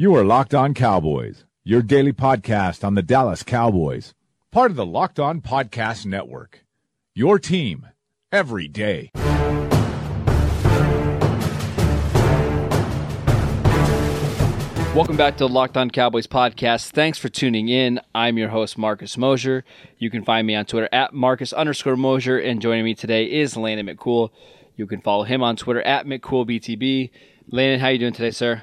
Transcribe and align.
You 0.00 0.14
are 0.14 0.22
Locked 0.22 0.54
On 0.54 0.74
Cowboys, 0.74 1.44
your 1.64 1.82
daily 1.82 2.12
podcast 2.12 2.84
on 2.84 2.94
the 2.94 3.02
Dallas 3.02 3.42
Cowboys, 3.42 4.14
part 4.52 4.70
of 4.70 4.76
the 4.76 4.86
Locked 4.86 5.18
On 5.18 5.40
Podcast 5.40 6.06
Network. 6.06 6.64
Your 7.16 7.40
team 7.40 7.84
every 8.30 8.68
day. 8.68 9.10
Welcome 14.94 15.16
back 15.16 15.36
to 15.38 15.38
the 15.38 15.48
Locked 15.48 15.76
On 15.76 15.90
Cowboys 15.90 16.28
podcast. 16.28 16.92
Thanks 16.92 17.18
for 17.18 17.28
tuning 17.28 17.68
in. 17.68 18.00
I'm 18.14 18.38
your 18.38 18.50
host, 18.50 18.78
Marcus 18.78 19.18
Mosher. 19.18 19.64
You 19.98 20.10
can 20.10 20.24
find 20.24 20.46
me 20.46 20.54
on 20.54 20.64
Twitter 20.64 20.88
at 20.92 21.12
Marcus 21.12 21.52
underscore 21.52 21.96
Mosher, 21.96 22.38
and 22.38 22.62
joining 22.62 22.84
me 22.84 22.94
today 22.94 23.24
is 23.24 23.56
Landon 23.56 23.88
McCool. 23.88 24.30
You 24.76 24.86
can 24.86 25.00
follow 25.00 25.24
him 25.24 25.42
on 25.42 25.56
Twitter 25.56 25.82
at 25.82 26.06
McCoolBTB. 26.06 27.10
Landon, 27.48 27.80
how 27.80 27.88
you 27.88 27.98
doing 27.98 28.12
today, 28.12 28.30
sir? 28.30 28.62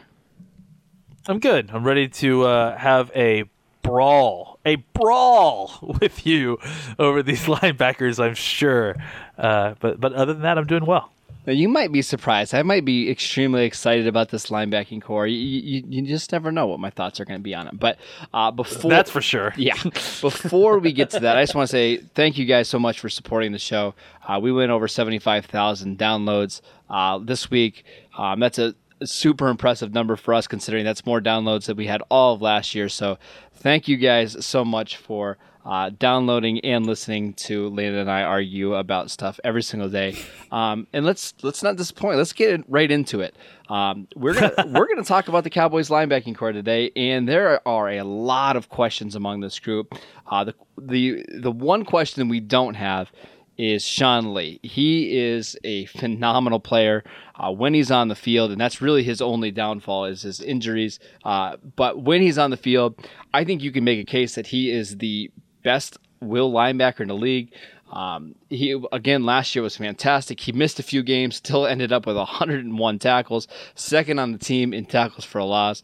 I'm 1.28 1.40
good. 1.40 1.72
I'm 1.74 1.84
ready 1.84 2.08
to 2.08 2.44
uh, 2.44 2.78
have 2.78 3.12
a 3.16 3.46
brawl, 3.82 4.60
a 4.66 4.76
brawl 4.76 5.72
with 6.02 6.26
you 6.26 6.60
over 7.00 7.24
these 7.24 7.42
linebackers. 7.46 8.24
I'm 8.24 8.36
sure, 8.36 8.96
uh, 9.38 9.74
but 9.80 10.00
but 10.00 10.14
other 10.14 10.34
than 10.34 10.44
that, 10.44 10.58
I'm 10.58 10.68
doing 10.68 10.86
well. 10.86 11.12
Now, 11.48 11.54
you 11.54 11.70
might 11.70 11.92
be 11.92 12.02
surprised. 12.02 12.56
I 12.56 12.64
might 12.64 12.86
be 12.86 13.10
extremely 13.10 13.66
excited 13.66 14.08
about 14.08 14.30
this 14.30 14.48
linebacking 14.48 15.04
corps. 15.04 15.28
You, 15.28 15.38
you, 15.38 15.84
you 15.88 16.02
just 16.02 16.32
never 16.32 16.52
know 16.52 16.66
what 16.66 16.80
my 16.80 16.90
thoughts 16.90 17.20
are 17.20 17.26
going 17.26 17.40
to 17.40 17.44
be 17.44 17.54
on 17.54 17.68
it. 17.68 17.80
But 17.80 18.00
uh, 18.34 18.50
before 18.50 18.90
that's 18.90 19.12
for 19.12 19.22
sure. 19.22 19.54
yeah. 19.58 19.76
Before 19.84 20.80
we 20.80 20.92
get 20.92 21.12
to 21.12 21.20
that, 21.20 21.38
I 21.38 21.44
just 21.44 21.54
want 21.54 21.70
to 21.70 21.72
say 21.72 21.98
thank 21.98 22.38
you 22.38 22.46
guys 22.46 22.68
so 22.68 22.80
much 22.80 23.00
for 23.00 23.10
supporting 23.10 23.52
the 23.52 23.60
show. 23.60 23.94
Uh, 24.28 24.40
we 24.42 24.52
went 24.52 24.72
over 24.72 24.88
seventy 24.88 25.20
five 25.20 25.46
thousand 25.46 26.00
downloads 26.00 26.62
uh, 26.90 27.20
this 27.20 27.52
week. 27.52 27.86
Um, 28.18 28.40
that's 28.40 28.58
a 28.58 28.74
super 29.04 29.50
impressive 29.50 29.94
number 29.94 30.16
for 30.16 30.34
us, 30.34 30.48
considering 30.48 30.86
that's 30.86 31.06
more 31.06 31.22
downloads 31.22 31.66
than 31.66 31.78
we 31.78 31.88
had 31.88 32.02
all 32.10 32.36
of 32.36 32.42
last 32.42 32.76
year. 32.76 32.90
So 32.90 33.18
thank 33.54 33.88
you 33.88 33.98
guys 33.98 34.46
so 34.46 34.64
much 34.64 34.98
for 34.98 35.38
uh, 35.66 35.90
downloading 35.98 36.60
and 36.60 36.86
listening 36.86 37.34
to 37.34 37.70
Landon 37.70 38.02
and 38.02 38.12
I 38.12 38.22
argue 38.22 38.76
about 38.76 39.10
stuff 39.10 39.40
every 39.44 39.64
single 39.64 39.90
day. 39.90 40.16
Um, 40.52 40.86
and 40.94 41.06
let's 41.06 41.34
let's 41.42 41.64
not 41.64 41.76
disappoint. 41.76 42.18
Let's 42.18 42.34
get 42.34 42.64
right 42.70 42.90
into 42.90 43.22
it. 43.22 43.36
Um, 43.68 44.08
we're 44.16 44.36
gonna 44.36 44.54
we're 44.68 44.88
gonna 44.88 45.04
talk 45.04 45.28
about 45.28 45.44
the 45.44 45.50
Cowboys 45.50 45.90
linebacking 45.90 46.36
corps 46.36 46.52
today, 46.52 46.92
and 46.96 47.28
there 47.28 47.68
are 47.68 47.90
a 47.90 48.04
lot 48.04 48.56
of 48.56 48.70
questions 48.70 49.16
among 49.16 49.42
this 49.42 49.58
group. 49.58 49.96
Uh, 50.28 50.44
the 50.44 50.54
the 50.80 51.26
the 51.40 51.52
one 51.52 51.84
question 51.84 52.30
we 52.30 52.40
don't 52.40 52.76
have 52.76 53.12
is 53.58 53.84
Sean 53.84 54.34
Lee. 54.34 54.60
He 54.64 55.18
is 55.18 55.58
a 55.64 55.86
phenomenal 55.86 56.60
player 56.60 57.04
uh, 57.36 57.52
when 57.52 57.74
he's 57.74 57.92
on 57.92 58.08
the 58.08 58.16
field, 58.16 58.52
and 58.52 58.60
that's 58.60 58.82
really 58.82 59.04
his 59.04 59.22
only 59.22 59.52
downfall 59.52 60.06
is 60.06 60.24
his 60.24 60.42
injuries. 60.42 61.00
Uh, 61.24 61.58
but 61.76 62.02
when 62.02 62.22
he's 62.22 62.38
on 62.38 62.52
the 62.52 62.58
field, 62.58 62.96
I 63.34 63.44
think 63.44 63.62
you 63.62 63.72
can 63.72 63.84
make 63.84 64.00
a 64.00 64.10
case 64.10 64.36
that 64.36 64.48
he 64.48 64.72
is 64.72 64.98
the 64.98 65.32
best 65.64 65.98
will 66.22 66.52
linebacker 66.52 67.02
in 67.02 67.08
the 67.08 67.16
league. 67.16 67.54
Um, 67.92 68.36
he 68.50 68.82
again 68.92 69.26
last 69.26 69.56
year 69.56 69.64
was 69.64 69.78
fantastic. 69.78 70.40
He 70.40 70.52
missed 70.52 70.80
a 70.80 70.84
few 70.84 71.04
games, 71.04 71.38
still 71.38 71.66
ended 71.66 71.94
up 71.94 72.06
with 72.06 72.18
101 72.18 73.00
tackles, 73.00 73.48
second 73.76 74.20
on 74.20 74.32
the 74.32 74.38
team 74.38 74.74
in 74.74 74.86
tackles 74.86 75.24
for 75.24 75.40
a 75.40 75.46
loss. 75.46 75.82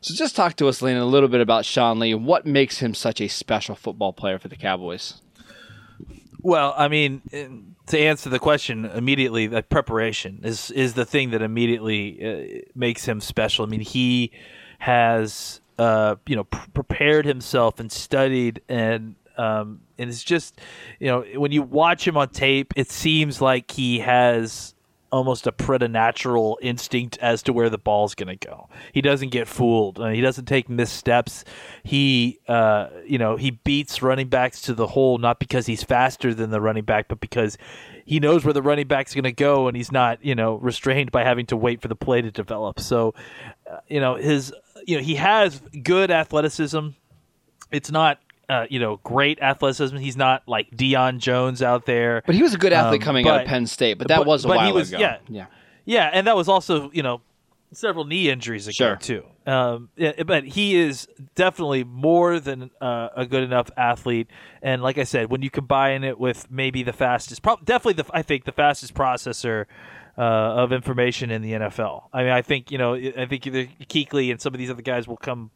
So 0.00 0.14
just 0.14 0.34
talk 0.34 0.56
to 0.56 0.68
us, 0.68 0.80
Lane, 0.80 0.96
a 0.96 1.04
little 1.04 1.28
bit 1.28 1.42
about 1.42 1.66
Sean 1.66 1.98
Lee 1.98 2.12
and 2.12 2.24
what 2.24 2.46
makes 2.46 2.78
him 2.78 2.94
such 2.94 3.20
a 3.20 3.28
special 3.28 3.74
football 3.74 4.14
player 4.14 4.38
for 4.38 4.48
the 4.48 4.56
Cowboys. 4.56 5.20
Well, 6.42 6.74
I 6.76 6.88
mean, 6.88 7.22
to 7.86 7.98
answer 7.98 8.30
the 8.30 8.38
question 8.38 8.84
immediately, 8.84 9.46
that 9.48 9.68
preparation 9.68 10.40
is 10.42 10.70
is 10.70 10.94
the 10.94 11.04
thing 11.04 11.30
that 11.30 11.42
immediately 11.42 12.64
uh, 12.64 12.68
makes 12.74 13.04
him 13.04 13.20
special. 13.20 13.64
I 13.64 13.68
mean, 13.68 13.80
he 13.80 14.32
has 14.78 15.60
uh, 15.78 16.16
you 16.26 16.36
know 16.36 16.44
pr- 16.44 16.70
prepared 16.70 17.26
himself 17.26 17.80
and 17.80 17.90
studied 17.90 18.62
and 18.68 19.16
um, 19.36 19.80
and 19.98 20.10
it's 20.10 20.22
just 20.22 20.60
you 20.98 21.08
know 21.08 21.24
when 21.36 21.52
you 21.52 21.62
watch 21.62 22.06
him 22.06 22.16
on 22.16 22.28
tape, 22.28 22.72
it 22.76 22.90
seems 22.90 23.40
like 23.40 23.70
he 23.70 24.00
has 24.00 24.74
almost 25.12 25.46
a 25.46 25.52
preternatural 25.52 26.58
instinct 26.62 27.18
as 27.18 27.42
to 27.42 27.52
where 27.52 27.68
the 27.68 27.78
ball's 27.78 28.14
going 28.14 28.28
to 28.28 28.46
go. 28.46 28.68
He 28.92 29.00
doesn't 29.00 29.30
get 29.30 29.48
fooled. 29.48 29.98
Uh, 29.98 30.08
he 30.08 30.20
doesn't 30.20 30.46
take 30.46 30.68
missteps. 30.68 31.44
He, 31.82 32.38
uh, 32.48 32.88
you 33.04 33.18
know, 33.18 33.36
he 33.36 33.50
beats 33.50 34.02
running 34.02 34.28
backs 34.28 34.60
to 34.62 34.74
the 34.74 34.86
hole 34.86 35.18
not 35.18 35.38
because 35.38 35.66
he's 35.66 35.82
faster 35.82 36.32
than 36.32 36.50
the 36.50 36.60
running 36.60 36.84
back, 36.84 37.08
but 37.08 37.20
because 37.20 37.58
he 38.04 38.20
knows 38.20 38.44
where 38.44 38.54
the 38.54 38.62
running 38.62 38.86
back's 38.86 39.14
going 39.14 39.24
to 39.24 39.32
go, 39.32 39.68
and 39.68 39.76
he's 39.76 39.92
not, 39.92 40.24
you 40.24 40.34
know, 40.34 40.54
restrained 40.56 41.12
by 41.12 41.24
having 41.24 41.46
to 41.46 41.56
wait 41.56 41.80
for 41.80 41.88
the 41.88 41.96
play 41.96 42.20
to 42.22 42.30
develop. 42.30 42.80
So, 42.80 43.14
uh, 43.70 43.78
you 43.88 44.00
know, 44.00 44.16
his, 44.16 44.52
you 44.86 44.96
know, 44.96 45.02
he 45.02 45.14
has 45.16 45.60
good 45.82 46.10
athleticism. 46.10 46.88
It's 47.70 47.90
not 47.90 48.18
uh, 48.50 48.66
you 48.68 48.80
know, 48.80 48.96
great 49.04 49.40
athleticism. 49.40 49.96
He's 49.96 50.16
not 50.16 50.42
like 50.48 50.70
Deion 50.72 51.18
Jones 51.18 51.62
out 51.62 51.86
there. 51.86 52.22
But 52.26 52.34
he 52.34 52.42
was 52.42 52.52
a 52.52 52.58
good 52.58 52.72
athlete 52.72 53.00
um, 53.00 53.04
coming 53.04 53.24
but, 53.24 53.32
out 53.32 53.40
of 53.42 53.46
Penn 53.46 53.66
State. 53.66 53.96
But 53.96 54.08
that 54.08 54.18
but, 54.18 54.26
was 54.26 54.44
a 54.44 54.48
while 54.48 54.74
was, 54.74 54.88
ago. 54.92 54.98
Yeah, 54.98 55.18
yeah, 55.28 55.46
yeah, 55.84 56.10
and 56.12 56.26
that 56.26 56.34
was 56.34 56.48
also 56.48 56.90
you 56.90 57.04
know 57.04 57.20
several 57.72 58.04
knee 58.04 58.28
injuries 58.28 58.66
ago 58.66 58.72
Sure. 58.72 58.96
too. 58.96 59.24
Um, 59.46 59.90
yeah, 59.96 60.24
but 60.24 60.44
he 60.44 60.74
is 60.74 61.06
definitely 61.36 61.84
more 61.84 62.40
than 62.40 62.72
uh, 62.80 63.10
a 63.16 63.24
good 63.24 63.44
enough 63.44 63.70
athlete. 63.76 64.26
And 64.62 64.82
like 64.82 64.98
I 64.98 65.04
said, 65.04 65.30
when 65.30 65.42
you 65.42 65.50
combine 65.50 66.02
it 66.02 66.18
with 66.18 66.50
maybe 66.50 66.82
the 66.82 66.92
fastest, 66.92 67.42
prob- 67.42 67.64
definitely 67.64 68.02
the 68.02 68.10
I 68.12 68.22
think 68.22 68.44
the 68.46 68.52
fastest 68.52 68.94
processor. 68.94 69.66
Uh, 70.18 70.64
of 70.64 70.72
information 70.72 71.30
in 71.30 71.40
the 71.40 71.52
NFL. 71.52 72.08
I 72.12 72.24
mean, 72.24 72.32
I 72.32 72.42
think 72.42 72.70
you 72.70 72.76
know. 72.76 72.94
I 72.94 73.24
think 73.24 73.46
either 73.46 73.68
Kuechly 73.88 74.30
and 74.30 74.38
some 74.38 74.52
of 74.52 74.58
these 74.58 74.68
other 74.68 74.82
guys 74.82 75.08
will 75.08 75.16
come 75.16 75.50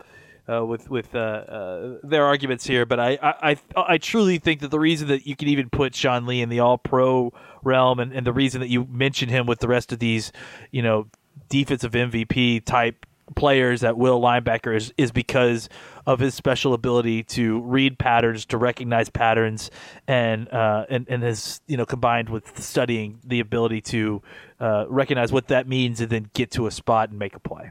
uh, 0.51 0.65
with 0.65 0.91
with 0.91 1.15
uh, 1.15 1.19
uh, 1.19 1.99
their 2.03 2.25
arguments 2.25 2.67
here, 2.67 2.85
but 2.85 3.01
I, 3.01 3.19
I, 3.23 3.57
I 3.77 3.99
truly 3.99 4.39
think 4.39 4.61
that 4.61 4.71
the 4.71 4.79
reason 4.79 5.09
that 5.09 5.27
you 5.27 5.37
can 5.37 5.49
even 5.49 5.71
put 5.71 5.95
Sean 5.95 6.27
Lee 6.27 6.43
in 6.43 6.49
the 6.49 6.61
All 6.61 6.79
Pro 6.79 7.33
realm, 7.63 7.99
and, 7.99 8.13
and 8.13 8.27
the 8.27 8.33
reason 8.33 8.61
that 8.61 8.69
you 8.69 8.85
mention 8.85 9.29
him 9.29 9.47
with 9.47 9.61
the 9.61 9.69
rest 9.69 9.93
of 9.93 9.99
these, 9.99 10.33
you 10.71 10.83
know, 10.83 11.07
defensive 11.49 11.93
MVP 11.93 12.65
type 12.65 13.07
players 13.37 13.81
that 13.81 13.97
will 13.97 14.21
linebacker 14.21 14.77
is, 14.77 14.93
is 14.97 15.11
because 15.11 15.69
of 16.07 16.21
his 16.21 16.35
special 16.35 16.75
ability 16.75 17.23
to 17.23 17.61
read 17.63 17.99
patterns, 17.99 18.45
to 18.47 18.59
recognize 18.59 19.09
patterns, 19.09 19.71
and 20.07 20.49
uh, 20.53 20.85
and 20.91 21.07
and 21.09 21.23
his 21.23 21.61
you 21.67 21.77
know 21.77 21.87
combined 21.87 22.29
with 22.29 22.63
studying 22.63 23.19
the 23.25 23.41
ability 23.41 23.81
to 23.81 24.23
uh, 24.61 24.85
recognize 24.89 25.33
what 25.33 25.49
that 25.49 25.67
means 25.67 26.01
and 26.01 26.11
then 26.11 26.31
get 26.35 26.51
to 26.51 26.67
a 26.67 26.71
spot 26.71 27.11
and 27.11 27.19
make 27.19 27.35
a 27.35 27.41
play. 27.41 27.71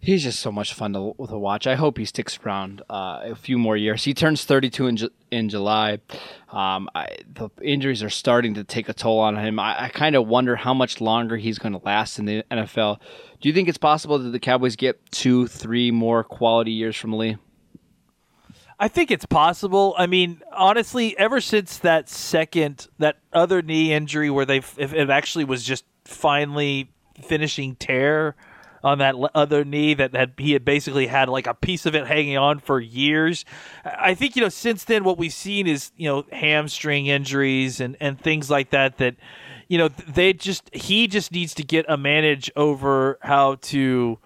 He's 0.00 0.22
just 0.22 0.38
so 0.38 0.52
much 0.52 0.74
fun 0.74 0.92
to, 0.92 1.14
to 1.28 1.36
watch. 1.36 1.66
I 1.66 1.74
hope 1.74 1.98
he 1.98 2.04
sticks 2.04 2.38
around 2.44 2.82
uh, 2.88 3.20
a 3.24 3.34
few 3.34 3.58
more 3.58 3.76
years. 3.76 4.04
He 4.04 4.14
turns 4.14 4.44
32 4.44 4.86
in, 4.86 4.96
Ju- 4.96 5.10
in 5.32 5.48
July. 5.48 5.98
Um, 6.52 6.88
I, 6.94 7.16
the 7.34 7.50
injuries 7.60 8.02
are 8.04 8.10
starting 8.10 8.54
to 8.54 8.64
take 8.64 8.88
a 8.88 8.92
toll 8.92 9.18
on 9.18 9.36
him. 9.36 9.58
I, 9.58 9.86
I 9.86 9.88
kind 9.88 10.14
of 10.14 10.28
wonder 10.28 10.54
how 10.54 10.72
much 10.72 11.00
longer 11.00 11.36
he's 11.36 11.58
going 11.58 11.72
to 11.72 11.80
last 11.84 12.20
in 12.20 12.26
the 12.26 12.44
NFL. 12.48 13.00
Do 13.40 13.48
you 13.48 13.52
think 13.52 13.68
it's 13.68 13.78
possible 13.78 14.20
that 14.20 14.30
the 14.30 14.38
Cowboys 14.38 14.76
get 14.76 15.00
two, 15.10 15.48
three 15.48 15.90
more 15.90 16.22
quality 16.22 16.70
years 16.70 16.96
from 16.96 17.14
Lee? 17.14 17.36
I 18.78 18.86
think 18.86 19.10
it's 19.10 19.26
possible. 19.26 19.96
I 19.98 20.06
mean, 20.06 20.40
honestly, 20.52 21.18
ever 21.18 21.40
since 21.40 21.78
that 21.78 22.08
second, 22.08 22.86
that 22.98 23.16
other 23.32 23.62
knee 23.62 23.92
injury 23.92 24.30
where 24.30 24.44
they, 24.44 24.62
it 24.76 25.10
actually 25.10 25.44
was 25.44 25.64
just 25.64 25.84
finally 26.04 26.88
finishing 27.20 27.74
tear 27.74 28.36
on 28.82 28.98
that 28.98 29.14
other 29.34 29.64
knee 29.64 29.94
that 29.94 30.14
had, 30.14 30.32
he 30.38 30.52
had 30.52 30.64
basically 30.64 31.06
had 31.06 31.28
like 31.28 31.46
a 31.46 31.54
piece 31.54 31.86
of 31.86 31.94
it 31.94 32.06
hanging 32.06 32.36
on 32.36 32.58
for 32.58 32.80
years. 32.80 33.44
I 33.84 34.14
think 34.14 34.36
you 34.36 34.42
know 34.42 34.48
since 34.48 34.84
then 34.84 35.04
what 35.04 35.18
we've 35.18 35.32
seen 35.32 35.66
is 35.66 35.92
you 35.96 36.08
know 36.08 36.24
hamstring 36.32 37.06
injuries 37.06 37.80
and 37.80 37.96
and 38.00 38.20
things 38.20 38.50
like 38.50 38.70
that 38.70 38.98
that 38.98 39.16
you 39.68 39.78
know 39.78 39.88
they 39.88 40.32
just 40.32 40.74
he 40.74 41.06
just 41.06 41.32
needs 41.32 41.54
to 41.54 41.62
get 41.62 41.86
a 41.88 41.96
manage 41.96 42.50
over 42.56 43.18
how 43.22 43.56
to 43.56 44.18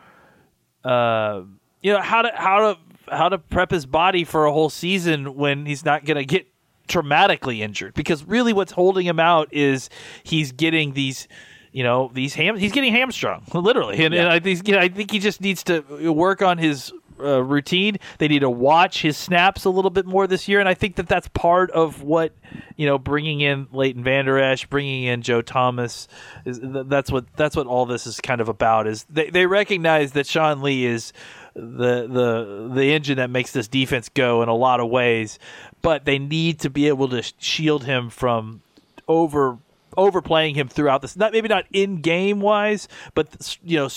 uh 0.84 1.42
you 1.80 1.92
know 1.92 2.00
how 2.00 2.22
to 2.22 2.32
how 2.34 2.72
to 2.72 2.78
how 3.14 3.28
to 3.28 3.38
prep 3.38 3.70
his 3.70 3.86
body 3.86 4.24
for 4.24 4.46
a 4.46 4.52
whole 4.52 4.70
season 4.70 5.34
when 5.34 5.66
he's 5.66 5.84
not 5.84 6.04
going 6.04 6.16
to 6.16 6.24
get 6.24 6.46
traumatically 6.88 7.60
injured 7.60 7.94
because 7.94 8.24
really 8.24 8.52
what's 8.52 8.72
holding 8.72 9.06
him 9.06 9.20
out 9.20 9.48
is 9.52 9.88
he's 10.24 10.52
getting 10.52 10.92
these 10.92 11.28
you 11.72 11.82
know 11.82 12.10
these 12.14 12.34
ham 12.34 12.56
he's 12.56 12.72
getting 12.72 12.92
hamstrung 12.92 13.42
literally. 13.54 14.04
And, 14.04 14.14
and 14.14 14.28
I 14.28 14.38
think 14.38 14.68
you 14.68 14.74
know, 14.74 14.80
I 14.80 14.88
think 14.88 15.10
he 15.10 15.18
just 15.18 15.40
needs 15.40 15.64
to 15.64 15.80
work 16.12 16.42
on 16.42 16.58
his 16.58 16.92
uh, 17.22 17.42
routine. 17.42 17.98
They 18.18 18.28
need 18.28 18.40
to 18.40 18.50
watch 18.50 19.02
his 19.02 19.16
snaps 19.16 19.64
a 19.64 19.70
little 19.70 19.90
bit 19.90 20.06
more 20.06 20.26
this 20.26 20.48
year. 20.48 20.60
And 20.60 20.68
I 20.68 20.74
think 20.74 20.96
that 20.96 21.08
that's 21.08 21.28
part 21.28 21.70
of 21.70 22.02
what 22.02 22.32
you 22.76 22.86
know 22.86 22.98
bringing 22.98 23.40
in 23.40 23.68
Leighton 23.72 24.04
Vander 24.04 24.38
Esch 24.38 24.66
bringing 24.66 25.04
in 25.04 25.22
Joe 25.22 25.42
Thomas 25.42 26.08
is 26.44 26.60
that's 26.62 27.10
what 27.10 27.24
that's 27.36 27.56
what 27.56 27.66
all 27.66 27.86
this 27.86 28.06
is 28.06 28.20
kind 28.20 28.40
of 28.40 28.48
about 28.48 28.86
is 28.86 29.04
they, 29.08 29.30
they 29.30 29.46
recognize 29.46 30.12
that 30.12 30.26
Sean 30.26 30.62
Lee 30.62 30.84
is 30.84 31.12
the 31.54 32.06
the 32.06 32.70
the 32.74 32.92
engine 32.92 33.16
that 33.18 33.30
makes 33.30 33.52
this 33.52 33.68
defense 33.68 34.08
go 34.08 34.42
in 34.42 34.48
a 34.48 34.54
lot 34.54 34.80
of 34.80 34.88
ways 34.88 35.38
but 35.82 36.06
they 36.06 36.18
need 36.18 36.60
to 36.60 36.70
be 36.70 36.88
able 36.88 37.08
to 37.08 37.22
shield 37.38 37.84
him 37.84 38.08
from 38.08 38.62
over 39.06 39.58
overplaying 39.96 40.54
him 40.54 40.68
throughout 40.68 41.02
this. 41.02 41.16
Not 41.16 41.32
maybe 41.32 41.48
not 41.48 41.64
in 41.72 42.00
game 42.00 42.40
wise, 42.40 42.88
but 43.14 43.58
you 43.62 43.78
know, 43.78 43.88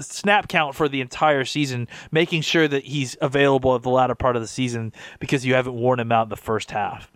snap 0.00 0.48
count 0.48 0.74
for 0.74 0.88
the 0.88 1.00
entire 1.00 1.44
season, 1.44 1.88
making 2.10 2.42
sure 2.42 2.68
that 2.68 2.84
he's 2.84 3.16
available 3.20 3.74
at 3.74 3.82
the 3.82 3.90
latter 3.90 4.14
part 4.14 4.36
of 4.36 4.42
the 4.42 4.48
season 4.48 4.92
because 5.18 5.44
you 5.46 5.54
haven't 5.54 5.74
worn 5.74 6.00
him 6.00 6.12
out 6.12 6.24
in 6.24 6.28
the 6.28 6.36
first 6.36 6.70
half. 6.70 7.10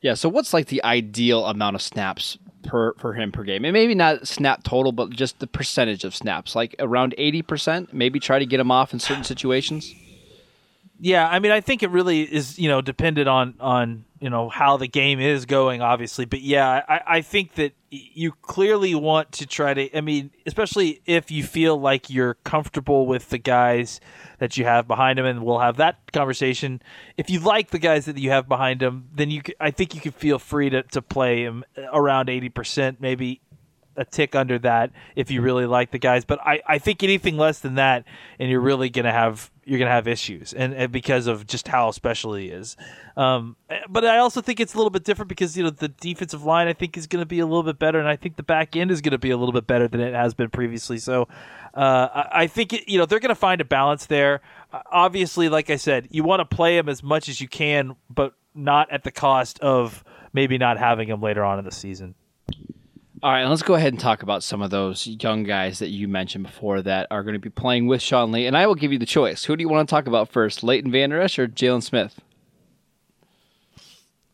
Yeah. 0.00 0.14
So 0.14 0.28
what's 0.28 0.54
like 0.54 0.66
the 0.68 0.82
ideal 0.82 1.44
amount 1.46 1.76
of 1.76 1.82
snaps 1.82 2.38
per 2.62 2.94
for 2.94 3.12
him 3.12 3.32
per 3.32 3.44
game? 3.44 3.64
And 3.64 3.72
maybe 3.72 3.94
not 3.94 4.26
snap 4.26 4.62
total, 4.62 4.92
but 4.92 5.10
just 5.10 5.40
the 5.40 5.46
percentage 5.46 6.04
of 6.04 6.14
snaps, 6.14 6.54
like 6.54 6.74
around 6.78 7.14
eighty 7.18 7.42
percent. 7.42 7.92
Maybe 7.92 8.18
try 8.18 8.38
to 8.38 8.46
get 8.46 8.60
him 8.60 8.70
off 8.70 8.92
in 8.92 8.98
certain 8.98 9.24
situations. 9.24 9.94
Yeah, 11.02 11.26
I 11.26 11.38
mean, 11.38 11.50
I 11.50 11.62
think 11.62 11.82
it 11.82 11.90
really 11.90 12.22
is, 12.22 12.58
you 12.58 12.68
know, 12.68 12.82
dependent 12.82 13.26
on 13.26 13.54
on 13.58 14.04
you 14.20 14.28
know 14.28 14.50
how 14.50 14.76
the 14.76 14.86
game 14.86 15.18
is 15.18 15.46
going, 15.46 15.80
obviously. 15.80 16.26
But 16.26 16.42
yeah, 16.42 16.82
I, 16.86 17.00
I 17.06 17.20
think 17.22 17.54
that 17.54 17.72
you 17.90 18.32
clearly 18.42 18.94
want 18.94 19.32
to 19.32 19.46
try 19.46 19.72
to. 19.72 19.96
I 19.96 20.02
mean, 20.02 20.30
especially 20.44 21.00
if 21.06 21.30
you 21.30 21.42
feel 21.42 21.80
like 21.80 22.10
you're 22.10 22.34
comfortable 22.44 23.06
with 23.06 23.30
the 23.30 23.38
guys 23.38 23.98
that 24.40 24.58
you 24.58 24.64
have 24.66 24.86
behind 24.86 25.18
him, 25.18 25.24
and 25.24 25.42
we'll 25.42 25.60
have 25.60 25.78
that 25.78 26.12
conversation. 26.12 26.82
If 27.16 27.30
you 27.30 27.40
like 27.40 27.70
the 27.70 27.78
guys 27.78 28.04
that 28.04 28.18
you 28.18 28.28
have 28.28 28.46
behind 28.46 28.82
him, 28.82 29.08
then 29.14 29.30
you, 29.30 29.40
I 29.58 29.70
think 29.70 29.94
you 29.94 30.02
can 30.02 30.12
feel 30.12 30.38
free 30.38 30.68
to 30.68 30.82
to 30.82 31.00
play 31.00 31.44
him 31.44 31.64
around 31.94 32.28
eighty 32.28 32.50
percent, 32.50 33.00
maybe 33.00 33.40
a 34.00 34.04
tick 34.04 34.34
under 34.34 34.58
that 34.58 34.90
if 35.14 35.30
you 35.30 35.42
really 35.42 35.66
like 35.66 35.90
the 35.90 35.98
guys. 35.98 36.24
But 36.24 36.40
I, 36.40 36.62
I 36.66 36.78
think 36.78 37.02
anything 37.02 37.36
less 37.36 37.60
than 37.60 37.74
that, 37.74 38.04
and 38.38 38.50
you're 38.50 38.60
really 38.60 38.88
gonna 38.88 39.12
have 39.12 39.50
you're 39.64 39.78
gonna 39.78 39.90
have 39.90 40.08
issues, 40.08 40.54
and, 40.54 40.72
and 40.72 40.90
because 40.90 41.26
of 41.26 41.46
just 41.46 41.68
how 41.68 41.90
special 41.90 42.34
he 42.34 42.46
is. 42.46 42.76
Um, 43.16 43.56
but 43.88 44.04
I 44.04 44.18
also 44.18 44.40
think 44.40 44.58
it's 44.58 44.72
a 44.72 44.78
little 44.78 44.90
bit 44.90 45.04
different 45.04 45.28
because 45.28 45.56
you 45.56 45.62
know 45.62 45.70
the 45.70 45.88
defensive 45.88 46.42
line 46.44 46.66
I 46.66 46.72
think 46.72 46.96
is 46.96 47.06
to 47.20 47.26
be 47.26 47.40
a 47.40 47.46
little 47.46 47.62
bit 47.62 47.78
better, 47.78 48.00
and 48.00 48.08
I 48.08 48.16
think 48.16 48.36
the 48.36 48.42
back 48.42 48.74
end 48.74 48.90
is 48.90 49.02
to 49.12 49.18
be 49.18 49.30
a 49.30 49.36
little 49.36 49.52
bit 49.52 49.66
better 49.66 49.86
than 49.86 50.00
it 50.00 50.14
has 50.14 50.32
been 50.32 50.48
previously. 50.48 50.96
So 50.96 51.28
uh, 51.74 52.08
I, 52.14 52.28
I 52.42 52.46
think 52.46 52.72
it, 52.72 52.88
you 52.88 52.98
know 52.98 53.04
they're 53.04 53.20
to 53.28 53.34
find 53.34 53.60
a 53.60 53.66
balance 53.66 54.06
there. 54.06 54.40
Uh, 54.72 54.80
obviously, 54.90 55.50
like 55.50 55.68
I 55.68 55.76
said, 55.76 56.08
you 56.10 56.24
want 56.24 56.40
to 56.40 56.56
play 56.56 56.78
him 56.78 56.88
as 56.88 57.02
much 57.02 57.28
as 57.28 57.40
you 57.40 57.48
can, 57.48 57.96
but 58.08 58.34
not 58.54 58.90
at 58.90 59.04
the 59.04 59.12
cost 59.12 59.60
of 59.60 60.02
maybe 60.32 60.56
not 60.56 60.78
having 60.78 61.08
him 61.08 61.20
later 61.20 61.44
on 61.44 61.58
in 61.58 61.66
the 61.66 61.72
season. 61.72 62.14
All 63.22 63.30
right, 63.30 63.44
let's 63.44 63.62
go 63.62 63.74
ahead 63.74 63.92
and 63.92 64.00
talk 64.00 64.22
about 64.22 64.42
some 64.42 64.62
of 64.62 64.70
those 64.70 65.06
young 65.06 65.42
guys 65.42 65.78
that 65.80 65.88
you 65.88 66.08
mentioned 66.08 66.44
before 66.44 66.80
that 66.80 67.06
are 67.10 67.22
going 67.22 67.34
to 67.34 67.38
be 67.38 67.50
playing 67.50 67.86
with 67.86 68.00
Sean 68.00 68.32
Lee. 68.32 68.46
And 68.46 68.56
I 68.56 68.66
will 68.66 68.74
give 68.74 68.92
you 68.92 68.98
the 68.98 69.04
choice. 69.04 69.44
Who 69.44 69.56
do 69.56 69.62
you 69.62 69.68
want 69.68 69.86
to 69.86 69.90
talk 69.90 70.06
about 70.06 70.30
first, 70.30 70.62
Leighton 70.62 70.90
Vander 70.90 71.20
Esch 71.20 71.38
or 71.38 71.46
Jaylon 71.46 71.82
Smith? 71.82 72.18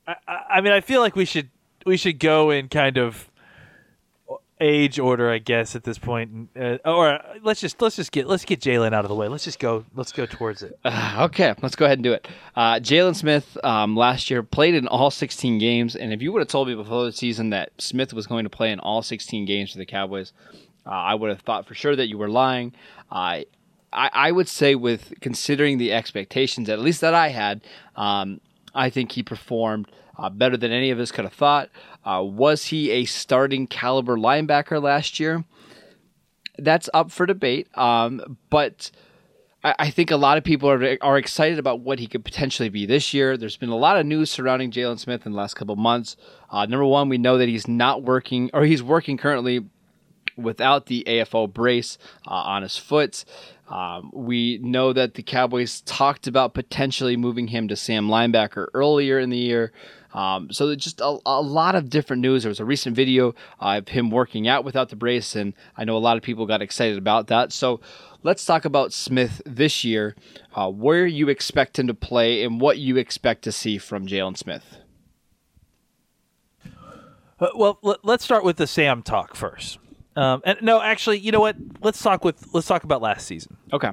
I, 0.07 0.15
I 0.29 0.61
mean, 0.61 0.73
I 0.73 0.81
feel 0.81 1.01
like 1.01 1.17
we 1.17 1.25
should 1.25 1.51
we 1.85 1.97
should 1.97 2.21
go 2.21 2.51
in 2.51 2.69
kind 2.69 2.97
of 2.97 3.29
age 4.61 4.99
order, 4.99 5.31
I 5.31 5.39
guess, 5.39 5.77
at 5.77 5.85
this 5.85 5.99
point. 5.99 6.51
Uh, 6.59 6.79
or 6.85 7.21
let's 7.43 7.61
just 7.61 7.81
let's 7.81 7.97
just 7.97 8.13
get 8.13 8.27
let's 8.27 8.45
get 8.45 8.61
Jaylon 8.61 8.93
out 8.93 9.05
of 9.05 9.09
the 9.09 9.15
way. 9.15 9.29
Let's 9.29 9.45
just 9.45 9.59
go 9.59 9.85
let's 9.95 10.13
go 10.13 10.27
towards 10.27 10.63
it. 10.63 10.79
Uh, 10.85 11.27
okay, 11.31 11.55
let's 11.63 11.77
go 11.77 11.85
ahead 11.85 11.99
and 11.99 12.05
do 12.05 12.13
it. 12.13 12.27
Uh, 12.55 12.75
Jaylon 12.75 13.15
Smith 13.15 13.57
um, 13.65 13.97
last 13.97 14.31
year 14.31 14.43
played 14.43 14.75
in 14.75 14.87
all 14.89 15.11
16 15.11 15.59
games, 15.59 15.97
and 15.97 16.13
if 16.13 16.23
you 16.23 16.33
would 16.33 16.41
have 16.41 16.49
told 16.49 16.69
me 16.69 16.75
before 16.75 17.05
the 17.05 17.13
season 17.13 17.51
that 17.51 17.71
Smith 17.79 18.13
was 18.13 18.27
going 18.27 18.45
to 18.45 18.51
play 18.51 18.71
in 18.71 18.81
all 18.81 19.03
16 19.03 19.45
games 19.45 19.73
for 19.73 19.79
the 19.79 19.87
Cowboys, 19.87 20.33
uh, 20.87 20.91
I 20.91 21.15
would 21.15 21.31
have 21.31 21.41
thought 21.41 21.67
for 21.67 21.75
sure 21.75 21.97
that 21.97 22.09
you 22.09 22.19
were 22.19 22.31
lying. 22.31 22.73
I 23.11 23.47
I 23.93 24.31
would 24.31 24.49
say, 24.49 24.75
with 24.75 25.15
considering 25.21 25.79
the 25.79 25.93
expectations, 25.93 26.69
at 26.69 26.81
least 26.81 27.01
that 27.01 27.15
I 27.15 27.29
had, 27.29 27.63
um, 27.95 28.41
I 28.75 28.91
think 28.91 29.13
he 29.13 29.23
performed 29.23 29.91
uh, 30.19 30.31
better 30.31 30.57
than 30.57 30.73
any 30.73 30.91
of 30.91 30.99
us 30.99 31.13
could 31.13 31.25
have 31.25 31.35
thought. 31.35 31.71
Uh, 32.05 32.23
was 32.23 32.67
he 32.67 32.91
a 32.91 33.05
starting 33.05 33.67
caliber 33.67 34.17
linebacker 34.17 34.83
last 34.83 35.21
year? 35.21 35.45
That's 36.59 36.89
up 36.95 37.11
for 37.11 37.27
debate. 37.27 37.69
Um, 37.77 38.39
but 38.49 38.91
I, 39.63 39.75
I, 39.79 39.91
think 39.91 40.11
a 40.11 40.17
lot 40.17 40.39
of 40.39 40.45
people 40.45 40.71
are, 40.71 40.97
are 41.03 41.19
excited 41.19 41.59
about 41.59 41.81
what 41.81 41.99
he 41.99 42.07
could 42.07 42.25
potentially 42.25 42.69
be 42.69 42.87
this 42.87 43.13
year. 43.13 43.37
There's 43.37 43.57
been 43.57 43.69
a 43.69 43.77
lot 43.77 43.99
of 43.99 44.07
news 44.07 44.31
surrounding 44.31 44.71
Jaylon 44.71 44.99
Smith 44.99 45.27
in 45.27 45.33
the 45.33 45.39
last 45.39 45.55
couple 45.55 45.77
months. 45.77 46.17
Uh, 46.51 46.65
number 46.65 46.87
one, 46.87 47.09
we 47.09 47.19
know 47.19 47.37
that 47.37 47.49
he's 47.49 47.69
not 47.69 48.03
working, 48.03 48.51
or 48.55 48.65
he's 48.65 48.83
working 48.83 49.19
currently 49.19 49.67
without 50.37 50.87
the 50.87 51.05
AFO 51.07 51.53
brace 51.53 51.99
uh, 52.27 52.31
on 52.31 52.63
his 52.63 52.77
foot. 52.77 53.25
Um, 53.69 54.11
we 54.15 54.59
know 54.63 54.93
that 54.93 55.15
the 55.15 55.23
Cowboys 55.23 55.81
talked 55.81 56.27
about 56.27 56.55
potentially 56.55 57.17
moving 57.17 57.49
him 57.49 57.69
to 57.69 57.77
Sam 57.77 58.09
linebacker 58.09 58.69
earlier 58.75 59.19
in 59.19 59.31
the 59.31 59.37
year. 59.37 59.73
Um, 60.17 60.51
so 60.51 60.75
just 60.75 61.03
a, 61.03 61.19
a, 61.27 61.43
lot 61.43 61.75
of 61.75 61.91
different 61.91 62.23
news. 62.23 62.43
There 62.43 62.49
was 62.49 62.59
a 62.59 62.65
recent 62.65 62.97
video 62.97 63.35
uh, 63.61 63.81
of 63.83 63.89
him 63.89 64.11
working 64.11 64.49
out 64.49 64.65
without 64.65 64.89
the 64.89 64.97
brace, 64.97 65.37
and 65.37 65.53
I 65.77 65.85
know 65.85 65.95
a 65.95 65.99
lot 65.99 66.17
of 66.17 66.23
people 66.23 66.47
got 66.47 66.63
excited 66.63 66.97
about 66.97 67.27
that. 67.27 67.53
So 67.53 67.81
let's 68.23 68.47
talk 68.47 68.65
about 68.65 68.95
Smith 68.95 69.43
this 69.45 69.85
year, 69.85 70.17
uh, 70.55 70.71
where 70.71 71.07
you 71.07 71.29
expect 71.29 71.79
him 71.79 71.87
to 71.89 71.93
play, 71.93 72.43
and 72.45 72.63
what 72.63 72.79
you 72.79 72.97
expect 72.97 73.43
to 73.43 73.53
see 73.53 73.77
from 73.77 74.07
Jaylon 74.07 74.39
Smith. 74.39 74.79
Uh, 77.39 77.49
well, 77.55 77.79
let's 78.03 78.25
start 78.25 78.43
with 78.43 78.57
the 78.57 78.67
Sam 78.67 79.03
talk 79.03 79.37
first. 79.37 79.79
Um, 80.17 80.41
and 80.47 80.57
no, 80.63 80.81
actually, 80.81 81.19
you 81.19 81.31
know 81.31 81.41
what? 81.41 81.57
Let's 81.83 82.03
talk 82.03 82.25
with 82.25 82.55
let's 82.55 82.67
talk 82.67 82.85
about 82.85 83.03
last 83.03 83.27
season. 83.27 83.59
Okay. 83.71 83.91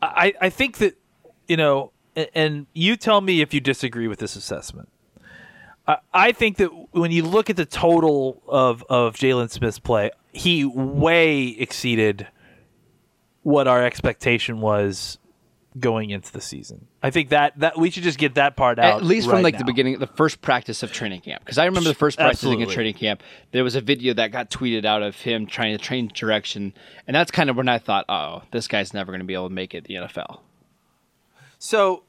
I 0.00 0.34
I 0.40 0.50
think 0.50 0.78
that 0.78 0.96
you 1.48 1.56
know, 1.56 1.90
and 2.14 2.68
you 2.74 2.96
tell 2.96 3.20
me 3.20 3.40
if 3.40 3.52
you 3.52 3.60
disagree 3.60 4.06
with 4.06 4.20
this 4.20 4.36
assessment. 4.36 4.88
I 6.12 6.32
think 6.32 6.58
that 6.58 6.68
when 6.90 7.10
you 7.10 7.22
look 7.22 7.48
at 7.48 7.56
the 7.56 7.64
total 7.64 8.42
of 8.46 8.84
of 8.90 9.14
Jaylon 9.14 9.50
Smith's 9.50 9.78
play, 9.78 10.10
he 10.32 10.64
way 10.64 11.48
exceeded 11.48 12.26
what 13.42 13.66
our 13.66 13.82
expectation 13.82 14.60
was 14.60 15.18
going 15.78 16.10
into 16.10 16.32
the 16.32 16.40
season. 16.40 16.86
I 17.02 17.10
think 17.10 17.30
that 17.30 17.58
that 17.60 17.78
we 17.78 17.90
should 17.90 18.02
just 18.02 18.18
get 18.18 18.34
that 18.34 18.56
part 18.56 18.78
out. 18.78 18.98
At 18.98 19.04
least 19.04 19.26
right 19.26 19.34
from 19.34 19.42
like 19.42 19.54
now. 19.54 19.60
the 19.60 19.64
beginning, 19.64 19.98
the 19.98 20.06
first 20.06 20.42
practice 20.42 20.82
of 20.82 20.92
training 20.92 21.22
camp. 21.22 21.44
Because 21.44 21.58
I 21.58 21.64
remember 21.64 21.88
the 21.88 21.94
first 21.94 22.18
practice 22.18 22.42
of 22.44 22.70
training 22.70 22.94
camp, 22.94 23.22
there 23.52 23.64
was 23.64 23.74
a 23.74 23.80
video 23.80 24.12
that 24.14 24.32
got 24.32 24.50
tweeted 24.50 24.84
out 24.84 25.02
of 25.02 25.16
him 25.16 25.46
trying 25.46 25.76
to 25.76 25.82
train 25.82 26.10
direction, 26.12 26.74
and 27.06 27.14
that's 27.14 27.30
kind 27.30 27.48
of 27.48 27.56
when 27.56 27.68
I 27.68 27.78
thought, 27.78 28.04
oh, 28.08 28.42
this 28.50 28.68
guy's 28.68 28.92
never 28.92 29.12
going 29.12 29.20
to 29.20 29.26
be 29.26 29.34
able 29.34 29.48
to 29.48 29.54
make 29.54 29.74
it 29.74 29.84
the 29.84 29.94
NFL. 29.94 30.40
So 31.58 32.02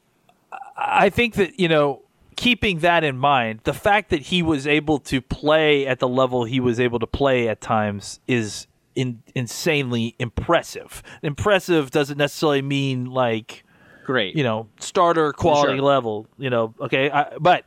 I 0.76 1.10
think 1.10 1.34
that 1.34 1.58
you 1.58 1.68
know 1.68 2.02
keeping 2.36 2.78
that 2.80 3.04
in 3.04 3.16
mind, 3.18 3.60
the 3.64 3.72
fact 3.74 4.10
that 4.10 4.22
he 4.22 4.42
was 4.42 4.66
able 4.66 4.98
to 5.00 5.20
play 5.20 5.86
at 5.86 5.98
the 5.98 6.08
level 6.08 6.44
he 6.44 6.60
was 6.60 6.80
able 6.80 6.98
to 6.98 7.06
play 7.06 7.48
at 7.48 7.60
times 7.60 8.20
is 8.26 8.66
in, 8.94 9.22
insanely 9.34 10.14
impressive. 10.18 11.02
Impressive 11.22 11.90
doesn't 11.90 12.18
necessarily 12.18 12.62
mean 12.62 13.06
like 13.06 13.64
great, 14.04 14.34
you 14.36 14.42
know, 14.42 14.68
starter 14.78 15.32
quality 15.32 15.76
Sure. 15.76 15.82
level. 15.84 16.26
You 16.38 16.50
know, 16.50 16.74
okay, 16.80 17.10
I, 17.10 17.36
but 17.38 17.64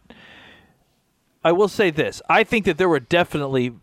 I 1.43 1.51
will 1.51 1.67
say 1.69 1.89
this: 1.91 2.21
I 2.29 2.43
think 2.43 2.65
that 2.65 2.77
there 2.77 2.89
were 2.89 2.99
definitely 2.99 3.73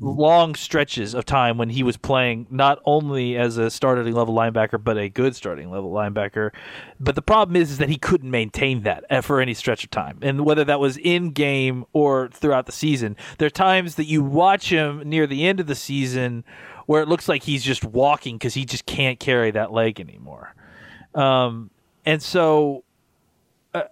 long 0.00 0.54
stretches 0.54 1.14
of 1.14 1.26
time 1.26 1.58
when 1.58 1.68
he 1.68 1.82
was 1.82 1.98
playing 1.98 2.46
not 2.50 2.80
only 2.86 3.36
as 3.36 3.58
a 3.58 3.70
starting 3.70 4.14
level 4.14 4.34
linebacker, 4.34 4.82
but 4.82 4.96
a 4.96 5.08
good 5.08 5.36
starting 5.36 5.70
level 5.70 5.92
linebacker. 5.92 6.50
But 6.98 7.14
the 7.14 7.22
problem 7.22 7.54
is, 7.54 7.70
is 7.70 7.78
that 7.78 7.90
he 7.90 7.98
couldn't 7.98 8.30
maintain 8.30 8.82
that 8.82 9.24
for 9.24 9.40
any 9.40 9.52
stretch 9.52 9.84
of 9.84 9.90
time, 9.90 10.18
and 10.22 10.44
whether 10.44 10.64
that 10.64 10.80
was 10.80 10.96
in 10.96 11.30
game 11.30 11.84
or 11.92 12.28
throughout 12.28 12.66
the 12.66 12.72
season, 12.72 13.16
there 13.38 13.46
are 13.46 13.50
times 13.50 13.96
that 13.96 14.06
you 14.06 14.22
watch 14.22 14.70
him 14.70 15.02
near 15.04 15.26
the 15.26 15.46
end 15.46 15.60
of 15.60 15.66
the 15.66 15.74
season 15.74 16.44
where 16.86 17.02
it 17.02 17.08
looks 17.08 17.28
like 17.28 17.42
he's 17.44 17.62
just 17.62 17.84
walking 17.84 18.36
because 18.36 18.54
he 18.54 18.64
just 18.64 18.86
can't 18.86 19.20
carry 19.20 19.50
that 19.50 19.70
leg 19.72 20.00
anymore. 20.00 20.54
Um, 21.14 21.70
and 22.06 22.22
so 22.22 22.84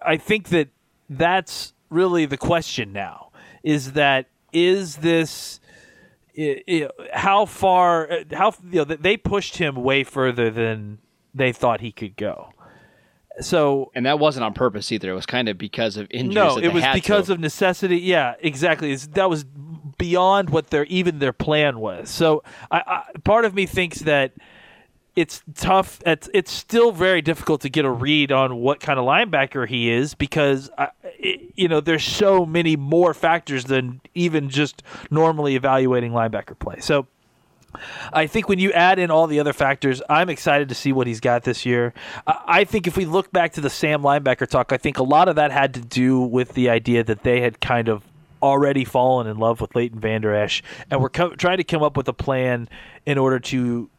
I 0.01 0.17
think 0.17 0.49
that 0.49 0.69
that's 1.09 1.73
really 1.89 2.25
the 2.25 2.37
question 2.37 2.91
now 2.91 3.31
is 3.63 3.93
that 3.93 4.27
is 4.51 4.97
this 4.97 5.59
how 7.13 7.45
far 7.45 8.11
uh, 8.11 8.23
how 8.31 8.53
you 8.63 8.79
know 8.79 8.83
they 8.83 9.17
pushed 9.17 9.57
him 9.57 9.75
way 9.75 10.03
further 10.03 10.49
than 10.49 10.99
they 11.33 11.51
thought 11.51 11.81
he 11.81 11.91
could 11.91 12.15
go 12.15 12.53
so 13.41 13.91
and 13.95 14.05
that 14.05 14.19
wasn't 14.19 14.43
on 14.43 14.53
purpose 14.53 14.91
either. 14.91 15.11
It 15.11 15.15
was 15.15 15.25
kind 15.25 15.47
of 15.47 15.57
because 15.57 15.95
of 15.95 16.07
injuries. 16.09 16.35
no 16.35 16.57
it 16.57 16.73
was 16.73 16.83
because 16.93 17.27
to. 17.27 17.33
of 17.33 17.39
necessity 17.39 17.97
yeah 17.97 18.35
exactly 18.39 18.91
It's, 18.91 19.07
that 19.07 19.29
was 19.29 19.45
beyond 19.97 20.49
what 20.49 20.67
their 20.71 20.85
even 20.85 21.19
their 21.19 21.33
plan 21.33 21.79
was 21.79 22.09
so 22.09 22.43
I, 22.71 22.83
I 22.85 23.19
part 23.23 23.45
of 23.45 23.53
me 23.53 23.65
thinks 23.65 23.99
that 23.99 24.33
it's 25.19 25.43
tough. 25.53 26.01
It's 26.05 26.29
it's 26.33 26.51
still 26.51 26.93
very 26.93 27.21
difficult 27.21 27.61
to 27.61 27.69
get 27.69 27.83
a 27.83 27.91
read 27.91 28.31
on 28.31 28.57
what 28.57 28.79
kind 28.79 28.97
of 28.97 29.05
linebacker 29.05 29.67
he 29.67 29.91
is 29.91 30.15
because 30.15 30.69
I, 30.77 30.89
you 31.59 31.67
know 31.67 31.81
there's 31.81 32.03
so 32.03 32.45
many 32.45 32.75
more 32.75 33.13
factors 33.13 33.65
than 33.65 34.01
even 34.13 34.49
just 34.49 34.81
normally 35.11 35.55
evaluating 35.55 36.11
linebacker 36.11 36.57
play. 36.57 36.79
So 36.79 37.07
I 38.13 38.27
think 38.27 38.49
when 38.49 38.59
you 38.59 38.71
add 38.71 38.97
in 38.97 39.11
all 39.11 39.27
the 39.27 39.39
other 39.39 39.53
factors, 39.53 40.01
I'm 40.09 40.29
excited 40.29 40.69
to 40.69 40.75
see 40.75 40.91
what 40.91 41.05
he's 41.05 41.19
got 41.19 41.43
this 41.43 41.65
year. 41.65 41.93
I 42.25 42.63
think 42.63 42.87
if 42.87 42.97
we 42.97 43.05
look 43.05 43.31
back 43.31 43.53
to 43.53 43.61
the 43.61 43.69
Sam 43.69 44.01
linebacker 44.01 44.47
talk, 44.47 44.71
I 44.71 44.77
think 44.77 44.97
a 44.97 45.03
lot 45.03 45.27
of 45.27 45.35
that 45.35 45.51
had 45.51 45.73
to 45.75 45.81
do 45.81 46.19
with 46.19 46.53
the 46.53 46.69
idea 46.69 47.03
that 47.03 47.23
they 47.23 47.41
had 47.41 47.59
kind 47.59 47.89
of 47.89 48.03
already 48.41 48.85
fallen 48.85 49.27
in 49.27 49.37
love 49.37 49.61
with 49.61 49.75
Leighton 49.75 49.99
Vander 49.99 50.33
Esch, 50.33 50.63
and 50.89 51.01
we're 51.01 51.09
co- 51.09 51.35
trying 51.35 51.57
to 51.57 51.63
come 51.63 51.83
up 51.83 51.97
with 51.97 52.07
a 52.07 52.13
plan 52.13 52.69
in 53.05 53.17
order 53.17 53.39
to. 53.39 53.89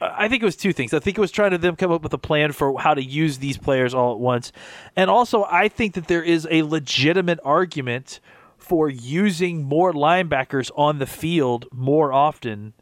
I 0.00 0.28
think 0.28 0.42
it 0.42 0.46
was 0.46 0.56
two 0.56 0.72
things. 0.72 0.94
I 0.94 0.98
think 0.98 1.18
it 1.18 1.20
was 1.20 1.30
trying 1.30 1.50
to 1.50 1.58
them 1.58 1.76
come 1.76 1.92
up 1.92 2.02
with 2.02 2.12
a 2.14 2.18
plan 2.18 2.52
for 2.52 2.78
how 2.80 2.94
to 2.94 3.02
use 3.02 3.38
these 3.38 3.58
players 3.58 3.92
all 3.94 4.12
at 4.12 4.18
once, 4.18 4.50
and 4.96 5.10
also 5.10 5.44
I 5.44 5.68
think 5.68 5.94
that 5.94 6.06
there 6.08 6.22
is 6.22 6.46
a 6.50 6.62
legitimate 6.62 7.38
argument 7.44 8.20
for 8.56 8.88
using 8.88 9.62
more 9.64 9.92
linebackers 9.92 10.70
on 10.76 10.98
the 10.98 11.06
field 11.06 11.66
more 11.72 12.12
often, 12.12 12.72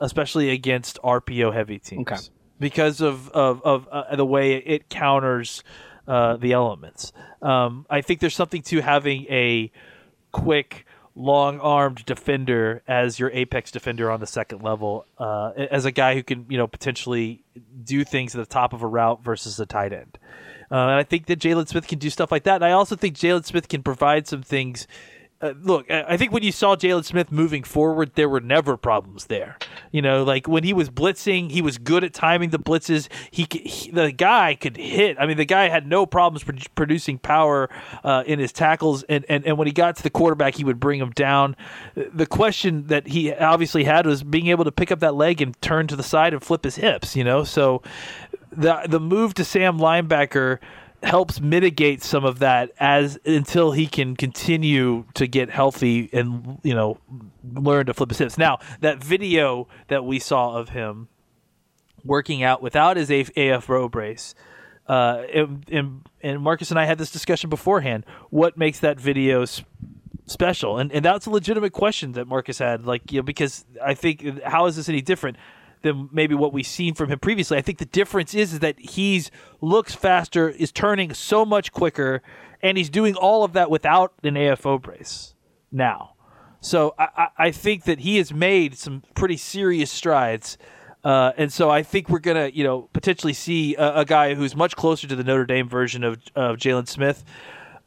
especially 0.00 0.50
against 0.50 0.98
RPO 1.02 1.52
heavy 1.52 1.78
teams, 1.78 2.02
Okay. 2.02 2.20
because 2.58 3.00
of 3.00 3.28
of, 3.30 3.60
of 3.62 3.88
uh, 3.90 4.16
the 4.16 4.26
way 4.26 4.54
it 4.56 4.88
counters 4.88 5.62
uh, 6.06 6.36
the 6.36 6.52
elements. 6.52 7.12
Um, 7.42 7.86
I 7.90 8.00
think 8.00 8.20
there's 8.20 8.34
something 8.36 8.62
to 8.62 8.80
having 8.80 9.24
a 9.30 9.70
quick, 10.32 10.86
long-armed 11.16 12.04
defender 12.06 12.82
as 12.88 13.18
your 13.18 13.30
apex 13.30 13.70
defender 13.70 14.10
on 14.10 14.20
the 14.20 14.26
second 14.26 14.62
level, 14.62 15.06
uh, 15.18 15.52
as 15.56 15.84
a 15.84 15.92
guy 15.92 16.14
who 16.14 16.22
can 16.22 16.46
you 16.48 16.58
know 16.58 16.66
potentially 16.66 17.44
do 17.84 18.04
things 18.04 18.34
at 18.34 18.38
the 18.38 18.52
top 18.52 18.72
of 18.72 18.82
a 18.82 18.86
route 18.86 19.22
versus 19.22 19.58
a 19.60 19.66
tight 19.66 19.92
end. 19.92 20.18
Uh, 20.70 20.76
and 20.76 20.92
I 20.92 21.02
think 21.02 21.26
that 21.26 21.38
Jaylon 21.38 21.68
Smith 21.68 21.86
can 21.86 21.98
do 21.98 22.10
stuff 22.10 22.32
like 22.32 22.44
that. 22.44 22.56
And 22.56 22.64
I 22.64 22.72
also 22.72 22.96
think 22.96 23.16
Jaylon 23.16 23.44
Smith 23.44 23.68
can 23.68 23.82
provide 23.82 24.26
some 24.26 24.42
things. 24.42 24.86
Uh, 25.44 25.52
look, 25.62 25.90
I 25.90 26.16
think 26.16 26.32
when 26.32 26.42
you 26.42 26.52
saw 26.52 26.74
Jaylon 26.74 27.04
Smith 27.04 27.30
moving 27.30 27.64
forward, 27.64 28.12
there 28.14 28.30
were 28.30 28.40
never 28.40 28.78
problems 28.78 29.26
there. 29.26 29.58
You 29.92 30.00
know, 30.00 30.24
like 30.24 30.48
when 30.48 30.64
he 30.64 30.72
was 30.72 30.88
blitzing, 30.88 31.50
he 31.50 31.60
was 31.60 31.76
good 31.76 32.02
at 32.02 32.14
timing 32.14 32.48
the 32.48 32.58
blitzes. 32.58 33.08
He, 33.30 33.46
he 33.50 33.90
the 33.90 34.10
guy 34.10 34.54
could 34.54 34.78
hit. 34.78 35.18
I 35.20 35.26
mean, 35.26 35.36
the 35.36 35.44
guy 35.44 35.68
had 35.68 35.86
no 35.86 36.06
problems 36.06 36.44
pro- 36.44 36.56
producing 36.74 37.18
power 37.18 37.68
uh, 38.04 38.24
in 38.26 38.38
his 38.38 38.52
tackles, 38.52 39.02
and, 39.02 39.26
and 39.28 39.44
and 39.44 39.58
when 39.58 39.66
he 39.66 39.72
got 39.74 39.96
to 39.96 40.02
the 40.02 40.08
quarterback, 40.08 40.54
he 40.54 40.64
would 40.64 40.80
bring 40.80 40.98
him 40.98 41.10
down. 41.10 41.56
The 41.94 42.26
question 42.26 42.86
that 42.86 43.08
he 43.08 43.34
obviously 43.34 43.84
had 43.84 44.06
was 44.06 44.22
being 44.22 44.46
able 44.46 44.64
to 44.64 44.72
pick 44.72 44.90
up 44.90 45.00
that 45.00 45.14
leg 45.14 45.42
and 45.42 45.60
turn 45.60 45.88
to 45.88 45.96
the 45.96 46.02
side 46.02 46.32
and 46.32 46.42
flip 46.42 46.64
his 46.64 46.76
hips. 46.76 47.14
You 47.14 47.24
know, 47.24 47.44
so 47.44 47.82
the 48.50 48.86
the 48.88 48.98
move 48.98 49.34
to 49.34 49.44
Sam 49.44 49.78
linebacker 49.78 50.58
helps 51.04 51.40
mitigate 51.40 52.02
some 52.02 52.24
of 52.24 52.38
that 52.40 52.70
as 52.78 53.18
until 53.24 53.72
he 53.72 53.86
can 53.86 54.16
continue 54.16 55.04
to 55.14 55.26
get 55.26 55.50
healthy 55.50 56.08
and 56.12 56.58
you 56.62 56.74
know 56.74 56.98
learn 57.52 57.86
to 57.86 57.94
flip 57.94 58.10
his 58.10 58.18
hips. 58.18 58.38
Now 58.38 58.58
that 58.80 59.02
video 59.02 59.68
that 59.88 60.04
we 60.04 60.18
saw 60.18 60.56
of 60.56 60.70
him 60.70 61.08
working 62.04 62.42
out 62.42 62.62
without 62.62 62.96
his 62.96 63.10
AF, 63.36 63.68
row 63.68 63.88
brace. 63.88 64.34
Uh, 64.86 65.22
and, 65.32 65.64
and, 65.70 66.08
and 66.22 66.42
Marcus 66.42 66.70
and 66.70 66.78
I 66.78 66.84
had 66.84 66.98
this 66.98 67.10
discussion 67.10 67.48
beforehand. 67.48 68.04
What 68.28 68.58
makes 68.58 68.80
that 68.80 69.00
video 69.00 69.46
special? 70.26 70.78
And 70.78 70.92
and 70.92 71.04
that's 71.04 71.26
a 71.26 71.30
legitimate 71.30 71.72
question 71.72 72.12
that 72.12 72.26
Marcus 72.26 72.58
had. 72.58 72.86
Like 72.86 73.10
you 73.10 73.20
know, 73.20 73.22
because 73.22 73.64
I 73.82 73.94
think 73.94 74.42
how 74.42 74.66
is 74.66 74.76
this 74.76 74.88
any 74.88 75.00
different 75.00 75.38
than 75.84 76.08
maybe 76.12 76.34
what 76.34 76.52
we've 76.52 76.66
seen 76.66 76.94
from 76.94 77.08
him 77.08 77.20
previously? 77.20 77.56
I 77.56 77.60
think 77.60 77.78
the 77.78 77.84
difference 77.84 78.34
is, 78.34 78.54
is 78.54 78.58
that 78.58 78.78
he's 78.80 79.30
looks 79.60 79.94
faster, 79.94 80.48
is 80.48 80.72
turning 80.72 81.14
so 81.14 81.44
much 81.44 81.70
quicker, 81.70 82.22
and 82.60 82.76
he's 82.76 82.90
doing 82.90 83.14
all 83.14 83.44
of 83.44 83.52
that 83.52 83.70
without 83.70 84.14
an 84.24 84.34
AFO 84.34 84.82
brace 84.82 85.34
now. 85.70 86.14
So 86.60 86.94
I, 86.98 87.28
I 87.36 87.50
think 87.50 87.84
that 87.84 88.00
he 88.00 88.16
has 88.16 88.32
made 88.32 88.76
some 88.76 89.02
pretty 89.14 89.36
serious 89.36 89.92
strides. 89.92 90.58
Uh, 91.04 91.32
and 91.36 91.52
so 91.52 91.68
I 91.68 91.82
think 91.82 92.08
we're 92.08 92.18
gonna, 92.18 92.50
you 92.52 92.64
know, 92.64 92.88
potentially 92.94 93.34
see 93.34 93.76
a, 93.76 94.00
a 94.00 94.04
guy 94.06 94.34
who's 94.34 94.56
much 94.56 94.74
closer 94.74 95.06
to 95.06 95.14
the 95.14 95.22
Notre 95.22 95.44
Dame 95.44 95.68
version 95.68 96.02
of, 96.02 96.22
of 96.34 96.56
Jaylon 96.56 96.88
Smith. 96.88 97.22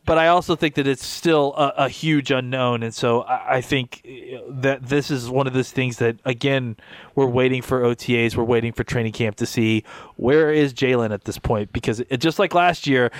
But 0.07 0.17
I 0.17 0.29
also 0.29 0.55
think 0.55 0.75
that 0.75 0.87
it's 0.87 1.05
still 1.05 1.53
a, 1.57 1.73
a 1.83 1.89
huge 1.89 2.31
unknown, 2.31 2.81
and 2.81 2.95
so 2.95 3.23
I, 3.23 3.57
I 3.57 3.61
think 3.61 4.01
uh, 4.05 4.37
that 4.47 4.87
this 4.87 5.11
is 5.11 5.29
one 5.29 5.47
of 5.47 5.53
those 5.53 5.69
things 5.69 5.97
that 5.97 6.15
again 6.23 6.77
we're 7.13 7.27
waiting 7.27 7.61
for 7.61 7.81
OTAs, 7.81 8.37
we're 8.37 8.45
waiting 8.45 8.71
for 8.71 8.85
training 8.85 9.11
camp 9.11 9.35
to 9.35 9.45
see 9.45 9.83
where 10.15 10.49
is 10.49 10.73
Jaylon 10.73 11.11
at 11.11 11.25
this 11.25 11.37
point 11.37 11.73
because 11.73 11.99
it, 11.99 12.21
just 12.21 12.39
like 12.39 12.55
last 12.55 12.87
year, 12.87 13.11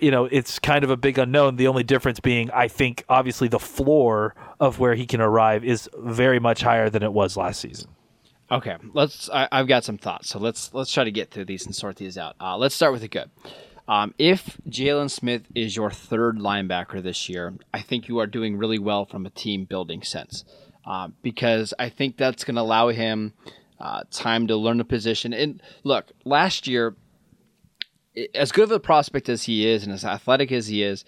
you 0.00 0.10
know, 0.10 0.24
it's 0.24 0.58
kind 0.58 0.82
of 0.82 0.90
a 0.90 0.96
big 0.96 1.16
unknown. 1.16 1.54
The 1.54 1.68
only 1.68 1.84
difference 1.84 2.18
being, 2.18 2.50
I 2.50 2.66
think, 2.66 3.04
obviously 3.08 3.46
the 3.46 3.60
floor 3.60 4.34
of 4.58 4.80
where 4.80 4.96
he 4.96 5.06
can 5.06 5.20
arrive 5.20 5.62
is 5.64 5.88
very 5.96 6.40
much 6.40 6.60
higher 6.60 6.90
than 6.90 7.04
it 7.04 7.12
was 7.12 7.36
last 7.36 7.60
season. 7.60 7.88
Okay, 8.50 8.76
let's. 8.94 9.30
I, 9.30 9.46
I've 9.52 9.68
got 9.68 9.84
some 9.84 9.96
thoughts, 9.96 10.28
so 10.28 10.40
let's 10.40 10.74
let's 10.74 10.92
try 10.92 11.04
to 11.04 11.12
get 11.12 11.30
through 11.30 11.44
these 11.44 11.64
and 11.66 11.74
sort 11.74 11.96
these 11.96 12.18
out. 12.18 12.34
Uh, 12.40 12.56
let's 12.56 12.74
start 12.74 12.92
with 12.92 13.02
the 13.02 13.08
good. 13.08 13.30
Um, 13.88 14.14
if 14.18 14.58
Jaylon 14.68 15.10
Smith 15.10 15.42
is 15.54 15.76
your 15.76 15.90
third 15.90 16.38
linebacker 16.38 17.02
this 17.02 17.28
year, 17.28 17.54
I 17.74 17.80
think 17.80 18.08
you 18.08 18.18
are 18.18 18.26
doing 18.26 18.56
really 18.56 18.78
well 18.78 19.04
from 19.04 19.26
a 19.26 19.30
team 19.30 19.64
building 19.64 20.02
sense, 20.02 20.44
uh, 20.86 21.08
because 21.22 21.74
I 21.78 21.88
think 21.88 22.16
that's 22.16 22.44
going 22.44 22.54
to 22.54 22.62
allow 22.62 22.88
him 22.88 23.32
uh, 23.80 24.04
time 24.10 24.46
to 24.46 24.56
learn 24.56 24.78
the 24.78 24.84
position. 24.84 25.32
And 25.32 25.60
look, 25.82 26.12
last 26.24 26.68
year, 26.68 26.94
as 28.34 28.52
good 28.52 28.64
of 28.64 28.70
a 28.70 28.80
prospect 28.80 29.28
as 29.28 29.44
he 29.44 29.66
is 29.66 29.84
and 29.84 29.92
as 29.92 30.04
athletic 30.04 30.52
as 30.52 30.68
he 30.68 30.82
is, 30.82 31.04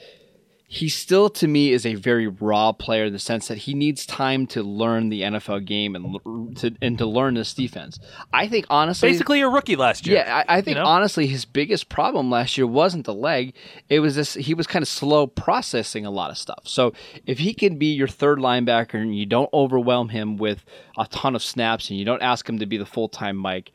he 0.75 0.88
still 0.88 1.31
to 1.31 1.47
me 1.47 1.71
is 1.73 1.87
a 1.87 1.95
very 1.95 2.26
raw 2.26 2.73
player 2.73 3.04
in 3.04 3.12
the 3.12 3.19
sense 3.21 3.47
that 3.47 3.59
he 3.59 3.75
needs 3.75 4.04
time 4.04 4.45
to 4.49 4.61
learn 4.61 5.09
the 5.09 5.23
NFL 5.23 5.64
game 5.64 5.95
and 5.95 6.57
to 6.57 6.75
and 6.83 6.99
to 6.99 7.07
learn 7.07 7.35
this 7.35 7.54
defense. 7.54 8.00
I 8.33 8.49
think 8.49 8.66
honestly, 8.69 9.09
Basically, 9.09 9.40
a 9.40 9.49
rookie 9.49 9.76
last 9.76 10.04
year. 10.04 10.16
yeah, 10.16 10.43
I, 10.49 10.57
I 10.57 10.61
think 10.62 10.76
you 10.76 10.83
know? 10.83 10.88
honestly 10.88 11.28
his 11.28 11.45
biggest 11.45 11.88
problem 11.88 12.28
last 12.28 12.59
year 12.59 12.66
wasn't 12.66 13.04
the 13.07 13.14
leg; 13.14 13.54
it 13.88 14.00
was 14.00 14.16
this. 14.16 14.35
He 14.35 14.52
was 14.52 14.66
kind 14.66 14.83
of 14.83 14.88
slow 14.88 15.28
processing 15.28 16.04
a 16.04 16.11
lot 16.11 16.33
of 16.33 16.38
stuff. 16.38 16.62
So 16.64 16.93
if 17.25 17.38
he 17.38 17.54
can 17.54 17.78
be 17.78 17.93
your 17.95 18.09
third 18.09 18.38
linebacker 18.40 18.95
and 18.95 19.16
you 19.16 19.26
don't 19.26 19.50
overwhelm 19.54 20.09
him 20.09 20.37
with 20.37 20.64
a 20.99 21.07
ton 21.07 21.37
of 21.37 21.43
snaps 21.45 21.88
and 21.88 21.99
you 22.00 22.04
don't 22.04 22.23
ask 22.23 22.49
him 22.49 22.59
to 22.59 22.66
be 22.66 22.78
the 22.78 22.87
full 22.87 23.09
time 23.09 23.37
Mike, 23.37 23.71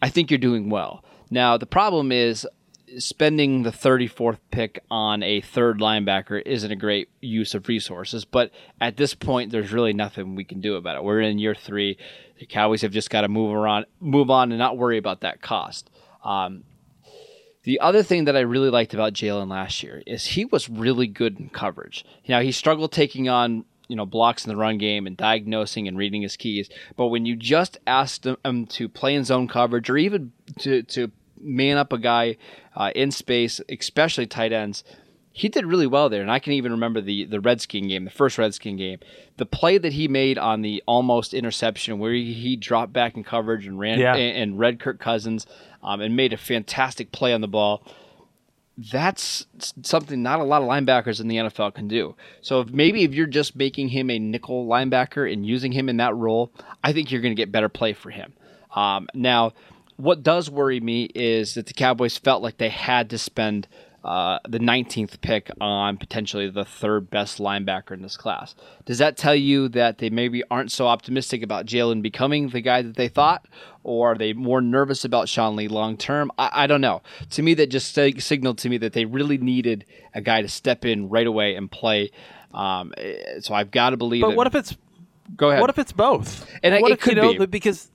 I 0.00 0.08
think 0.08 0.30
you're 0.30 0.38
doing 0.38 0.70
well. 0.70 1.02
Now 1.30 1.56
the 1.56 1.66
problem 1.66 2.12
is 2.12 2.46
spending 2.98 3.62
the 3.62 3.70
34th 3.70 4.38
pick 4.50 4.82
on 4.90 5.22
a 5.22 5.40
third 5.40 5.78
linebacker 5.78 6.42
isn't 6.44 6.70
a 6.70 6.76
great 6.76 7.08
use 7.20 7.54
of 7.54 7.68
resources, 7.68 8.24
but 8.24 8.50
at 8.80 8.96
this 8.96 9.14
point 9.14 9.52
there's 9.52 9.72
really 9.72 9.92
nothing 9.92 10.34
we 10.34 10.44
can 10.44 10.60
do 10.60 10.76
about 10.76 10.96
it. 10.96 11.04
We're 11.04 11.20
in 11.20 11.38
year 11.38 11.54
3. 11.54 11.98
The 12.38 12.46
Cowboys 12.46 12.82
have 12.82 12.92
just 12.92 13.10
got 13.10 13.22
to 13.22 13.28
move 13.28 13.54
around 13.54 13.86
move 14.00 14.30
on 14.30 14.52
and 14.52 14.58
not 14.58 14.78
worry 14.78 14.98
about 14.98 15.20
that 15.20 15.42
cost. 15.42 15.90
Um, 16.24 16.64
the 17.64 17.80
other 17.80 18.02
thing 18.02 18.24
that 18.24 18.36
I 18.36 18.40
really 18.40 18.70
liked 18.70 18.94
about 18.94 19.12
Jaylon 19.12 19.50
last 19.50 19.82
year 19.82 20.02
is 20.06 20.24
he 20.24 20.44
was 20.44 20.68
really 20.68 21.06
good 21.06 21.38
in 21.38 21.50
coverage. 21.50 22.04
Now 22.28 22.40
he 22.40 22.52
struggled 22.52 22.92
taking 22.92 23.28
on 23.28 23.64
you 23.88 23.96
know 23.96 24.06
blocks 24.06 24.44
in 24.44 24.50
the 24.50 24.56
run 24.56 24.78
game 24.78 25.06
and 25.06 25.16
diagnosing 25.16 25.88
and 25.88 25.98
reading 25.98 26.22
his 26.22 26.36
keys, 26.36 26.70
but 26.96 27.08
when 27.08 27.26
you 27.26 27.36
just 27.36 27.78
asked 27.86 28.26
him 28.26 28.66
to 28.66 28.88
play 28.88 29.14
in 29.14 29.24
zone 29.24 29.48
coverage 29.48 29.90
or 29.90 29.96
even 29.96 30.32
to 30.60 30.82
to 30.84 31.10
man 31.40 31.76
up 31.76 31.92
a 31.92 31.98
guy 31.98 32.36
uh, 32.76 32.90
in 32.94 33.10
space, 33.10 33.60
especially 33.68 34.26
tight 34.26 34.52
ends, 34.52 34.84
he 35.32 35.48
did 35.48 35.64
really 35.66 35.86
well 35.86 36.08
there. 36.08 36.22
And 36.22 36.30
I 36.30 36.38
can 36.40 36.52
even 36.54 36.72
remember 36.72 37.00
the 37.00 37.24
the 37.24 37.40
Redskin 37.40 37.88
game, 37.88 38.04
the 38.04 38.10
first 38.10 38.38
Redskin 38.38 38.76
game, 38.76 38.98
the 39.36 39.46
play 39.46 39.78
that 39.78 39.92
he 39.92 40.08
made 40.08 40.36
on 40.38 40.62
the 40.62 40.82
almost 40.86 41.32
interception 41.34 41.98
where 41.98 42.12
he, 42.12 42.32
he 42.32 42.56
dropped 42.56 42.92
back 42.92 43.16
in 43.16 43.22
coverage 43.24 43.66
and 43.66 43.78
ran 43.78 44.00
Yeah. 44.00 44.14
and, 44.16 44.36
and 44.36 44.58
read 44.58 44.80
Kirk 44.80 44.98
Cousins 44.98 45.46
um, 45.82 46.00
and 46.00 46.16
made 46.16 46.32
a 46.32 46.36
fantastic 46.36 47.12
play 47.12 47.32
on 47.32 47.40
the 47.40 47.48
ball. 47.48 47.82
That's 48.92 49.46
something 49.82 50.22
not 50.22 50.38
a 50.38 50.44
lot 50.44 50.62
of 50.62 50.68
linebackers 50.68 51.20
in 51.20 51.26
the 51.26 51.36
NFL 51.36 51.74
can 51.74 51.88
do. 51.88 52.14
So 52.42 52.60
if 52.60 52.70
maybe 52.70 53.02
if 53.02 53.12
you're 53.12 53.26
just 53.26 53.56
making 53.56 53.88
him 53.88 54.08
a 54.08 54.20
nickel 54.20 54.66
linebacker 54.68 55.30
and 55.32 55.44
using 55.44 55.72
him 55.72 55.88
in 55.88 55.96
that 55.96 56.14
role, 56.14 56.52
I 56.84 56.92
think 56.92 57.10
you're 57.10 57.20
going 57.20 57.34
to 57.34 57.40
get 57.40 57.50
better 57.50 57.68
play 57.68 57.92
for 57.92 58.10
him. 58.10 58.32
Um, 58.74 59.08
now, 59.14 59.52
what 59.98 60.22
does 60.22 60.48
worry 60.48 60.80
me 60.80 61.04
is 61.14 61.54
that 61.54 61.66
the 61.66 61.74
Cowboys 61.74 62.16
felt 62.16 62.42
like 62.42 62.56
they 62.58 62.68
had 62.70 63.10
to 63.10 63.18
spend 63.18 63.68
uh, 64.04 64.38
the 64.48 64.60
19th 64.60 65.20
pick 65.20 65.50
on 65.60 65.96
potentially 65.96 66.48
the 66.48 66.64
third 66.64 67.10
best 67.10 67.38
linebacker 67.38 67.90
in 67.90 68.00
this 68.00 68.16
class. 68.16 68.54
Does 68.86 68.98
that 68.98 69.16
tell 69.16 69.34
you 69.34 69.68
that 69.70 69.98
they 69.98 70.08
maybe 70.08 70.44
aren't 70.50 70.70
so 70.70 70.86
optimistic 70.86 71.42
about 71.42 71.66
Jaylon 71.66 72.00
becoming 72.00 72.48
the 72.50 72.60
guy 72.60 72.80
that 72.80 72.94
they 72.96 73.08
thought? 73.08 73.46
Or 73.82 74.12
are 74.12 74.14
they 74.16 74.32
more 74.32 74.60
nervous 74.60 75.04
about 75.04 75.28
Sean 75.28 75.56
Lee 75.56 75.66
long 75.66 75.96
term? 75.96 76.30
I, 76.38 76.50
I 76.52 76.66
don't 76.68 76.80
know. 76.80 77.02
To 77.30 77.42
me, 77.42 77.54
that 77.54 77.66
just 77.70 77.92
sig- 77.92 78.22
signaled 78.22 78.58
to 78.58 78.68
me 78.68 78.78
that 78.78 78.92
they 78.92 79.04
really 79.04 79.36
needed 79.36 79.84
a 80.14 80.20
guy 80.20 80.42
to 80.42 80.48
step 80.48 80.84
in 80.84 81.08
right 81.08 81.26
away 81.26 81.56
and 81.56 81.68
play. 81.70 82.12
Um, 82.54 82.94
eh, 82.96 83.40
so 83.40 83.52
I've 83.52 83.72
got 83.72 83.90
to 83.90 83.96
believe. 83.96 84.22
But 84.22 84.30
that, 84.30 84.36
what 84.36 84.46
if 84.46 84.54
it's 84.54 84.76
Go 85.36 85.50
ahead. 85.50 85.60
what 85.60 85.70
if 85.70 85.78
it's 85.78 85.92
both? 85.92 86.48
And 86.62 86.72
it- 86.74 86.82
what 86.82 86.92
it 86.92 86.94
if, 86.94 87.00
could 87.00 87.16
you 87.16 87.22
know, 87.22 87.38
be. 87.40 87.46
because 87.46 87.90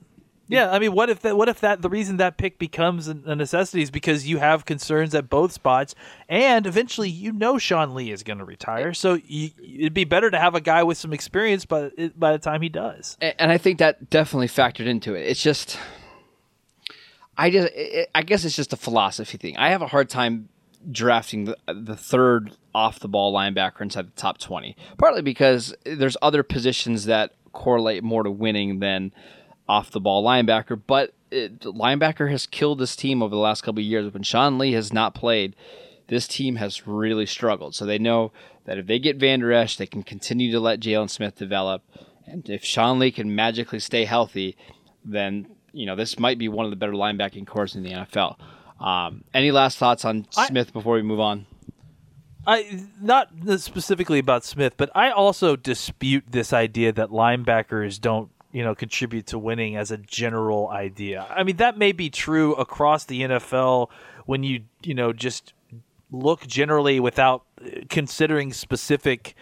yeah, 0.46 0.70
I 0.70 0.78
mean, 0.78 0.92
what 0.92 1.08
if 1.08 1.20
that? 1.20 1.36
What 1.36 1.48
if 1.48 1.60
that? 1.60 1.80
The 1.82 1.88
reason 1.88 2.18
that 2.18 2.36
pick 2.36 2.58
becomes 2.58 3.08
a 3.08 3.14
necessity 3.34 3.82
is 3.82 3.90
because 3.90 4.26
you 4.26 4.38
have 4.38 4.64
concerns 4.64 5.14
at 5.14 5.30
both 5.30 5.52
spots, 5.52 5.94
and 6.28 6.66
eventually 6.66 7.08
you 7.08 7.32
know 7.32 7.58
Sean 7.58 7.94
Lee 7.94 8.10
is 8.10 8.22
going 8.22 8.38
to 8.38 8.44
retire, 8.44 8.92
so 8.92 9.18
you, 9.26 9.50
it'd 9.62 9.94
be 9.94 10.04
better 10.04 10.30
to 10.30 10.38
have 10.38 10.54
a 10.54 10.60
guy 10.60 10.82
with 10.82 10.98
some 10.98 11.12
experience 11.12 11.64
by 11.64 11.90
by 12.16 12.32
the 12.32 12.38
time 12.38 12.60
he 12.62 12.68
does. 12.68 13.16
And 13.20 13.50
I 13.50 13.58
think 13.58 13.78
that 13.78 14.10
definitely 14.10 14.48
factored 14.48 14.86
into 14.86 15.14
it. 15.14 15.22
It's 15.26 15.42
just, 15.42 15.78
I 17.38 17.50
just, 17.50 17.72
I 18.14 18.22
guess 18.22 18.44
it's 18.44 18.56
just 18.56 18.72
a 18.72 18.76
philosophy 18.76 19.38
thing. 19.38 19.56
I 19.56 19.70
have 19.70 19.82
a 19.82 19.86
hard 19.86 20.10
time 20.10 20.48
drafting 20.90 21.44
the, 21.44 21.56
the 21.66 21.96
third 21.96 22.52
off 22.74 22.98
the 22.98 23.08
ball 23.08 23.32
linebacker 23.32 23.80
inside 23.80 24.08
the 24.08 24.20
top 24.20 24.38
20. 24.38 24.76
Partly 24.98 25.22
because 25.22 25.74
there's 25.84 26.16
other 26.20 26.42
positions 26.42 27.06
that 27.06 27.32
correlate 27.52 28.02
more 28.02 28.22
to 28.22 28.30
winning 28.30 28.80
than 28.80 29.12
off 29.68 29.90
the 29.90 30.00
ball 30.00 30.24
linebacker, 30.24 30.80
but 30.86 31.14
it, 31.30 31.60
linebacker 31.60 32.30
has 32.30 32.46
killed 32.46 32.78
this 32.78 32.96
team 32.96 33.22
over 33.22 33.34
the 33.34 33.40
last 33.40 33.62
couple 33.62 33.80
of 33.80 33.86
years. 33.86 34.12
When 34.12 34.22
Sean 34.22 34.58
Lee 34.58 34.72
has 34.72 34.92
not 34.92 35.14
played, 35.14 35.56
this 36.08 36.28
team 36.28 36.56
has 36.56 36.86
really 36.86 37.26
struggled. 37.26 37.74
So 37.74 37.86
they 37.86 37.98
know 37.98 38.32
that 38.64 38.78
if 38.78 38.86
they 38.86 38.98
get 38.98 39.16
Vander 39.16 39.52
Esch, 39.52 39.76
they 39.76 39.86
can 39.86 40.02
continue 40.02 40.52
to 40.52 40.60
let 40.60 40.80
Jaylon 40.80 41.10
Smith 41.10 41.36
develop. 41.36 41.82
And 42.26 42.48
if 42.48 42.64
Sean 42.64 42.98
Lee 42.98 43.10
can 43.10 43.34
magically 43.34 43.78
stay 43.78 44.04
healthy, 44.04 44.56
then 45.04 45.46
you 45.72 45.86
know 45.86 45.96
this 45.96 46.18
might 46.18 46.38
be 46.38 46.48
one 46.48 46.64
of 46.64 46.70
the 46.70 46.76
better 46.76 46.92
linebacking 46.92 47.46
cores 47.46 47.74
in 47.74 47.82
the 47.82 47.92
NFL. 47.92 48.36
Um, 48.80 49.24
any 49.32 49.50
last 49.50 49.78
thoughts 49.78 50.04
on 50.04 50.26
I, 50.36 50.46
Smith 50.46 50.72
before 50.72 50.94
we 50.94 51.02
move 51.02 51.20
on? 51.20 51.46
I 52.46 52.84
not 53.00 53.30
specifically 53.58 54.18
about 54.18 54.44
Smith, 54.44 54.74
but 54.76 54.90
I 54.94 55.10
also 55.10 55.56
dispute 55.56 56.24
this 56.28 56.52
idea 56.52 56.92
that 56.92 57.10
linebackers 57.10 58.00
don't 58.00 58.30
you 58.54 58.62
know 58.62 58.74
contribute 58.74 59.26
to 59.26 59.38
winning 59.38 59.76
as 59.76 59.90
a 59.90 59.98
general 59.98 60.70
idea. 60.70 61.26
I 61.28 61.42
mean 61.42 61.56
that 61.56 61.76
may 61.76 61.92
be 61.92 62.08
true 62.08 62.54
across 62.54 63.04
the 63.04 63.22
NFL 63.22 63.90
when 64.26 64.44
you 64.44 64.62
you 64.82 64.94
know 64.94 65.12
just 65.12 65.52
look 66.10 66.46
generally 66.46 67.00
without 67.00 67.42
considering 67.90 68.52
specific 68.52 69.34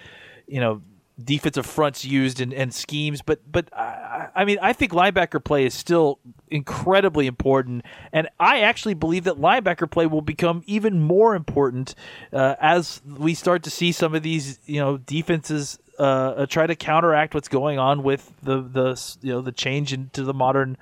you 0.46 0.60
know 0.60 0.80
defensive 1.22 1.66
fronts 1.66 2.04
used 2.04 2.40
and, 2.40 2.52
and 2.52 2.72
schemes. 2.72 3.22
But 3.22 3.40
but 3.50 3.72
I, 3.76 4.28
I, 4.34 4.44
mean, 4.44 4.58
I 4.62 4.72
think 4.72 4.92
linebacker 4.92 5.42
play 5.42 5.64
is 5.64 5.74
still 5.74 6.18
incredibly 6.50 7.26
important, 7.26 7.84
and 8.12 8.28
I 8.38 8.60
actually 8.60 8.94
believe 8.94 9.24
that 9.24 9.36
linebacker 9.36 9.90
play 9.90 10.06
will 10.06 10.22
become 10.22 10.62
even 10.66 11.00
more 11.00 11.34
important 11.34 11.94
uh, 12.32 12.56
as 12.60 13.02
we 13.06 13.34
start 13.34 13.62
to 13.64 13.70
see 13.70 13.92
some 13.92 14.14
of 14.14 14.22
these 14.22 14.58
you 14.66 14.80
know 14.80 14.98
defenses. 14.98 15.78
Uh, 15.98 16.02
uh 16.02 16.46
try 16.46 16.66
to 16.66 16.74
counteract 16.74 17.34
what's 17.34 17.48
going 17.48 17.78
on 17.78 18.02
with 18.02 18.32
the 18.42 18.62
the 18.62 19.16
you 19.20 19.32
know 19.32 19.40
the 19.40 19.52
change 19.52 19.92
into 19.92 20.24
the 20.24 20.34
modern 20.34 20.76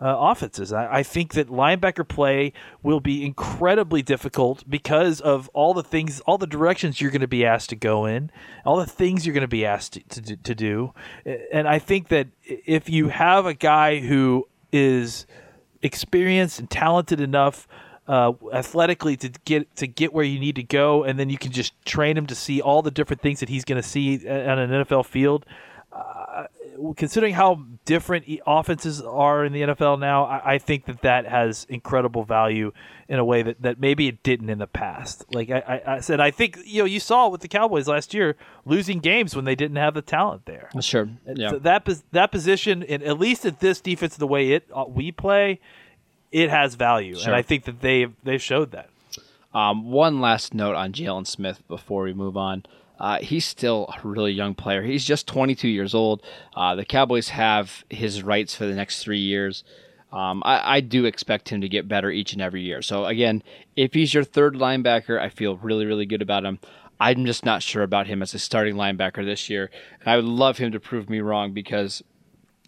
uh, 0.00 0.14
offenses. 0.18 0.72
I, 0.72 0.98
I, 0.98 1.02
think 1.02 1.32
that 1.34 1.48
linebacker 1.48 2.06
play 2.06 2.52
will 2.82 3.00
be 3.00 3.24
incredibly 3.24 4.02
difficult 4.02 4.68
because 4.68 5.22
of 5.22 5.48
all 5.54 5.72
the 5.72 5.82
things, 5.82 6.20
all 6.20 6.36
the 6.36 6.46
directions 6.46 7.00
you're 7.00 7.10
going 7.10 7.22
to 7.22 7.26
be 7.26 7.46
asked 7.46 7.70
to 7.70 7.76
go 7.76 8.04
in, 8.04 8.30
all 8.66 8.76
the 8.76 8.84
things 8.84 9.24
you're 9.24 9.32
going 9.32 9.40
to 9.40 9.48
be 9.48 9.64
asked 9.64 9.94
to, 10.10 10.20
to, 10.20 10.36
to 10.36 10.54
do. 10.54 10.92
And 11.50 11.66
I 11.66 11.78
think 11.78 12.08
that 12.08 12.28
if 12.44 12.90
you 12.90 13.08
have 13.08 13.46
a 13.46 13.54
guy 13.54 14.00
who 14.00 14.46
is 14.70 15.26
experienced 15.82 16.58
and 16.58 16.68
talented 16.68 17.20
enough 17.20 17.66
uh, 18.08 18.32
athletically 18.52 19.16
to 19.16 19.28
get 19.44 19.74
to 19.76 19.86
get 19.86 20.12
where 20.12 20.24
you 20.24 20.38
need 20.38 20.56
to 20.56 20.62
go, 20.62 21.04
and 21.04 21.18
then 21.18 21.28
you 21.30 21.38
can 21.38 21.52
just 21.52 21.72
train 21.84 22.16
him 22.16 22.26
to 22.26 22.34
see 22.34 22.60
all 22.60 22.82
the 22.82 22.90
different 22.90 23.22
things 23.22 23.40
that 23.40 23.48
he's 23.48 23.64
going 23.64 23.80
to 23.80 23.88
see 23.88 24.28
on 24.28 24.58
an 24.58 24.70
NFL 24.70 25.06
field. 25.06 25.44
Uh, 25.92 26.46
considering 26.96 27.32
how 27.32 27.64
different 27.84 28.26
offenses 28.46 29.00
are 29.00 29.44
in 29.44 29.52
the 29.52 29.62
NFL 29.62 29.98
now, 29.98 30.24
I, 30.24 30.54
I, 30.54 30.58
think 30.58 30.84
that 30.86 31.00
that 31.02 31.26
has 31.26 31.64
incredible 31.70 32.24
value 32.24 32.72
in 33.08 33.18
a 33.18 33.24
way 33.24 33.42
that, 33.42 33.62
that 33.62 33.80
maybe 33.80 34.08
it 34.08 34.22
didn't 34.22 34.50
in 34.50 34.58
the 34.58 34.66
past. 34.66 35.24
Like 35.32 35.50
I, 35.50 35.82
I, 35.86 36.00
said, 36.00 36.20
I 36.20 36.30
think 36.30 36.58
you 36.64 36.82
know 36.82 36.84
you 36.84 37.00
saw 37.00 37.28
with 37.28 37.40
the 37.40 37.48
Cowboys 37.48 37.88
last 37.88 38.12
year 38.12 38.36
losing 38.66 38.98
games 38.98 39.34
when 39.34 39.46
they 39.46 39.54
didn't 39.54 39.78
have 39.78 39.94
the 39.94 40.02
talent 40.02 40.44
there. 40.44 40.68
Sure, 40.80 41.08
yeah. 41.34 41.50
So 41.50 41.58
that 41.60 41.88
that 42.12 42.30
position, 42.30 42.82
and 42.82 43.02
at 43.02 43.18
least 43.18 43.46
at 43.46 43.60
this 43.60 43.80
defense, 43.80 44.16
the 44.16 44.26
way 44.26 44.52
it 44.52 44.68
uh, 44.74 44.84
we 44.86 45.12
play, 45.12 45.60
it 46.36 46.50
has 46.50 46.74
value, 46.74 47.14
sure. 47.16 47.28
and 47.28 47.34
I 47.34 47.40
think 47.40 47.64
that 47.64 47.80
they 47.80 48.06
they 48.22 48.36
showed 48.36 48.72
that. 48.72 48.90
Um, 49.54 49.90
one 49.90 50.20
last 50.20 50.52
note 50.52 50.76
on 50.76 50.92
Jaylon 50.92 51.26
Smith 51.26 51.66
before 51.66 52.02
we 52.02 52.12
move 52.12 52.36
on. 52.36 52.64
Uh, 53.00 53.18
he's 53.20 53.46
still 53.46 53.88
a 53.88 54.06
really 54.06 54.32
young 54.32 54.54
player. 54.54 54.82
He's 54.82 55.04
just 55.04 55.26
22 55.26 55.66
years 55.68 55.94
old. 55.94 56.22
Uh, 56.54 56.74
the 56.74 56.84
Cowboys 56.84 57.30
have 57.30 57.84
his 57.88 58.22
rights 58.22 58.54
for 58.54 58.66
the 58.66 58.74
next 58.74 59.02
three 59.02 59.18
years. 59.18 59.64
Um, 60.12 60.42
I, 60.44 60.76
I, 60.76 60.80
do 60.80 61.04
expect 61.04 61.48
him 61.50 61.60
to 61.60 61.68
get 61.68 61.88
better 61.88 62.10
each 62.10 62.32
and 62.32 62.40
every 62.40 62.62
year. 62.62 62.80
So 62.80 63.04
again, 63.04 63.42
if 63.74 63.92
he's 63.92 64.14
your 64.14 64.24
third 64.24 64.54
linebacker, 64.54 65.20
I 65.20 65.28
feel 65.28 65.56
really, 65.56 65.84
really 65.84 66.06
good 66.06 66.22
about 66.22 66.44
him. 66.44 66.58
I'm 66.98 67.26
just 67.26 67.44
not 67.44 67.62
sure 67.62 67.82
about 67.82 68.06
him 68.06 68.22
as 68.22 68.32
a 68.32 68.38
starting 68.38 68.76
linebacker 68.76 69.24
this 69.24 69.50
year. 69.50 69.70
And 70.00 70.08
I 70.08 70.16
would 70.16 70.24
love 70.24 70.58
him 70.58 70.72
to 70.72 70.80
prove 70.80 71.10
me 71.10 71.20
wrong 71.20 71.52
because 71.52 72.02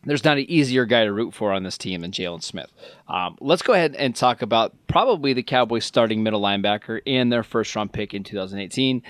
there's 0.05 0.25
not 0.25 0.39
an 0.39 0.51
easier 0.51 0.85
guy 0.85 1.05
to 1.05 1.13
root 1.13 1.35
for 1.35 1.53
on 1.53 1.63
this 1.63 1.79
team 1.79 2.03
than 2.03 2.11
Jaylon 2.11 2.43
Smith. 2.43 2.73
Um, 3.09 3.37
let's 3.41 3.63
go 3.63 3.73
ahead 3.73 3.95
and 3.97 4.15
talk 4.15 4.43
about 4.43 4.75
probably 4.87 5.33
the 5.33 5.43
Cowboys 5.43 5.85
starting 5.85 6.23
middle 6.23 6.41
linebacker 6.41 7.01
and 7.07 7.33
their 7.33 7.43
first 7.43 7.75
round 7.75 7.93
pick 7.93 8.15
in 8.15 8.25
2018. 8.25 9.03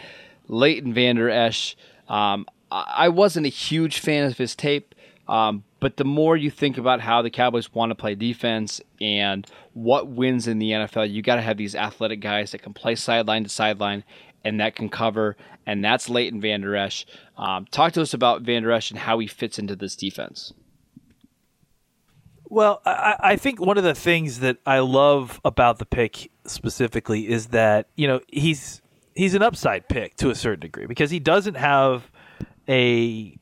Leighton 0.48 0.94
Vander 0.94 1.28
Esch. 1.28 1.76
Um, 2.08 2.46
I 2.70 3.08
wasn't 3.08 3.46
a 3.46 3.50
huge 3.50 4.00
fan 4.00 4.24
of 4.24 4.36
his 4.36 4.54
tape, 4.54 4.94
um, 5.26 5.64
but 5.80 5.96
the 5.96 6.04
more 6.04 6.36
you 6.36 6.50
think 6.50 6.76
about 6.76 7.00
how 7.00 7.22
the 7.22 7.30
Cowboys 7.30 7.72
want 7.72 7.90
to 7.90 7.94
play 7.94 8.14
defense 8.14 8.80
and 9.00 9.46
what 9.72 10.08
wins 10.08 10.46
in 10.46 10.58
the 10.58 10.72
NFL, 10.72 11.10
you 11.10 11.22
got 11.22 11.36
to 11.36 11.42
have 11.42 11.56
these 11.56 11.74
athletic 11.74 12.20
guys 12.20 12.50
that 12.52 12.62
can 12.62 12.74
play 12.74 12.94
sideline 12.94 13.44
to 13.44 13.48
sideline 13.48 14.04
and 14.44 14.60
that 14.60 14.76
can 14.76 14.88
cover, 14.88 15.36
and 15.66 15.84
that's 15.84 16.08
Leighton 16.08 16.40
Vander 16.40 16.76
Esch. 16.76 17.06
Um, 17.36 17.66
talk 17.70 17.92
to 17.92 18.02
us 18.02 18.14
about 18.14 18.42
Vander 18.42 18.72
Esch 18.72 18.90
and 18.90 19.00
how 19.00 19.18
he 19.18 19.26
fits 19.26 19.58
into 19.58 19.76
this 19.76 19.96
defense. 19.96 20.52
Well, 22.50 22.80
I, 22.86 23.16
I, 23.20 23.36
think 23.36 23.60
one 23.60 23.76
of 23.76 23.84
the 23.84 23.94
things 23.94 24.40
that 24.40 24.56
I 24.64 24.78
love 24.78 25.38
about 25.44 25.78
the 25.78 25.84
pick 25.84 26.30
specifically 26.46 27.28
is 27.28 27.48
that 27.48 27.88
you 27.94 28.08
know 28.08 28.20
he's 28.28 28.80
he's 29.14 29.34
an 29.34 29.42
upside 29.42 29.88
pick 29.88 30.16
to 30.16 30.30
a 30.30 30.34
certain 30.34 30.60
degree 30.60 30.86
because 30.86 31.10
he 31.10 31.18
doesn't 31.18 31.56
have 31.56 32.10
a 32.66 33.36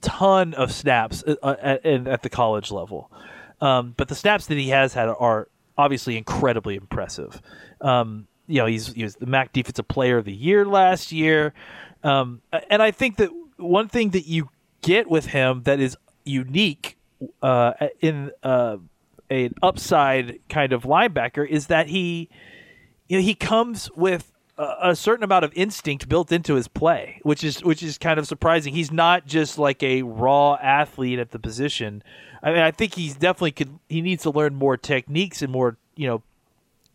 ton 0.00 0.54
of 0.54 0.72
snaps 0.72 1.22
uh, 1.24 1.36
uh, 1.42 1.56
at, 1.62 1.86
at 1.86 2.22
the 2.22 2.28
college 2.28 2.72
level. 2.72 3.12
Um, 3.60 3.94
but 3.96 4.08
the 4.08 4.14
snaps 4.16 4.46
that 4.46 4.58
he 4.58 4.70
has 4.70 4.92
had 4.92 5.08
are 5.08 5.48
obviously 5.76 6.16
incredibly 6.16 6.74
impressive. 6.74 7.40
Um, 7.80 8.26
you 8.48 8.58
know, 8.58 8.66
he's 8.66 8.92
he 8.92 9.04
was 9.04 9.14
the 9.16 9.26
MAC 9.26 9.52
Defensive 9.52 9.86
Player 9.86 10.18
of 10.18 10.24
the 10.24 10.34
Year 10.34 10.64
last 10.64 11.12
year, 11.12 11.54
um, 12.02 12.42
and 12.70 12.82
I 12.82 12.90
think 12.90 13.18
that 13.18 13.30
one 13.56 13.86
thing 13.86 14.10
that 14.10 14.26
you 14.26 14.50
get 14.82 15.08
with 15.08 15.26
him 15.26 15.62
that 15.62 15.78
is 15.78 15.96
unique 16.24 16.97
uh, 17.42 17.72
in 18.00 18.30
uh, 18.42 18.78
an 19.30 19.54
upside 19.62 20.40
kind 20.48 20.72
of 20.72 20.82
linebacker 20.84 21.48
is 21.48 21.66
that 21.66 21.88
he, 21.88 22.28
you 23.08 23.18
know, 23.18 23.22
he 23.22 23.34
comes 23.34 23.90
with 23.96 24.32
a 24.58 24.96
certain 24.96 25.22
amount 25.22 25.44
of 25.44 25.52
instinct 25.54 26.08
built 26.08 26.32
into 26.32 26.54
his 26.54 26.66
play, 26.66 27.20
which 27.22 27.44
is 27.44 27.62
which 27.62 27.80
is 27.80 27.96
kind 27.96 28.18
of 28.18 28.26
surprising. 28.26 28.74
He's 28.74 28.90
not 28.90 29.24
just 29.24 29.56
like 29.56 29.82
a 29.84 30.02
raw 30.02 30.54
athlete 30.54 31.20
at 31.20 31.30
the 31.30 31.38
position. 31.38 32.02
I 32.42 32.50
mean, 32.50 32.60
I 32.60 32.72
think 32.72 32.94
he's 32.94 33.14
definitely 33.14 33.52
could. 33.52 33.78
He 33.88 34.02
needs 34.02 34.24
to 34.24 34.30
learn 34.30 34.56
more 34.56 34.76
techniques 34.76 35.42
and 35.42 35.52
more, 35.52 35.76
you 35.94 36.08
know, 36.08 36.22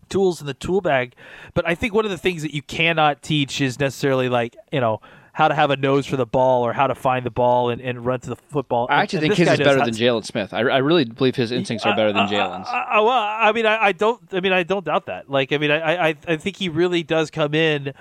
tools 0.09 0.41
in 0.41 0.47
the 0.47 0.53
tool 0.53 0.81
bag. 0.81 1.15
But 1.53 1.67
I 1.67 1.75
think 1.75 1.93
one 1.93 2.03
of 2.03 2.11
the 2.11 2.17
things 2.17 2.41
that 2.41 2.53
you 2.53 2.61
cannot 2.61 3.21
teach 3.21 3.61
is 3.61 3.79
necessarily 3.79 4.27
like 4.27 4.57
you 4.71 4.81
know 4.81 4.99
how 5.33 5.47
to 5.47 5.55
have 5.55 5.71
a 5.71 5.75
nose 5.75 6.05
for 6.05 6.15
the 6.15 6.27
ball 6.27 6.63
or 6.63 6.73
how 6.73 6.85
to 6.85 6.93
find 6.93 7.25
the 7.25 7.31
ball 7.31 7.71
and, 7.71 7.81
and 7.81 8.05
run 8.05 8.19
to 8.19 8.29
the 8.29 8.35
football. 8.35 8.85
I 8.89 9.01
actually 9.01 9.27
and, 9.27 9.35
think 9.35 9.49
his 9.49 9.59
is 9.59 9.65
better 9.65 9.83
than 9.83 9.93
Jaylon 9.93 10.23
Smith. 10.23 10.53
I, 10.53 10.59
I 10.59 10.77
really 10.77 11.05
believe 11.05 11.35
his 11.35 11.51
instincts 11.51 11.85
are 11.85 11.95
better 11.95 12.13
than 12.13 12.27
Jaylon's. 12.27 12.67
I, 12.69 12.99
well, 12.99 13.09
I 13.09 13.51
mean, 13.51 13.65
I, 13.65 13.85
I, 13.85 13.91
don't. 13.93 14.21
I 14.31 14.39
mean, 14.39 14.53
I 14.53 14.61
don't 14.61 14.85
doubt 14.85 15.07
that. 15.07 15.29
Like, 15.29 15.51
I 15.51 15.57
mean, 15.57 15.71
I, 15.71 16.09
I, 16.09 16.15
I 16.27 16.37
think 16.37 16.57
he 16.57 16.69
really 16.69 17.01
does 17.01 17.31
come 17.31 17.53
in. 17.55 17.93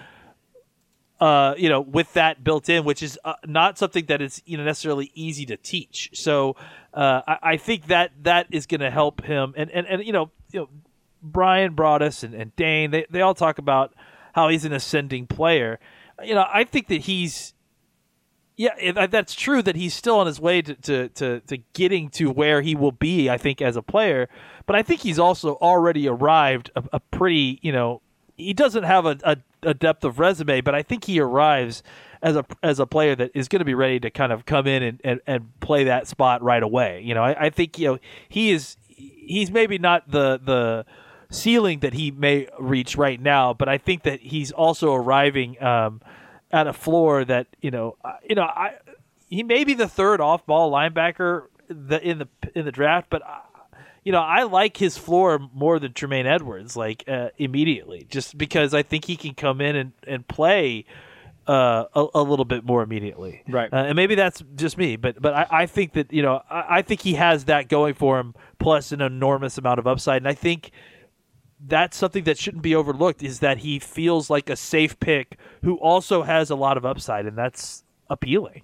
Uh, 1.20 1.54
you 1.56 1.68
know, 1.68 1.80
with 1.80 2.12
that 2.14 2.42
built 2.42 2.68
in, 2.68 2.84
which 2.84 3.00
is 3.00 3.16
uh, 3.24 3.34
not 3.46 3.78
something 3.78 4.04
that 4.06 4.20
is 4.20 4.42
you 4.44 4.56
know 4.56 4.64
necessarily 4.64 5.12
easy 5.14 5.46
to 5.46 5.56
teach. 5.56 6.10
So 6.14 6.56
uh, 6.92 7.22
I, 7.26 7.38
I, 7.42 7.56
think 7.58 7.86
that 7.86 8.10
that 8.24 8.48
is 8.50 8.66
going 8.66 8.80
to 8.80 8.90
help 8.90 9.24
him. 9.24 9.54
And, 9.56 9.70
and 9.70 9.86
and 9.86 10.04
you 10.04 10.12
know, 10.12 10.32
you 10.50 10.60
know, 10.60 10.68
Bryan 11.22 11.76
Broaddus 11.76 12.24
and, 12.24 12.34
and 12.34 12.54
Dane, 12.56 12.90
they 12.90 13.06
they 13.08 13.20
all 13.20 13.34
talk 13.34 13.58
about 13.58 13.94
how 14.32 14.48
he's 14.48 14.64
an 14.64 14.72
ascending 14.72 15.28
player 15.28 15.78
you 16.24 16.34
know, 16.34 16.46
I 16.52 16.64
think 16.64 16.88
that 16.88 17.02
he's 17.02 17.54
yeah, 18.56 19.06
that's 19.06 19.34
true 19.34 19.62
that 19.62 19.76
he's 19.76 19.94
still 19.94 20.18
on 20.18 20.26
his 20.26 20.38
way 20.38 20.62
to, 20.62 20.74
to, 20.74 21.08
to, 21.08 21.40
to, 21.40 21.56
getting 21.72 22.10
to 22.10 22.30
where 22.30 22.60
he 22.60 22.74
will 22.74 22.92
be, 22.92 23.30
I 23.30 23.38
think, 23.38 23.62
as 23.62 23.76
a 23.76 23.82
player. 23.82 24.28
But 24.66 24.76
I 24.76 24.82
think 24.82 25.00
he's 25.00 25.18
also 25.18 25.54
already 25.56 26.06
arrived 26.06 26.70
a, 26.76 26.84
a 26.92 27.00
pretty, 27.00 27.58
you 27.62 27.72
know, 27.72 28.02
he 28.36 28.52
doesn't 28.52 28.84
have 28.84 29.06
a, 29.06 29.18
a, 29.24 29.36
a, 29.62 29.74
depth 29.74 30.04
of 30.04 30.18
resume, 30.18 30.60
but 30.60 30.74
I 30.74 30.82
think 30.82 31.04
he 31.04 31.18
arrives 31.18 31.82
as 32.22 32.36
a 32.36 32.44
as 32.62 32.78
a 32.78 32.86
player 32.86 33.14
that 33.16 33.30
is 33.34 33.48
going 33.48 33.60
to 33.60 33.64
be 33.64 33.74
ready 33.74 33.98
to 34.00 34.10
kind 34.10 34.32
of 34.32 34.46
come 34.46 34.66
in 34.66 34.82
and, 34.82 35.00
and, 35.02 35.20
and 35.26 35.60
play 35.60 35.84
that 35.84 36.06
spot 36.06 36.42
right 36.42 36.62
away. 36.62 37.02
You 37.02 37.14
know, 37.14 37.22
I, 37.22 37.46
I 37.46 37.50
think, 37.50 37.78
you 37.78 37.88
know, 37.88 37.98
he 38.28 38.52
is 38.52 38.76
he's 38.86 39.50
maybe 39.50 39.78
not 39.78 40.10
the 40.10 40.40
the 40.42 40.84
ceiling 41.32 41.80
that 41.80 41.94
he 41.94 42.10
may 42.10 42.48
reach 42.58 42.96
right 42.96 43.20
now, 43.20 43.52
but 43.52 43.68
I 43.68 43.78
think 43.78 44.02
that 44.04 44.20
he's 44.20 44.52
also 44.52 44.94
arriving 44.94 45.62
um, 45.62 46.00
at 46.50 46.66
a 46.66 46.72
floor 46.72 47.24
that 47.24 47.48
you 47.60 47.70
know, 47.70 47.96
you 48.28 48.34
know, 48.34 48.42
I 48.42 48.74
he 49.28 49.42
may 49.42 49.64
be 49.64 49.74
the 49.74 49.88
third 49.88 50.20
off-ball 50.20 50.70
linebacker 50.70 51.46
the, 51.68 52.00
in 52.06 52.18
the 52.18 52.28
in 52.54 52.64
the 52.64 52.72
draft, 52.72 53.08
but 53.10 53.22
uh, 53.22 53.38
you 54.04 54.12
know, 54.12 54.20
I 54.20 54.42
like 54.42 54.76
his 54.76 54.98
floor 54.98 55.38
more 55.54 55.78
than 55.78 55.92
Tremaine 55.92 56.26
Edmunds, 56.26 56.76
like 56.76 57.04
uh, 57.08 57.28
immediately, 57.38 58.06
just 58.10 58.36
because 58.36 58.74
I 58.74 58.82
think 58.82 59.04
he 59.04 59.16
can 59.16 59.34
come 59.34 59.60
in 59.60 59.76
and, 59.76 59.92
and 60.06 60.26
play 60.26 60.84
uh, 61.46 61.84
a, 61.94 62.06
a, 62.16 62.22
little 62.22 62.44
bit 62.44 62.64
more 62.64 62.82
immediately. 62.82 63.42
Right. 63.48 63.72
Uh, 63.72 63.76
and 63.76 63.96
maybe 63.96 64.14
that's 64.14 64.42
just 64.54 64.76
me, 64.76 64.96
but 64.96 65.20
but 65.20 65.34
I, 65.34 65.46
I 65.50 65.66
think 65.66 65.94
that 65.94 66.12
you 66.12 66.22
know 66.22 66.42
I, 66.50 66.78
I, 66.78 66.82
think 66.82 67.00
he 67.00 67.14
has 67.14 67.46
that 67.46 67.68
going 67.68 67.94
for 67.94 68.18
him, 68.18 68.34
plus 68.58 68.92
an 68.92 69.00
enormous 69.00 69.58
amount 69.58 69.78
of 69.78 69.86
upside, 69.86 70.18
and 70.18 70.28
I 70.28 70.34
think 70.34 70.70
that's 71.66 71.96
something 71.96 72.24
that 72.24 72.38
shouldn't 72.38 72.62
be 72.62 72.74
overlooked 72.74 73.22
is 73.22 73.40
that 73.40 73.58
he 73.58 73.78
feels 73.78 74.28
like 74.30 74.50
a 74.50 74.56
safe 74.56 74.98
pick 75.00 75.38
who 75.62 75.76
also 75.76 76.22
has 76.22 76.50
a 76.50 76.56
lot 76.56 76.76
of 76.76 76.84
upside, 76.84 77.26
and 77.26 77.36
that's 77.36 77.84
appealing. 78.08 78.62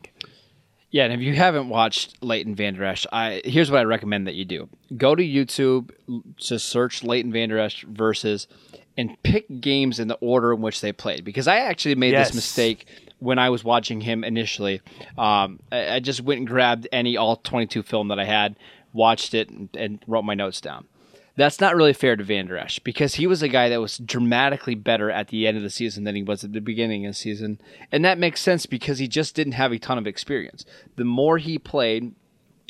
Yeah, 0.90 1.04
and 1.04 1.12
if 1.12 1.20
you 1.20 1.34
haven't 1.34 1.68
watched 1.68 2.22
Leighton 2.22 2.54
Vander 2.54 2.84
Esch, 2.84 3.06
I 3.12 3.42
here's 3.44 3.70
what 3.70 3.80
I 3.80 3.84
recommend 3.84 4.26
that 4.26 4.34
you 4.34 4.44
do: 4.44 4.68
go 4.96 5.14
to 5.14 5.22
YouTube, 5.22 5.90
to 6.38 6.58
search 6.58 7.04
Leighton 7.04 7.32
Vander 7.32 7.58
Esch 7.58 7.82
versus 7.82 8.48
and 8.96 9.22
pick 9.22 9.46
games 9.60 10.00
in 10.00 10.08
the 10.08 10.16
order 10.16 10.52
in 10.52 10.60
which 10.60 10.80
they 10.80 10.92
played. 10.92 11.24
Because 11.24 11.46
I 11.46 11.58
actually 11.58 11.94
made 11.94 12.12
yes. 12.12 12.28
this 12.28 12.34
mistake 12.34 12.86
when 13.20 13.38
I 13.38 13.48
was 13.48 13.62
watching 13.62 14.00
him 14.00 14.24
initially. 14.24 14.80
Um, 15.16 15.60
I, 15.70 15.94
I, 15.94 16.00
just 16.00 16.20
went 16.20 16.38
and 16.38 16.48
grabbed 16.48 16.88
any 16.90 17.16
all 17.16 17.36
22 17.36 17.84
film 17.84 18.08
that 18.08 18.18
I 18.18 18.24
had, 18.24 18.56
watched 18.92 19.34
it, 19.34 19.50
and, 19.50 19.68
and 19.76 20.02
wrote 20.08 20.22
my 20.22 20.34
notes 20.34 20.60
down. 20.60 20.86
That's 21.38 21.60
not 21.60 21.76
really 21.76 21.92
fair 21.92 22.16
to 22.16 22.24
Vander 22.24 22.58
Esch 22.58 22.80
because 22.80 23.14
he 23.14 23.28
was 23.28 23.44
a 23.44 23.48
guy 23.48 23.68
that 23.68 23.80
was 23.80 23.98
dramatically 23.98 24.74
better 24.74 25.08
at 25.08 25.28
the 25.28 25.46
end 25.46 25.56
of 25.56 25.62
the 25.62 25.70
season 25.70 26.02
than 26.02 26.16
he 26.16 26.22
was 26.24 26.42
at 26.42 26.52
the 26.52 26.60
beginning 26.60 27.06
of 27.06 27.10
the 27.10 27.14
season. 27.14 27.60
And 27.92 28.04
that 28.04 28.18
makes 28.18 28.40
sense 28.40 28.66
because 28.66 28.98
he 28.98 29.06
just 29.06 29.36
didn't 29.36 29.52
have 29.52 29.70
a 29.70 29.78
ton 29.78 29.98
of 29.98 30.06
experience. 30.08 30.64
The 30.96 31.04
more 31.04 31.38
he 31.38 31.56
played, 31.56 32.12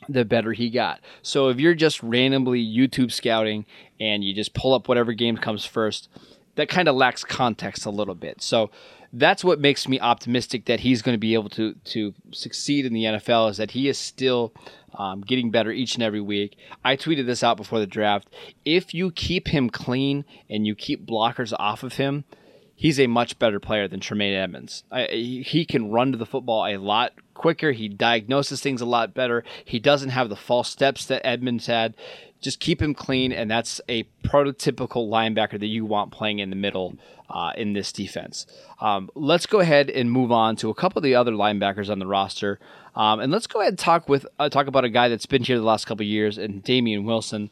the 0.07 0.27
better 0.27 0.53
he 0.53 0.69
got. 0.69 1.01
So 1.23 1.49
if 1.49 1.59
you're 1.59 1.75
just 1.75 2.03
randomly 2.03 2.63
YouTube 2.63 3.11
scouting 3.11 3.65
and 3.99 4.23
you 4.23 4.35
just 4.35 4.53
pull 4.53 4.75
up 4.75 4.87
whatever 4.87 5.15
game 5.15 5.39
comes 5.39 5.65
first, 5.65 6.11
that 6.57 6.69
kind 6.69 6.89
of 6.89 6.95
lacks 6.95 7.25
context 7.25 7.87
a 7.87 7.91
little 7.91 8.15
bit. 8.15 8.43
So 8.43 8.71
that's 9.13 9.43
what 9.43 9.61
makes 9.61 9.89
me 9.89 9.99
optimistic 10.01 10.67
that 10.67 10.81
he's 10.81 11.03
going 11.03 11.15
to 11.15 11.19
be 11.19 11.35
able 11.35 11.49
to 11.51 11.75
to 11.85 12.15
succeed 12.33 12.85
in 12.85 12.93
the 12.93 13.05
NFL 13.05 13.51
is 13.51 13.57
that 13.57 13.71
he 13.71 13.89
is 13.89 13.99
still 13.99 14.53
um, 14.95 15.23
getting 15.23 15.51
better 15.51 15.71
each 15.71 15.95
and 15.95 16.03
every 16.03 16.21
week. 16.21 16.57
I 16.85 16.97
tweeted 16.97 17.27
this 17.27 17.43
out 17.43 17.57
before 17.57 17.79
the 17.79 17.87
draft. 17.87 18.29
If 18.65 18.93
you 18.95 19.11
keep 19.11 19.49
him 19.49 19.71
clean 19.71 20.25
and 20.51 20.67
you 20.67 20.75
keep 20.75 21.07
blockers 21.07 21.53
off 21.59 21.83
of 21.83 21.95
him, 21.95 22.25
he's 22.79 23.01
a 23.01 23.09
much 23.09 23.41
better 23.41 23.59
player 23.59 23.89
than 23.89 23.99
Tremaine 23.99 24.35
Edmunds. 24.35 24.85
I, 24.91 25.07
he 25.07 25.67
can 25.67 25.91
run 25.91 26.13
to 26.13 26.19
the 26.19 26.25
football 26.25 26.65
a 26.65 26.77
lot 26.77 27.13
quicker. 27.35 27.73
He 27.73 27.89
diagnoses 27.89 28.61
things 28.61 28.81
a 28.81 28.87
lot 28.87 29.15
better. 29.15 29.43
He 29.65 29.81
doesn't 29.81 30.11
have 30.11 30.29
the 30.29 30.37
false 30.37 30.71
steps 30.71 31.05
that 31.07 31.27
Edmunds 31.27 31.67
had. 31.67 31.97
Just 32.41 32.61
keep 32.61 32.81
him 32.81 32.95
clean, 32.95 33.33
and 33.33 33.51
that's 33.51 33.81
a 33.89 34.05
prototypical 34.23 35.09
linebacker 35.09 35.59
that 35.59 35.67
you 35.67 35.85
want 35.85 36.13
playing 36.13 36.39
in 36.39 36.51
the 36.51 36.57
middle 36.57 36.97
uh, 37.29 37.51
in 37.57 37.73
this 37.73 37.91
defense. 37.91 38.47
Um, 38.81 39.11
let's 39.17 39.47
go 39.47 39.59
ahead 39.59 39.91
and 39.91 40.09
move 40.09 40.31
on 40.31 40.55
to 40.57 40.71
a 40.71 40.75
couple 40.75 41.01
of 41.01 41.03
the 41.03 41.17
other 41.17 41.33
linebackers 41.33 41.91
on 41.91 41.99
the 41.99 42.07
roster, 42.07 42.61
um, 42.95 43.19
and 43.19 43.33
let's 43.33 43.49
go 43.49 43.61
ahead 43.61 43.73
and 43.73 43.79
talk 43.79 44.09
with 44.09 44.25
uh, 44.39 44.49
talk 44.49 44.69
about 44.69 44.85
a 44.85 44.89
guy 44.89 45.09
that's 45.09 45.27
been 45.27 45.43
here 45.43 45.59
the 45.59 45.65
last 45.65 45.87
couple 45.87 46.07
years, 46.07 46.39
and 46.39 46.63
Damien 46.63 47.05
Wilson. 47.05 47.51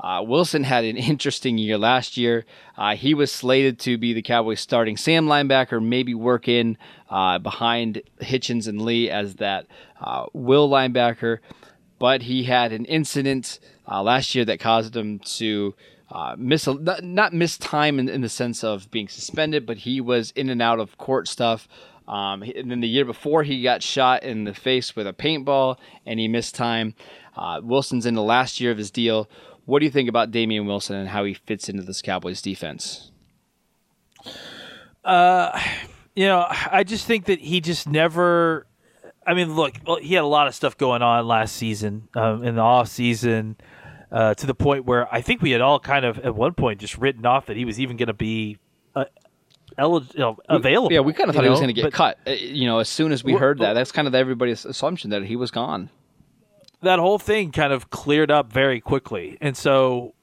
Uh, 0.00 0.22
Wilson 0.24 0.64
had 0.64 0.84
an 0.84 0.96
interesting 0.96 1.58
year 1.58 1.78
last 1.78 2.16
year. 2.16 2.44
Uh, 2.76 2.94
he 2.94 3.14
was 3.14 3.32
slated 3.32 3.78
to 3.80 3.98
be 3.98 4.12
the 4.12 4.22
Cowboys' 4.22 4.60
starting 4.60 4.96
Sam 4.96 5.26
linebacker, 5.26 5.84
maybe 5.84 6.14
work 6.14 6.48
in 6.48 6.76
uh, 7.10 7.38
behind 7.38 8.02
Hitchens 8.20 8.68
and 8.68 8.82
Lee 8.82 9.10
as 9.10 9.36
that 9.36 9.66
uh, 10.00 10.26
will 10.32 10.68
linebacker. 10.68 11.38
But 11.98 12.22
he 12.22 12.44
had 12.44 12.72
an 12.72 12.84
incident 12.84 13.58
uh, 13.90 14.02
last 14.02 14.34
year 14.34 14.44
that 14.44 14.60
caused 14.60 14.94
him 14.94 15.18
to 15.18 15.74
uh, 16.10 16.36
miss 16.38 16.66
a, 16.66 16.74
not, 16.74 17.02
not 17.02 17.32
miss 17.32 17.58
time 17.58 17.98
in, 17.98 18.08
in, 18.08 18.20
the 18.20 18.28
sense 18.28 18.62
of 18.62 18.90
being 18.90 19.08
suspended, 19.08 19.66
but 19.66 19.78
he 19.78 20.00
was 20.00 20.30
in 20.36 20.48
and 20.48 20.62
out 20.62 20.78
of 20.78 20.96
court 20.96 21.26
stuff. 21.26 21.68
Um, 22.06 22.42
and 22.42 22.70
then 22.70 22.80
the 22.80 22.88
year 22.88 23.04
before, 23.04 23.42
he 23.42 23.62
got 23.62 23.82
shot 23.82 24.22
in 24.22 24.44
the 24.44 24.54
face 24.54 24.96
with 24.96 25.06
a 25.06 25.12
paintball 25.12 25.76
and 26.06 26.18
he 26.18 26.28
missed 26.28 26.54
time. 26.54 26.94
Wilson's 27.62 28.06
in 28.06 28.14
the 28.14 28.22
last 28.22 28.60
year 28.60 28.72
of 28.72 28.78
his 28.78 28.90
deal. 28.90 29.28
What 29.68 29.80
do 29.80 29.84
you 29.84 29.90
think 29.90 30.08
about 30.08 30.30
Damien 30.30 30.64
Wilson 30.64 30.96
and 30.96 31.10
how 31.10 31.24
he 31.24 31.34
fits 31.34 31.68
into 31.68 31.82
this 31.82 32.00
Cowboys 32.00 32.40
defense? 32.40 33.10
Uh, 35.04 35.60
you 36.16 36.24
know, 36.24 36.46
I 36.48 36.84
just 36.84 37.06
think 37.06 37.26
that 37.26 37.38
he 37.38 37.60
just 37.60 37.86
never. 37.86 38.66
I 39.26 39.34
mean, 39.34 39.54
look, 39.56 39.74
he 40.00 40.14
had 40.14 40.24
a 40.24 40.26
lot 40.26 40.46
of 40.48 40.54
stuff 40.54 40.78
going 40.78 41.02
on 41.02 41.26
last 41.26 41.54
season 41.54 42.08
um, 42.14 42.44
in 42.44 42.54
the 42.54 42.62
off 42.62 42.88
season. 42.88 43.58
Uh, 44.10 44.32
to 44.32 44.46
the 44.46 44.54
point 44.54 44.86
where 44.86 45.06
I 45.14 45.20
think 45.20 45.42
we 45.42 45.50
had 45.50 45.60
all 45.60 45.78
kind 45.78 46.06
of 46.06 46.18
at 46.20 46.34
one 46.34 46.54
point 46.54 46.80
just 46.80 46.96
written 46.96 47.26
off 47.26 47.44
that 47.44 47.58
he 47.58 47.66
was 47.66 47.78
even 47.78 47.98
going 47.98 48.06
to 48.06 48.14
be 48.14 48.56
uh, 48.96 49.04
eligible, 49.76 50.14
you 50.14 50.20
know, 50.20 50.38
available. 50.48 50.94
Yeah, 50.94 51.00
we 51.00 51.12
kind 51.12 51.28
of 51.28 51.36
thought 51.36 51.42
know? 51.42 51.48
he 51.48 51.50
was 51.50 51.60
going 51.60 51.68
to 51.68 51.74
get 51.74 51.82
but, 51.82 51.92
cut. 51.92 52.18
Uh, 52.26 52.30
you 52.30 52.64
know, 52.64 52.78
as 52.78 52.88
soon 52.88 53.12
as 53.12 53.22
we 53.22 53.34
heard 53.34 53.58
that, 53.58 53.74
that's 53.74 53.92
kind 53.92 54.08
of 54.08 54.14
everybody's 54.14 54.64
assumption 54.64 55.10
that 55.10 55.24
he 55.24 55.36
was 55.36 55.50
gone 55.50 55.90
that 56.82 56.98
whole 56.98 57.18
thing 57.18 57.52
kind 57.52 57.72
of 57.72 57.90
cleared 57.90 58.30
up 58.30 58.52
very 58.52 58.80
quickly. 58.80 59.36
And 59.40 59.56
so, 59.56 60.14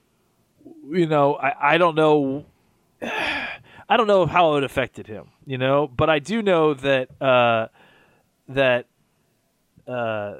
you 0.89 1.07
know, 1.07 1.35
I, 1.35 1.73
I 1.73 1.77
don't 1.77 1.95
know. 1.95 2.45
I 3.87 3.97
don't 3.97 4.07
know 4.07 4.25
how 4.25 4.55
it 4.55 4.63
affected 4.63 5.05
him, 5.05 5.27
you 5.45 5.59
know, 5.59 5.87
but 5.87 6.09
I 6.09 6.17
do 6.17 6.41
know 6.41 6.73
that 6.73 7.21
uh, 7.21 7.67
that 8.47 8.87
uh, 9.87 10.37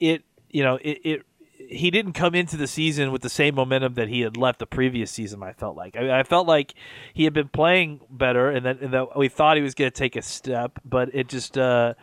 it, 0.00 0.24
you 0.50 0.64
know, 0.64 0.76
it, 0.82 1.00
it 1.04 1.22
he 1.68 1.90
didn't 1.90 2.12
come 2.12 2.34
into 2.34 2.56
the 2.56 2.66
season 2.66 3.12
with 3.12 3.22
the 3.22 3.28
same 3.28 3.54
momentum 3.54 3.94
that 3.94 4.08
he 4.08 4.20
had 4.20 4.36
left 4.36 4.58
the 4.58 4.66
previous 4.66 5.10
season. 5.10 5.42
I 5.42 5.52
felt 5.52 5.76
like 5.76 5.96
I, 5.96 6.20
I 6.20 6.22
felt 6.24 6.46
like 6.46 6.74
he 7.12 7.24
had 7.24 7.32
been 7.32 7.48
playing 7.48 8.00
better, 8.10 8.50
and 8.50 8.66
that, 8.66 8.80
and 8.80 8.92
that 8.92 9.16
we 9.16 9.28
thought 9.28 9.56
he 9.56 9.62
was 9.62 9.74
going 9.74 9.90
to 9.90 9.96
take 9.96 10.16
a 10.16 10.22
step, 10.22 10.78
but 10.84 11.14
it 11.14 11.28
just 11.28 11.56
uh, 11.56 11.94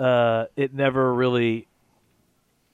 uh, 0.00 0.46
it 0.56 0.72
never 0.72 1.12
really 1.12 1.68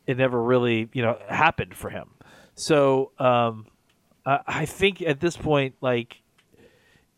it 0.07 0.17
never 0.17 0.41
really 0.41 0.89
you 0.93 1.03
know 1.03 1.19
happened 1.29 1.75
for 1.75 1.91
him. 1.91 2.11
So 2.55 3.13
um, 3.19 3.67
I, 4.25 4.41
I, 4.47 4.65
think 4.65 5.03
at 5.03 5.21
this 5.21 5.37
point, 5.37 5.75
like 5.81 6.23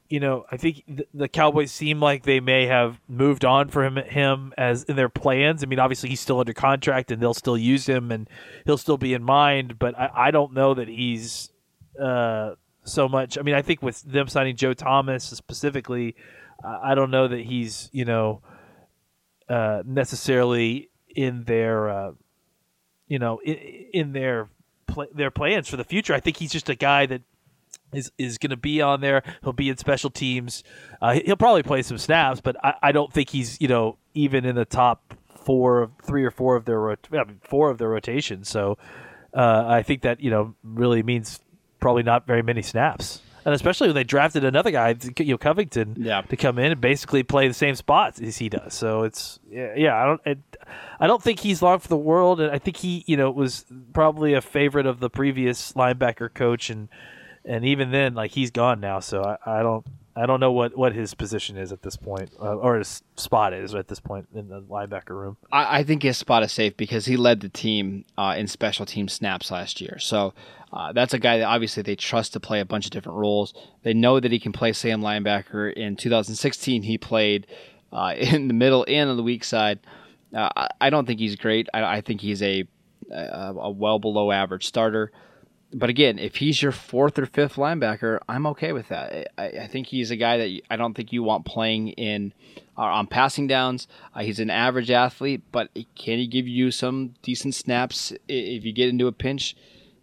you 0.08 0.20
know, 0.20 0.46
I 0.50 0.56
think 0.56 0.82
the, 0.88 1.06
the, 1.12 1.28
Cowboys 1.28 1.70
seem 1.70 2.00
like 2.00 2.22
they 2.22 2.40
may 2.40 2.66
have 2.66 2.98
moved 3.08 3.44
on 3.44 3.68
for 3.68 3.84
him, 3.84 3.96
him 3.96 4.54
as 4.56 4.84
in 4.84 4.96
their 4.96 5.10
plans. 5.10 5.62
I 5.62 5.66
mean, 5.66 5.78
obviously 5.78 6.08
he's 6.08 6.20
still 6.20 6.40
under 6.40 6.54
contract 6.54 7.12
and 7.12 7.22
they'll 7.22 7.34
still 7.34 7.58
use 7.58 7.86
him 7.86 8.10
and 8.10 8.28
he'll 8.64 8.78
still 8.78 8.96
be 8.96 9.12
in 9.12 9.22
mind. 9.22 9.78
But 9.78 9.98
I, 9.98 10.10
I 10.14 10.30
don't 10.30 10.54
know 10.54 10.72
that 10.72 10.88
he's 10.88 11.50
uh, 12.02 12.52
so 12.84 13.06
much. 13.06 13.36
I 13.36 13.42
mean, 13.42 13.54
I 13.54 13.60
think 13.60 13.82
with 13.82 14.00
them 14.02 14.28
signing 14.28 14.56
Joe 14.56 14.72
Thomas 14.72 15.24
specifically, 15.24 16.16
I 16.64 16.94
don't 16.94 17.10
know 17.10 17.28
that 17.28 17.40
he's 17.40 17.90
you 17.92 18.06
know 18.06 18.40
uh, 19.48 19.82
necessarily 19.86 20.90
in 21.14 21.44
their 21.44 21.88
uh, 21.88 22.12
you 23.06 23.18
know 23.18 23.38
in, 23.44 23.54
in 23.92 24.12
their 24.12 24.48
pl- 24.86 25.08
their 25.12 25.30
plans 25.30 25.68
for 25.68 25.76
the 25.76 25.84
future. 25.84 26.14
I 26.14 26.20
think 26.20 26.36
he's 26.36 26.52
just 26.52 26.68
a 26.68 26.74
guy 26.74 27.06
that 27.06 27.22
is 27.92 28.12
is 28.18 28.38
going 28.38 28.50
to 28.50 28.56
be 28.56 28.80
on 28.80 29.00
there. 29.00 29.22
He'll 29.42 29.52
be 29.52 29.68
in 29.68 29.76
special 29.76 30.10
teams. 30.10 30.62
Uh, 31.00 31.20
he'll 31.24 31.36
probably 31.36 31.62
play 31.62 31.82
some 31.82 31.98
snaps, 31.98 32.40
but 32.40 32.56
I, 32.64 32.74
I, 32.82 32.92
don't 32.92 33.12
think 33.12 33.30
he's 33.30 33.60
you 33.60 33.68
know 33.68 33.96
even 34.14 34.44
in 34.44 34.54
the 34.54 34.64
top 34.64 35.14
four, 35.44 35.90
three 36.02 36.24
or 36.24 36.30
four 36.30 36.56
of 36.56 36.64
their 36.64 36.80
rot- 36.80 37.08
I 37.12 37.24
mean, 37.24 37.40
four 37.42 37.70
of 37.70 37.78
their 37.78 37.88
rotations. 37.88 38.48
So 38.48 38.76
uh, 39.32 39.64
I 39.66 39.82
think 39.82 40.02
that 40.02 40.20
you 40.20 40.30
know 40.30 40.54
really 40.62 41.02
means 41.02 41.40
probably 41.80 42.02
not 42.02 42.26
very 42.26 42.42
many 42.42 42.62
snaps 42.62 43.22
and 43.48 43.54
especially 43.54 43.88
when 43.88 43.94
they 43.94 44.04
drafted 44.04 44.44
another 44.44 44.70
guy, 44.70 44.94
you 45.16 45.24
know, 45.24 45.38
Covington, 45.38 45.96
yeah. 45.98 46.20
to 46.20 46.36
come 46.36 46.58
in 46.58 46.72
and 46.72 46.82
basically 46.82 47.22
play 47.22 47.48
the 47.48 47.54
same 47.54 47.74
spots 47.76 48.20
as 48.20 48.36
he 48.36 48.50
does. 48.50 48.74
So 48.74 49.04
it's 49.04 49.40
yeah, 49.50 49.72
yeah 49.74 49.96
I 49.96 50.04
don't, 50.04 50.20
it, 50.26 50.38
I 51.00 51.06
don't 51.06 51.22
think 51.22 51.40
he's 51.40 51.62
long 51.62 51.78
for 51.78 51.88
the 51.88 51.96
world, 51.96 52.42
and 52.42 52.52
I 52.52 52.58
think 52.58 52.76
he, 52.76 53.04
you 53.06 53.16
know, 53.16 53.30
was 53.30 53.64
probably 53.94 54.34
a 54.34 54.42
favorite 54.42 54.84
of 54.84 55.00
the 55.00 55.08
previous 55.08 55.72
linebacker 55.72 56.34
coach, 56.34 56.68
and 56.68 56.90
and 57.42 57.64
even 57.64 57.90
then, 57.90 58.12
like 58.12 58.32
he's 58.32 58.50
gone 58.50 58.80
now, 58.80 59.00
so 59.00 59.22
I, 59.22 59.60
I 59.60 59.62
don't. 59.62 59.86
I 60.14 60.26
don't 60.26 60.40
know 60.40 60.50
what, 60.50 60.76
what 60.76 60.94
his 60.94 61.14
position 61.14 61.56
is 61.56 61.70
at 61.70 61.82
this 61.82 61.96
point, 61.96 62.32
uh, 62.42 62.56
or 62.56 62.76
his 62.76 63.04
spot 63.14 63.52
is 63.52 63.72
at 63.72 63.86
this 63.86 64.00
point 64.00 64.26
in 64.34 64.48
the 64.48 64.60
linebacker 64.60 65.10
room. 65.10 65.36
I, 65.52 65.78
I 65.78 65.84
think 65.84 66.02
his 66.02 66.18
spot 66.18 66.42
is 66.42 66.50
safe 66.50 66.76
because 66.76 67.06
he 67.06 67.16
led 67.16 67.38
the 67.38 67.48
team 67.48 68.04
uh, 68.16 68.34
in 68.36 68.48
special 68.48 68.84
team 68.84 69.06
snaps 69.06 69.52
last 69.52 69.80
year. 69.80 69.96
So 70.00 70.34
uh, 70.72 70.92
that's 70.92 71.14
a 71.14 71.18
guy 71.18 71.38
that 71.38 71.44
obviously 71.44 71.82
they 71.82 71.96
trust 71.96 72.34
to 72.34 72.40
play 72.40 72.60
a 72.60 72.64
bunch 72.64 72.84
of 72.84 72.90
different 72.90 73.18
roles. 73.18 73.54
They 73.82 73.94
know 73.94 74.20
that 74.20 74.32
he 74.32 74.38
can 74.38 74.52
play 74.52 74.72
Sam 74.72 75.00
linebacker. 75.00 75.72
In 75.72 75.96
2016, 75.96 76.82
he 76.82 76.98
played 76.98 77.46
uh, 77.92 78.14
in 78.16 78.48
the 78.48 78.54
middle 78.54 78.84
and 78.88 79.10
on 79.10 79.16
the 79.16 79.22
weak 79.22 79.44
side. 79.44 79.80
Uh, 80.34 80.68
I 80.80 80.90
don't 80.90 81.06
think 81.06 81.20
he's 81.20 81.36
great. 81.36 81.68
I, 81.72 81.96
I 81.96 82.00
think 82.02 82.20
he's 82.20 82.42
a, 82.42 82.64
a, 83.10 83.54
a, 83.56 83.70
well 83.70 83.98
below 83.98 84.30
average 84.30 84.66
starter. 84.66 85.10
but 85.72 85.88
again, 85.88 86.18
if 86.18 86.36
he's 86.36 86.60
your 86.60 86.72
fourth 86.72 87.18
or 87.18 87.24
fifth 87.24 87.54
linebacker, 87.54 88.18
I'm 88.28 88.46
okay 88.48 88.72
with 88.72 88.88
that. 88.88 89.32
I, 89.38 89.46
I 89.46 89.66
think 89.68 89.86
he's 89.86 90.10
a 90.10 90.16
guy 90.16 90.36
that 90.36 90.60
I 90.70 90.76
don't 90.76 90.92
think 90.92 91.14
you 91.14 91.22
want 91.22 91.46
playing 91.46 91.88
in 91.88 92.34
uh, 92.76 92.82
on 92.82 93.06
passing 93.06 93.46
downs. 93.46 93.88
Uh, 94.14 94.20
he's 94.20 94.38
an 94.38 94.50
average 94.50 94.90
athlete, 94.90 95.44
but 95.50 95.70
can 95.94 96.18
he 96.18 96.26
give 96.26 96.46
you 96.46 96.70
some 96.70 97.14
decent 97.22 97.54
snaps 97.54 98.12
if 98.28 98.66
you 98.66 98.72
get 98.74 98.90
into 98.90 99.06
a 99.06 99.12
pinch? 99.12 99.56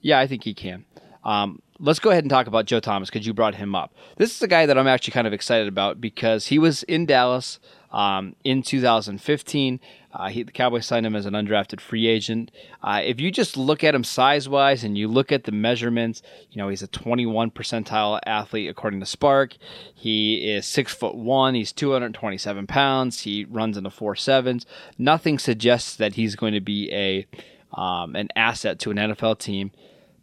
Yeah, 0.06 0.20
I 0.20 0.28
think 0.28 0.44
he 0.44 0.54
can. 0.54 0.86
Um, 1.24 1.64
let's 1.80 1.98
go 1.98 2.12
ahead 2.12 2.24
and 2.24 2.30
talk 2.30 2.46
about 2.46 2.66
Joe 2.66 2.80
Thomas 2.80 3.10
because 3.10 3.26
you 3.26 3.34
brought 3.34 3.56
him 3.56 3.74
up. 3.74 3.92
This 4.18 4.36
is 4.36 4.42
a 4.44 4.48
guy 4.48 4.68
that 4.68 4.78
I'm 4.78 4.86
actually 4.86 5.14
kind 5.14 5.26
of 5.26 5.34
excited 5.34 5.68
about 5.68 6.00
because 6.00 6.46
he 6.46 6.60
was 6.60 6.84
in 6.84 7.08
Dallas 7.08 7.60
um, 7.92 8.36
in 8.44 8.62
2015. 8.62 9.80
Uh, 10.14 10.30
he, 10.30 10.44
the 10.44 10.52
Cowboys 10.52 10.86
signed 10.86 11.08
him 11.08 11.16
as 11.16 11.26
an 11.26 11.34
undrafted 11.34 11.82
free 11.82 12.06
agent. 12.06 12.52
Uh, 12.84 13.02
if 13.04 13.20
you 13.20 13.32
just 13.32 13.58
look 13.58 13.84
at 13.84 13.96
him 13.96 14.04
size 14.04 14.48
wise 14.48 14.84
and 14.84 14.96
you 14.96 15.08
look 15.08 15.32
at 15.32 15.46
the 15.46 15.52
measurements, 15.52 16.22
you 16.52 16.62
know 16.62 16.70
he's 16.70 16.84
a 16.84 16.88
21 16.88 17.50
percentile 17.50 18.20
athlete 18.28 18.70
according 18.70 19.00
to 19.00 19.08
SPARQ. 19.08 19.58
He 19.92 20.52
is 20.52 20.68
six 20.68 20.94
foot 20.94 21.16
one. 21.16 21.56
He's 21.56 21.72
227 21.72 22.68
pounds. 22.68 23.22
He 23.22 23.44
runs 23.46 23.76
in 23.76 23.84
the 23.84 23.90
four 23.90 24.16
sevens. 24.16 24.68
Nothing 25.00 25.40
suggests 25.40 25.96
that 25.96 26.14
he's 26.14 26.36
going 26.36 26.54
to 26.54 26.62
be 26.62 26.94
a 26.94 27.26
um, 27.74 28.16
an 28.16 28.30
asset 28.36 28.78
to 28.80 28.92
an 28.92 28.98
NFL 28.98 29.40
team. 29.40 29.72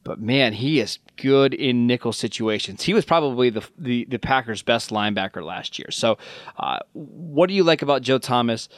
But 0.05 0.21
man, 0.21 0.55
he 0.55 0.81
is 0.81 0.99
good 1.17 1.55
in 1.55 1.87
nickel 1.87 2.13
situations. 2.13 2.83
He 2.83 2.95
was 2.95 3.05
probably 3.05 3.51
the 3.51 3.67
the, 3.79 4.05
the 4.07 4.19
Packers' 4.19 4.63
best 4.63 4.91
linebacker 4.91 5.45
last 5.45 5.79
year. 5.79 5.91
So, 5.91 6.19
uh, 6.59 6.81
what 6.93 7.47
do 7.49 7.55
you 7.55 7.63
like 7.63 7.83
about 7.83 8.03
Joe 8.03 8.19
Thomas? 8.19 8.69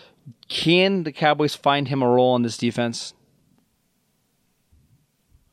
Can 0.48 1.04
the 1.04 1.12
Cowboys 1.12 1.54
find 1.54 1.88
him 1.88 2.02
a 2.02 2.08
role 2.08 2.36
in 2.36 2.42
this 2.42 2.58
defense? 2.58 3.14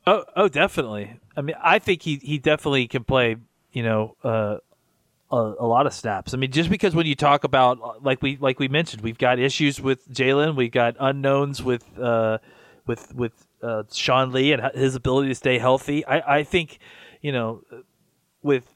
Oh, 0.06 0.24
oh, 0.34 0.48
definitely. 0.48 1.20
I 1.36 1.42
mean, 1.42 1.56
I 1.62 1.78
think 1.78 2.02
he 2.02 2.16
he 2.16 2.38
definitely 2.38 2.86
can 2.88 3.04
play. 3.04 3.36
You 3.72 3.82
know, 3.82 4.16
uh, 4.22 4.58
a, 5.30 5.54
a, 5.60 5.66
lot 5.66 5.86
of 5.86 5.94
snaps. 5.94 6.34
I 6.34 6.36
mean, 6.36 6.52
just 6.52 6.68
because 6.68 6.94
when 6.94 7.06
you 7.06 7.14
talk 7.14 7.44
about 7.44 8.04
like 8.04 8.20
we 8.20 8.36
like 8.36 8.58
we 8.58 8.68
mentioned, 8.68 9.02
we've 9.02 9.18
got 9.18 9.38
issues 9.38 9.80
with 9.80 10.06
Jaylon, 10.12 10.56
we've 10.56 10.70
got 10.70 10.96
unknowns 11.00 11.62
with 11.62 11.84
uh, 11.98 12.38
with 12.86 13.14
with 13.14 13.46
uh, 13.62 13.84
Sean 13.92 14.32
Lee 14.32 14.52
and 14.52 14.62
his 14.74 14.94
ability 14.94 15.28
to 15.28 15.34
stay 15.34 15.58
healthy. 15.58 16.04
I, 16.04 16.38
I 16.38 16.42
think, 16.44 16.78
you 17.20 17.32
know, 17.32 17.62
with 18.42 18.66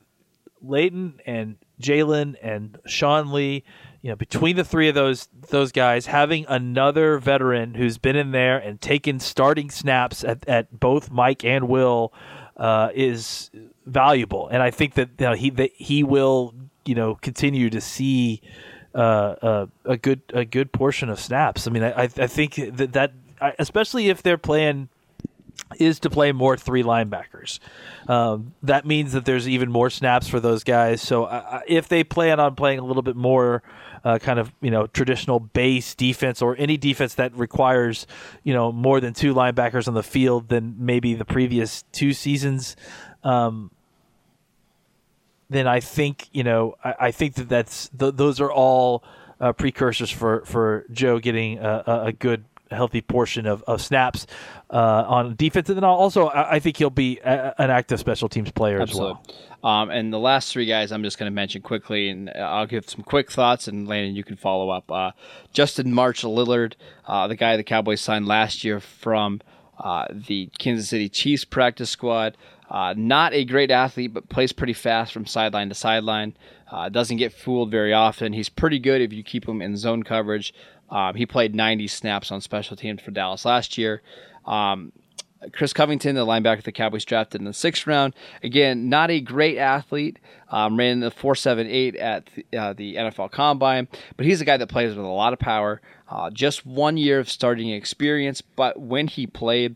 Leighton 0.63 1.21
and 1.27 1.57
Jaylon 1.81 2.37
and 2.43 2.79
Sean 2.87 3.33
Lee, 3.33 3.65
you 4.03 4.11
know, 4.11 4.17
between 4.17 4.57
the 4.57 4.65
three 4.65 4.89
of 4.89 4.95
those 4.95 5.29
those 5.51 5.73
guys, 5.73 6.07
having 6.07 6.47
another 6.49 7.19
veteran 7.19 7.75
who's 7.75 7.99
been 7.99 8.17
in 8.17 8.31
there 8.31 8.57
and 8.59 8.81
taken 8.81 9.19
starting 9.19 9.71
snaps 9.71 10.23
at, 10.23 10.49
at 10.49 10.79
both 10.79 11.11
Mike 11.11 11.45
and 11.45 11.69
Will 11.69 12.13
uh, 12.57 12.91
is 12.95 13.51
valuable, 13.85 14.49
and 14.49 14.63
I 14.63 14.71
think 14.71 14.95
that 14.95 15.11
you 15.19 15.27
know, 15.27 15.35
he 15.35 15.51
that 15.51 15.73
he 15.75 16.05
will 16.05 16.55
you 16.85 16.95
know 16.95 17.17
continue 17.17 17.69
to 17.71 17.81
see 17.81 18.43
uh, 18.95 18.99
uh, 19.43 19.67
a 19.85 19.97
good 19.97 20.23
a 20.33 20.45
good 20.45 20.73
portion 20.73 21.09
of 21.09 21.19
snaps. 21.19 21.67
I 21.67 21.71
mean, 21.71 21.83
I 21.83 22.03
I 22.03 22.27
think 22.29 22.55
that 22.55 22.93
that 22.93 23.13
especially 23.59 24.09
if 24.09 24.23
their 24.23 24.39
plan 24.39 24.89
is 25.79 25.99
to 26.01 26.11
play 26.11 26.33
more 26.33 26.57
three 26.57 26.83
linebackers. 26.83 27.59
Um, 28.09 28.55
that 28.63 28.87
means 28.87 29.13
that 29.13 29.25
there's 29.25 29.49
even 29.49 29.71
more 29.71 29.91
snaps 29.91 30.29
for 30.29 30.39
those 30.39 30.65
guys. 30.65 31.03
So 31.03 31.25
uh, 31.25 31.61
if 31.67 31.89
they 31.89 32.05
plan 32.05 32.39
on 32.41 32.55
playing 32.55 32.79
a 32.79 32.85
little 32.85 33.03
bit 33.03 33.17
more 33.17 33.63
uh, 34.05 34.19
kind 34.19 34.39
of 34.39 34.53
you 34.61 34.71
know 34.71 34.87
traditional 34.87 35.41
base 35.41 35.95
defense 35.95 36.41
or 36.41 36.55
any 36.59 36.77
defense 36.77 37.15
that 37.15 37.37
requires 37.37 38.07
you 38.45 38.55
know 38.55 38.71
more 38.71 39.01
than 39.01 39.13
two 39.13 39.35
linebackers 39.35 39.89
on 39.89 39.95
the 39.95 40.03
field 40.03 40.49
than 40.49 40.77
maybe 40.79 41.15
the 41.15 41.25
previous 41.25 41.83
two 41.91 42.13
seasons. 42.13 42.77
Um, 43.25 43.73
then 45.51 45.67
I 45.67 45.81
think 45.81 46.29
you 46.33 46.45
know 46.45 46.77
I, 46.85 46.95
I 47.01 47.11
think 47.11 47.35
that 47.35 47.49
that's 47.49 47.89
th- 47.99 48.15
those 48.15 48.41
are 48.41 48.53
all 48.53 49.03
uh, 49.41 49.53
precursors 49.53 50.11
for 50.11 50.45
for 50.45 50.85
Joe 50.93 51.19
getting 51.19 51.59
a, 51.59 52.03
a 52.07 52.13
good 52.13 52.45
healthy 52.71 53.01
portion 53.01 53.47
of, 53.47 53.63
of 53.65 53.81
snaps 53.81 54.27
uh, 54.71 55.05
on 55.07 55.37
defense. 55.37 55.69
And 55.69 55.77
then 55.77 55.85
also, 55.85 56.29
I, 56.29 56.59
think 56.59 56.77
he'll 56.77 56.91
be 56.91 57.19
a, 57.21 57.55
an 57.59 57.71
active 57.71 58.01
special 58.01 58.29
teams 58.29 58.51
player 58.51 58.81
Absolutely. 58.81 59.19
as 59.21 59.37
well. 59.63 59.71
Um, 59.71 59.91
and 59.91 60.13
the 60.13 60.19
last 60.19 60.53
three 60.53 60.67
guys 60.67 60.93
I'm 60.93 61.03
just 61.03 61.19
going 61.19 61.31
to 61.31 61.35
mention 61.35 61.63
quickly, 61.63 62.09
and 62.09 62.31
I'll 62.31 62.67
give 62.67 62.89
some 62.89 63.03
quick 63.03 63.31
thoughts, 63.31 63.67
and 63.69 63.89
Landon, 63.89 64.15
you 64.15 64.25
can 64.25 64.37
follow 64.37 64.71
up. 64.71 64.91
Uh, 64.91 65.13
Justin 65.53 65.93
March 65.93 66.23
Lillard, 66.23 66.75
uh, 67.07 67.27
the 67.27 67.37
guy 67.37 67.57
the 67.57 67.65
Cowboys 67.65 68.01
signed 68.01 68.27
last 68.27 68.65
year 68.65 68.81
from 68.81 69.41
uh, 69.79 70.07
the 70.11 70.51
Kansas 70.59 70.89
City 70.89 71.09
Chiefs 71.09 71.45
practice 71.45 71.91
squad. 71.91 72.37
Uh, 72.69 72.95
not 72.97 73.33
a 73.33 73.45
great 73.45 73.71
athlete, 73.71 74.13
but 74.13 74.29
plays 74.29 74.53
pretty 74.53 74.73
fast 74.73 75.13
from 75.13 75.27
sideline 75.27 75.69
to 75.69 75.75
sideline. 75.75 76.37
Uh, 76.71 76.89
doesn't 76.89 77.17
get 77.17 77.33
fooled 77.33 77.71
very 77.71 77.93
often. 77.93 78.33
He's 78.33 78.49
pretty 78.49 78.81
good 78.81 79.01
if 79.01 79.13
you 79.13 79.23
keep 79.23 79.49
him 79.49 79.63
in 79.63 79.77
zone 79.77 80.03
coverage. 80.03 80.53
Um, 80.91 81.15
he 81.15 81.27
played 81.27 81.55
90 81.55 81.89
snaps 81.89 82.31
on 82.31 82.41
special 82.41 82.77
teams 82.77 83.03
for 83.03 83.11
Dallas 83.11 83.45
last 83.45 83.77
year. 83.77 84.03
Um, 84.45 84.93
Chris 85.53 85.73
Covington, 85.73 86.15
the 86.15 86.27
linebacker 86.27 86.63
the 86.63 86.73
Cowboys 86.73 87.05
drafted 87.05 87.41
in 87.41 87.45
the 87.45 87.53
sixth 87.53 87.87
round. 87.87 88.15
Again, 88.43 88.89
not 88.89 89.11
a 89.11 89.21
great 89.21 89.59
athlete. 89.59 90.19
Um, 90.49 90.79
ran 90.79 91.01
the 91.01 91.11
4.78 91.11 92.01
at 92.01 92.31
the, 92.35 92.59
uh, 92.59 92.73
the 92.73 92.95
NFL 92.97 93.33
Combine, 93.33 93.89
but 94.17 94.27
he's 94.27 94.41
a 94.41 94.45
guy 94.45 94.57
that 94.57 94.69
plays 94.69 94.95
with 94.95 95.05
a 95.05 95.09
lot 95.09 95.33
of 95.33 95.39
power. 95.39 95.81
Uh, 96.09 96.31
just 96.31 96.65
one 96.65 96.97
year 96.97 97.19
of 97.19 97.29
starting 97.29 97.71
experience, 97.71 98.41
but 98.41 98.81
when 98.81 99.09
he 99.09 99.27
played, 99.27 99.75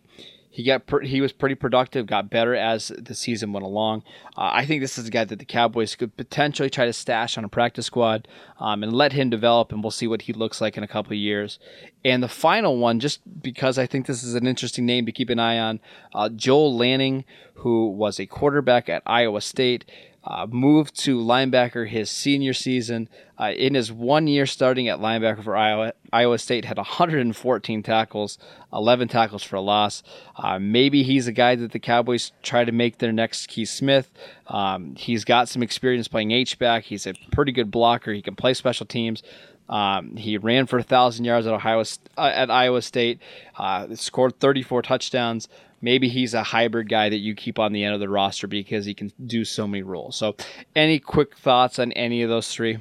he 0.53 0.65
got 0.65 0.83
he 1.05 1.21
was 1.21 1.33
pretty 1.33 1.55
productive, 1.55 2.07
got 2.07 2.29
better 2.29 2.57
as 2.57 2.89
the 2.99 3.15
season 3.15 3.53
went 3.53 3.65
along. 3.65 4.03
Uh, 4.37 4.51
I 4.53 4.67
think 4.67 4.83
this 4.83 4.99
is 4.99 5.07
a 5.07 5.11
guy 5.11 5.25
that 5.25 5.39
the 5.39 5.45
Cowboys 5.45 5.95
could 5.95 6.17
potentially 6.17 6.69
try 6.69 6.87
to 6.87 6.93
stash 6.93 7.39
on 7.39 7.45
a 7.45 7.49
practice 7.49 7.87
squad 7.87 8.27
um, 8.59 8.83
and 8.83 8.93
let 8.93 9.13
him 9.13 9.31
develop, 9.31 9.71
and 9.71 9.83
we'll 9.83 9.93
see 9.93 10.09
what 10.09 10.23
he 10.23 10.33
looks 10.33 10.61
like 10.61 10.77
in 10.77 10.83
a 10.83 10.89
couple 10.89 11.13
of 11.13 11.19
years. 11.19 11.61
And 12.05 12.21
the 12.21 12.29
final 12.29 12.79
one, 12.79 12.99
just 12.99 13.21
because 13.41 13.79
I 13.79 13.87
think 13.87 14.07
this 14.07 14.25
is 14.25 14.35
an 14.35 14.47
interesting 14.47 14.85
name 14.87 15.07
to 15.07 15.13
keep 15.13 15.31
an 15.31 15.39
eye 15.39 15.59
on, 15.59 15.79
uh, 16.15 16.29
Joel 16.29 16.77
Lanning, 16.77 17.25
who 17.55 17.89
was 17.89 18.19
a 18.19 18.27
quarterback 18.27 18.89
at 18.89 19.03
Iowa 19.07 19.41
State. 19.41 19.85
Uh, 20.23 20.47
moved 20.51 20.95
to 20.99 21.19
linebacker 21.19 21.89
his 21.89 22.11
senior 22.11 22.53
season. 22.53 23.09
Uh, 23.39 23.53
in 23.57 23.73
his 23.75 23.91
one 23.91 24.27
year 24.27 24.45
starting 24.45 24.87
at 24.87 24.99
linebacker 24.99 25.43
for 25.43 25.57
Iowa, 25.57 25.95
Iowa 26.13 26.37
State 26.37 26.67
had 26.67 26.77
114 26.77 27.83
tackles, 27.83 28.37
11 28.71 29.09
tackles 29.09 29.43
for 29.43 29.57
a 29.57 29.63
loss. 29.63 30.03
Uh, 30.37 30.59
maybe 30.59 31.03
he's 31.03 31.27
a 31.27 31.33
guy 31.33 31.55
that 31.55 31.73
the 31.73 31.79
Cowboys 31.79 32.33
try 32.43 32.65
to 32.65 32.73
make 32.73 32.99
their 32.99 33.13
next 33.13 33.47
Keith 33.47 33.71
Smith. 33.71 34.11
Um, 34.47 34.95
he's 34.97 35.25
got 35.25 35.49
some 35.49 35.63
experience 35.63 36.07
playing 36.07 36.33
H 36.33 36.59
back. 36.59 36.85
He's 36.85 37.07
a 37.07 37.15
pretty 37.33 37.53
good 37.53 37.71
blocker. 37.71 38.13
He 38.13 38.21
can 38.21 38.37
play 38.37 38.53
special 38.53 38.85
teams. 38.85 39.23
Um, 39.71 40.17
he 40.17 40.37
ran 40.37 40.67
for 40.67 40.79
1,000 40.79 41.25
yards 41.25 41.47
at 41.47 41.55
Ohio 41.55 41.85
uh, 42.19 42.33
at 42.35 42.51
Iowa 42.51 42.83
State, 42.83 43.21
uh, 43.57 43.95
scored 43.95 44.39
34 44.41 44.83
touchdowns 44.83 45.49
maybe 45.81 46.09
he's 46.09 46.35
a 46.35 46.43
hybrid 46.43 46.89
guy 46.89 47.09
that 47.09 47.19
you 47.19 47.35
keep 47.35 47.59
on 47.59 47.73
the 47.73 47.85
end 47.85 47.95
of 47.95 48.01
the 48.01 48.09
roster 48.09 48.47
because 48.47 48.85
he 48.85 48.95
can 48.95 49.13
do 49.25 49.45
so 49.45 49.67
many 49.67 49.83
roles. 49.83 50.17
So, 50.17 50.37
any 50.75 50.99
quick 50.99 51.37
thoughts 51.37 51.79
on 51.79 51.93
any 51.93 52.23
of 52.23 52.29
those 52.29 52.53
three? 52.53 52.79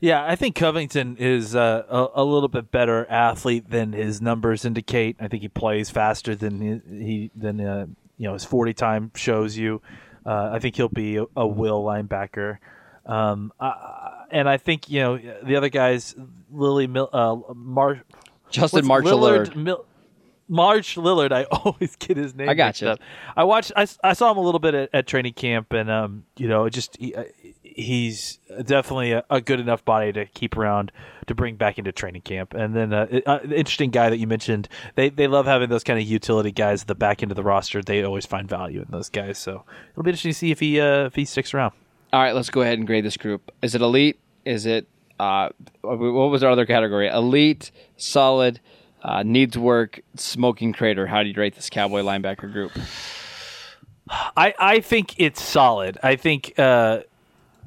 Yeah, 0.00 0.24
I 0.26 0.34
think 0.34 0.56
Covington 0.56 1.16
is 1.16 1.54
uh, 1.54 1.84
a, 1.88 2.22
a, 2.22 2.24
little 2.24 2.48
bit 2.48 2.72
better 2.72 3.06
athlete 3.08 3.70
than 3.70 3.92
his 3.92 4.20
numbers 4.20 4.64
indicate. 4.64 5.16
I 5.20 5.28
think 5.28 5.42
he 5.42 5.48
plays 5.48 5.90
faster 5.90 6.34
than 6.34 6.60
he, 6.60 7.04
he 7.04 7.30
than 7.36 7.60
uh, 7.60 7.86
you 8.18 8.26
know 8.26 8.32
his 8.32 8.44
forty 8.44 8.74
time 8.74 9.12
shows 9.14 9.56
you. 9.56 9.80
Uh, 10.26 10.50
I 10.52 10.58
think 10.58 10.74
he'll 10.74 10.88
be 10.88 11.18
a, 11.18 11.26
a 11.36 11.46
will 11.46 11.84
linebacker. 11.84 12.58
Um, 13.06 13.52
and 14.30 14.48
I 14.48 14.56
think 14.56 14.90
you 14.90 15.00
know 15.00 15.20
the 15.44 15.54
other 15.54 15.68
guys, 15.68 16.16
Lily 16.50 16.88
Mil- 16.88 17.10
uh, 17.12 17.36
Mar- 17.54 18.02
Justin 18.50 18.86
Marshall 18.86 19.20
Lillard. 19.20 19.54
Mil- 19.54 19.86
March 20.48 20.96
Lillard. 20.96 21.32
I 21.32 21.44
always 21.50 21.96
get 21.96 22.16
his 22.16 22.34
name. 22.34 22.48
I 22.48 22.54
got 22.54 22.80
you. 22.80 22.96
I 23.36 23.44
watched. 23.44 23.72
I, 23.76 23.86
I 24.02 24.12
saw 24.12 24.30
him 24.30 24.38
a 24.38 24.42
little 24.42 24.60
bit 24.60 24.74
at, 24.74 24.90
at 24.92 25.06
training 25.06 25.34
camp, 25.34 25.72
and 25.72 25.90
um, 25.90 26.24
you 26.36 26.48
know, 26.48 26.68
just 26.68 26.96
he, 26.96 27.14
uh, 27.14 27.24
he's 27.62 28.38
definitely 28.64 29.12
a, 29.12 29.24
a, 29.30 29.40
good 29.40 29.60
enough 29.60 29.84
body 29.84 30.12
to 30.12 30.26
keep 30.26 30.56
around 30.56 30.92
to 31.26 31.34
bring 31.34 31.56
back 31.56 31.78
into 31.78 31.92
training 31.92 32.22
camp. 32.22 32.54
And 32.54 32.74
then 32.74 32.92
uh, 32.92 33.20
uh, 33.26 33.40
interesting 33.44 33.90
guy 33.90 34.10
that 34.10 34.18
you 34.18 34.26
mentioned. 34.26 34.68
They 34.94 35.08
they 35.08 35.26
love 35.26 35.46
having 35.46 35.68
those 35.68 35.84
kind 35.84 35.98
of 35.98 36.06
utility 36.06 36.52
guys 36.52 36.82
at 36.82 36.88
the 36.88 36.94
back 36.94 37.22
end 37.22 37.32
of 37.32 37.36
the 37.36 37.42
roster. 37.42 37.82
They 37.82 38.02
always 38.02 38.26
find 38.26 38.48
value 38.48 38.80
in 38.80 38.88
those 38.90 39.08
guys. 39.08 39.38
So 39.38 39.64
it'll 39.92 40.02
be 40.02 40.10
interesting 40.10 40.32
to 40.32 40.38
see 40.38 40.50
if 40.50 40.60
he 40.60 40.80
uh, 40.80 41.06
if 41.06 41.14
he 41.14 41.24
sticks 41.24 41.54
around. 41.54 41.72
All 42.12 42.20
right, 42.20 42.34
let's 42.34 42.50
go 42.50 42.60
ahead 42.60 42.78
and 42.78 42.86
grade 42.86 43.04
this 43.04 43.16
group. 43.16 43.50
Is 43.62 43.74
it 43.74 43.80
elite? 43.80 44.18
Is 44.44 44.66
it 44.66 44.86
uh, 45.18 45.50
what 45.82 45.98
was 45.98 46.42
our 46.42 46.50
other 46.50 46.66
category? 46.66 47.08
Elite, 47.08 47.70
solid 47.96 48.60
uh, 49.02 49.22
needs 49.22 49.58
work, 49.58 50.00
smoking 50.16 50.72
crater. 50.72 51.06
How 51.06 51.22
do 51.22 51.28
you 51.28 51.34
rate 51.36 51.54
this 51.54 51.70
Cowboy 51.70 52.00
linebacker 52.00 52.52
group? 52.52 52.72
I, 54.36 54.54
I 54.58 54.80
think 54.80 55.18
it's 55.18 55.42
solid. 55.42 55.98
I 56.02 56.16
think 56.16 56.58
uh, 56.58 57.00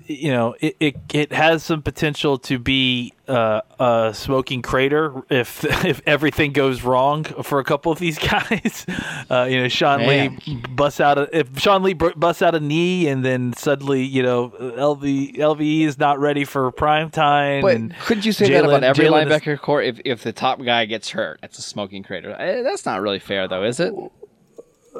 you 0.08 0.32
know, 0.32 0.56
it, 0.60 0.76
it, 0.80 0.96
it 1.14 1.32
has 1.34 1.64
some 1.64 1.82
potential 1.82 2.38
to 2.40 2.60
be 2.60 3.14
uh, 3.28 3.62
a 3.80 4.12
smoking 4.14 4.62
crater 4.62 5.24
if 5.30 5.64
if 5.86 6.02
everything 6.06 6.52
goes 6.54 6.84
wrong 6.84 7.24
for 7.24 7.60
a 7.60 7.64
couple 7.64 7.92
of 7.92 8.00
these 8.00 8.18
guys. 8.32 8.86
Uh, 9.30 9.48
you 9.50 9.62
know, 9.62 9.68
Sean 9.68 10.00
Man. 10.02 10.40
Lee 10.46 10.56
busts 10.70 11.00
out 11.00 11.18
a 11.18 11.38
if 11.38 11.60
Sean 11.60 11.82
Lee 11.84 11.94
busts 11.94 12.42
out 12.42 12.54
a 12.56 12.60
knee 12.60 13.08
and 13.08 13.26
then 13.26 13.54
suddenly 13.54 14.04
you 14.04 14.22
know 14.24 14.50
LV 14.50 15.38
LVE 15.38 15.82
is 15.86 15.98
not 15.98 16.20
ready 16.20 16.46
for 16.46 16.72
prime 16.72 17.10
time. 17.10 17.62
But 17.62 17.98
could 18.06 18.24
you 18.26 18.32
say 18.32 18.48
that 18.50 18.64
Jaylon- 18.64 18.68
about 18.68 18.84
every 18.84 19.06
Jaylon 19.06 19.26
is- 19.26 19.32
linebacker 19.42 19.60
corps? 19.60 19.82
If 19.82 20.00
if 20.06 20.24
the 20.24 20.34
top 20.34 20.62
guy 20.64 20.86
gets 20.86 21.10
hurt, 21.10 21.40
it's 21.44 21.58
a 21.58 21.62
smoking 21.64 22.04
crater. 22.04 22.32
Eh, 22.40 22.62
That's 22.62 22.86
not 22.86 23.02
really 23.02 23.20
fair, 23.20 23.48
though, 23.48 23.64
is 23.64 23.80
it? 23.80 23.94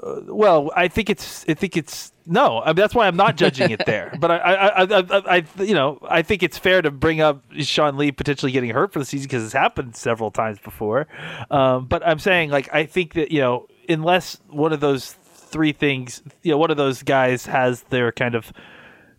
Well, 0.04 0.72
I 0.76 0.88
think 0.88 1.10
it's. 1.10 1.46
I 1.48 1.54
think 1.54 1.78
it's 1.78 2.12
no. 2.26 2.62
I 2.62 2.68
mean, 2.68 2.76
that's 2.76 2.94
why 2.94 3.08
I'm 3.08 3.16
not 3.16 3.38
judging 3.38 3.72
it 3.72 3.86
there. 3.86 4.14
But 4.20 4.32
I, 4.32 4.38
I, 4.38 4.84
I, 4.84 5.00
I, 5.00 5.38
I, 5.38 5.64
you 5.64 5.74
know, 5.74 6.00
I 6.10 6.22
think 6.22 6.44
it's 6.44 6.58
fair 6.58 6.82
to 6.82 6.92
bring 6.92 7.22
up 7.22 7.44
Sean 7.60 7.98
Lee 7.98 8.12
potentially 8.12 8.52
getting 8.52 8.72
hurt 8.72 8.92
for 8.92 9.00
the 9.00 9.06
season 9.06 9.28
because 9.28 9.44
it's 9.44 9.54
happened 9.54 9.96
several 9.96 10.32
times 10.32 10.60
before. 10.60 11.08
Um, 11.50 11.86
but 11.86 12.06
I'm 12.06 12.20
saying, 12.20 12.50
like, 12.50 12.74
I 12.74 12.86
think 12.86 13.14
that 13.14 13.32
you 13.32 13.40
know, 13.40 13.68
unless 13.88 14.40
one 14.50 14.74
of 14.74 14.80
those 14.80 15.14
three 15.14 15.72
things, 15.72 16.22
you 16.44 16.52
know, 16.52 16.58
one 16.58 16.72
of 16.72 16.78
those 16.78 17.04
guys 17.04 17.46
has 17.46 17.84
their 17.84 18.12
kind 18.12 18.36
of, 18.36 18.52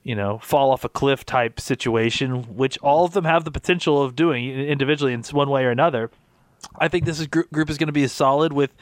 you 0.03 0.15
know, 0.15 0.39
fall 0.39 0.71
off 0.71 0.85
a 0.85 0.89
cliff 0.89 1.25
type 1.25 1.59
situation, 1.59 2.57
which 2.57 2.77
all 2.79 3.05
of 3.05 3.12
them 3.12 3.25
have 3.25 3.45
the 3.45 3.51
potential 3.51 4.03
of 4.03 4.15
doing 4.15 4.51
individually 4.51 5.15
in 5.15 5.23
one 5.23 5.49
way 5.49 5.65
or 5.65 5.71
another. 5.71 6.11
I 6.79 6.89
think 6.89 7.05
this 7.05 7.21
is 7.21 7.27
group, 7.27 7.51
group 7.53 7.71
is 7.71 7.79
going 7.79 7.87
to 7.87 7.93
be 7.93 8.07
solid 8.09 8.53
with 8.53 8.73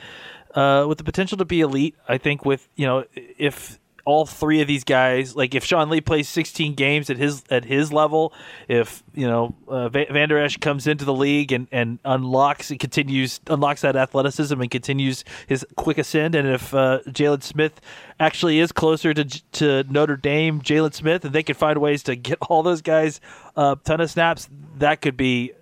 uh, 0.55 0.87
with 0.89 0.99
the 0.99 1.05
potential 1.05 1.39
to 1.39 1.45
be 1.45 1.61
elite. 1.61 1.95
I 2.09 2.19
think 2.19 2.45
with 2.45 2.69
you 2.77 2.87
know 2.87 3.05
if 3.15 3.79
all 4.05 4.27
three 4.27 4.61
of 4.61 4.69
these 4.69 4.85
guys, 4.85 5.35
like 5.35 5.55
if 5.55 5.65
Sean 5.65 5.89
Lee 5.89 6.01
plays 6.01 6.29
16 6.29 6.75
games 6.75 7.09
at 7.09 7.17
his 7.17 7.43
at 7.51 7.65
his 7.65 7.93
level, 7.93 8.33
if 8.69 9.03
you 9.15 9.27
know 9.27 9.55
uh, 9.67 9.89
Va- 9.89 10.07
Vander 10.11 10.39
Esch 10.39 10.59
comes 10.59 10.87
into 10.87 11.05
the 11.05 11.15
league 11.15 11.53
and, 11.53 11.69
and 11.73 11.99
unlocks 12.05 12.71
and 12.71 12.79
continues 12.79 13.41
unlocks 13.47 13.81
that 13.81 13.97
athleticism 13.97 14.61
and 14.61 14.71
continues 14.71 15.25
his 15.47 15.67
quick 15.77 15.99
ascend, 15.99 16.35
and 16.35 16.47
if 16.49 16.75
uh, 16.75 17.01
Jaylon 17.07 17.43
Smith 17.43 17.81
actually 18.21 18.61
is 18.61 18.73
closer 18.73 19.15
to 19.15 19.25
to 19.25 19.85
Notre 19.85 20.17
Dame, 20.17 20.61
Jaylon 20.61 20.95
Smith, 20.95 21.25
and 21.25 21.35
they 21.35 21.43
can 21.43 21.55
find 21.55 21.79
ways 21.79 22.03
to 22.05 22.17
get 22.17 22.39
all 22.49 22.63
those 22.63 22.83
guys 22.83 23.21
a 23.57 23.77
ton 23.85 24.01
of 24.01 24.11
snaps, 24.11 24.49
that 24.79 25.01
could 25.01 25.17
be 25.17 25.53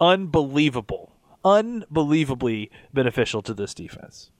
unbelievable, 0.00 1.12
unbelievably 1.46 2.70
beneficial 2.92 3.40
to 3.42 3.54
this 3.54 3.72
defense. 3.72 4.30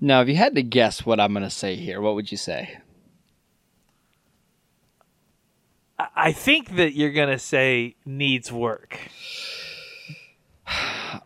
Now, 0.00 0.20
if 0.22 0.28
you 0.28 0.36
had 0.36 0.54
to 0.54 0.62
guess 0.62 1.04
what 1.04 1.18
I'm 1.20 1.32
going 1.32 1.42
to 1.44 1.50
say 1.50 1.76
here, 1.76 2.00
what 2.00 2.14
would 2.14 2.30
you 2.30 2.36
say? 2.38 2.78
I- 5.98 6.32
think 6.32 6.76
that 6.76 6.94
you're 6.94 7.12
gonna 7.12 7.38
say 7.38 7.94
needs 8.04 8.50
work. 8.50 8.98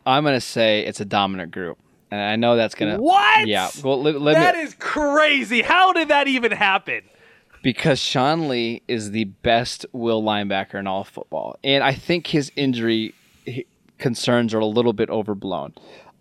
I'm 0.04 0.24
going 0.24 0.34
to 0.34 0.40
say 0.40 0.84
it's 0.84 1.00
a 1.00 1.04
dominant 1.04 1.52
group. 1.52 1.78
And 2.10 2.20
I 2.20 2.36
know 2.36 2.56
that's 2.56 2.74
going 2.74 2.96
to. 2.96 3.00
What? 3.02 3.46
Yeah. 3.46 3.70
Well, 3.84 4.02
let, 4.02 4.20
let 4.20 4.34
That 4.34 4.56
me. 4.56 4.62
is 4.62 4.74
crazy. 4.74 5.62
How 5.62 5.92
did 5.92 6.08
that 6.08 6.26
even 6.28 6.52
happen? 6.52 7.02
because 7.62 7.98
Sean 7.98 8.48
Lee 8.48 8.82
is 8.88 9.10
the 9.10 9.24
best 9.24 9.84
will 9.92 10.22
linebacker 10.22 10.74
in 10.76 10.86
all 10.86 11.02
football. 11.04 11.58
And 11.64 11.82
I 11.84 11.92
think 11.92 12.28
his 12.28 12.50
injury 12.56 13.14
concerns 13.98 14.54
are 14.54 14.58
a 14.58 14.66
little 14.66 14.92
bit 14.92 15.10
overblown. 15.10 15.74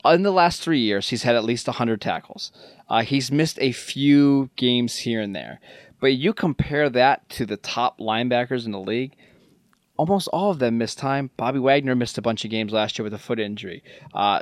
In 0.06 0.24
the 0.24 0.32
last 0.32 0.62
three 0.62 0.80
years, 0.80 1.10
he's 1.10 1.24
had 1.24 1.36
at 1.36 1.44
least 1.44 1.68
100 1.68 2.00
tackles. 2.00 2.52
Uh, 2.90 3.02
he's 3.02 3.32
missed 3.32 3.58
a 3.60 3.72
few 3.72 4.50
games 4.56 4.98
here 4.98 5.20
and 5.20 5.36
there. 5.36 5.60
But 6.00 6.14
you 6.14 6.34
compare 6.34 6.90
that 6.90 7.28
to 7.30 7.46
the 7.46 7.58
top 7.58 8.00
linebackers 8.00 8.66
in 8.66 8.72
the 8.72 8.80
league, 8.80 9.16
almost 9.98 10.28
all 10.30 10.52
of 10.52 10.60
them 10.60 10.78
missed 10.78 11.00
time. 11.00 11.32
Bobby 11.38 11.60
Wagner 11.60 11.96
missed 11.96 12.18
a 12.18 12.22
bunch 12.22 12.46
of 12.46 12.52
games 12.52 12.72
last 12.72 12.98
year 12.98 13.04
with 13.04 13.14
a 13.14 13.18
foot 13.18 13.40
injury. 13.40 13.84
Uh, 14.14 14.42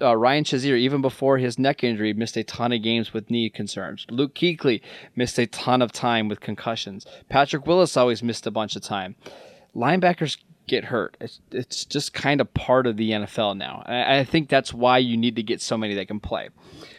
uh, 0.00 0.16
Ryan 0.16 0.44
Shazier, 0.44 0.78
even 0.78 1.02
before 1.02 1.38
his 1.38 1.58
neck 1.58 1.84
injury, 1.84 2.12
missed 2.12 2.36
a 2.36 2.44
ton 2.44 2.72
of 2.72 2.82
games 2.82 3.12
with 3.12 3.30
knee 3.30 3.50
concerns. 3.50 4.06
Luke 4.10 4.34
Kuechly 4.34 4.80
missed 5.16 5.38
a 5.38 5.46
ton 5.46 5.82
of 5.82 5.92
time 5.92 6.28
with 6.28 6.40
concussions. 6.40 7.06
Patrick 7.28 7.66
Willis 7.66 7.96
always 7.96 8.22
missed 8.22 8.46
a 8.46 8.50
bunch 8.50 8.76
of 8.76 8.82
time. 8.82 9.16
Linebackers 9.74 10.38
get 10.66 10.84
hurt. 10.84 11.16
It's, 11.20 11.40
it's 11.50 11.84
just 11.84 12.12
kind 12.12 12.40
of 12.40 12.52
part 12.54 12.86
of 12.86 12.96
the 12.96 13.10
NFL 13.10 13.56
now. 13.56 13.82
I, 13.86 14.18
I 14.18 14.24
think 14.24 14.48
that's 14.48 14.72
why 14.72 14.98
you 14.98 15.16
need 15.16 15.36
to 15.36 15.42
get 15.42 15.60
so 15.60 15.76
many 15.76 15.94
that 15.94 16.08
can 16.08 16.20
play. 16.20 16.48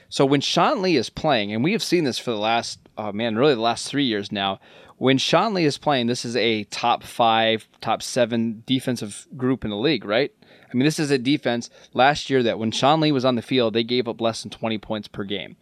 So 0.10 0.26
when 0.26 0.42
Sean 0.42 0.82
Lee 0.82 0.98
is 0.98 1.10
playing, 1.10 1.54
and 1.54 1.64
we 1.64 1.72
have 1.72 1.84
seen 1.84 2.04
this 2.04 2.20
for 2.20 2.32
the 2.32 2.38
last, 2.38 2.80
oh 2.98 3.12
man, 3.12 3.36
really 3.36 3.56
the 3.56 3.62
last 3.62 3.88
three 3.88 4.06
years 4.06 4.32
now, 4.32 4.60
when 4.98 5.18
Sean 5.18 5.54
Lee 5.54 5.66
is 5.66 5.78
playing, 5.78 6.08
this 6.08 6.24
is 6.24 6.36
a 6.38 6.64
top 6.66 7.04
five, 7.04 7.68
top 7.82 8.02
seven 8.02 8.64
defensive 8.66 9.28
group 9.36 9.66
in 9.66 9.70
the 9.70 9.78
league, 9.78 10.06
right? 10.06 10.32
I 10.42 10.78
mean, 10.78 10.86
this 10.86 11.00
is 11.00 11.12
a 11.12 11.18
defense 11.18 11.70
last 11.94 12.30
year 12.30 12.44
that 12.44 12.60
when 12.60 12.72
Sean 12.72 13.00
Lee 13.02 13.12
was 13.12 13.26
on 13.26 13.36
the 13.36 13.42
field, 13.42 13.74
they 13.74 13.84
gave 13.84 14.08
up 14.08 14.22
less 14.22 14.42
than 14.42 14.52
20 14.52 14.78
points 14.78 15.08
per 15.08 15.24
game. 15.24 15.58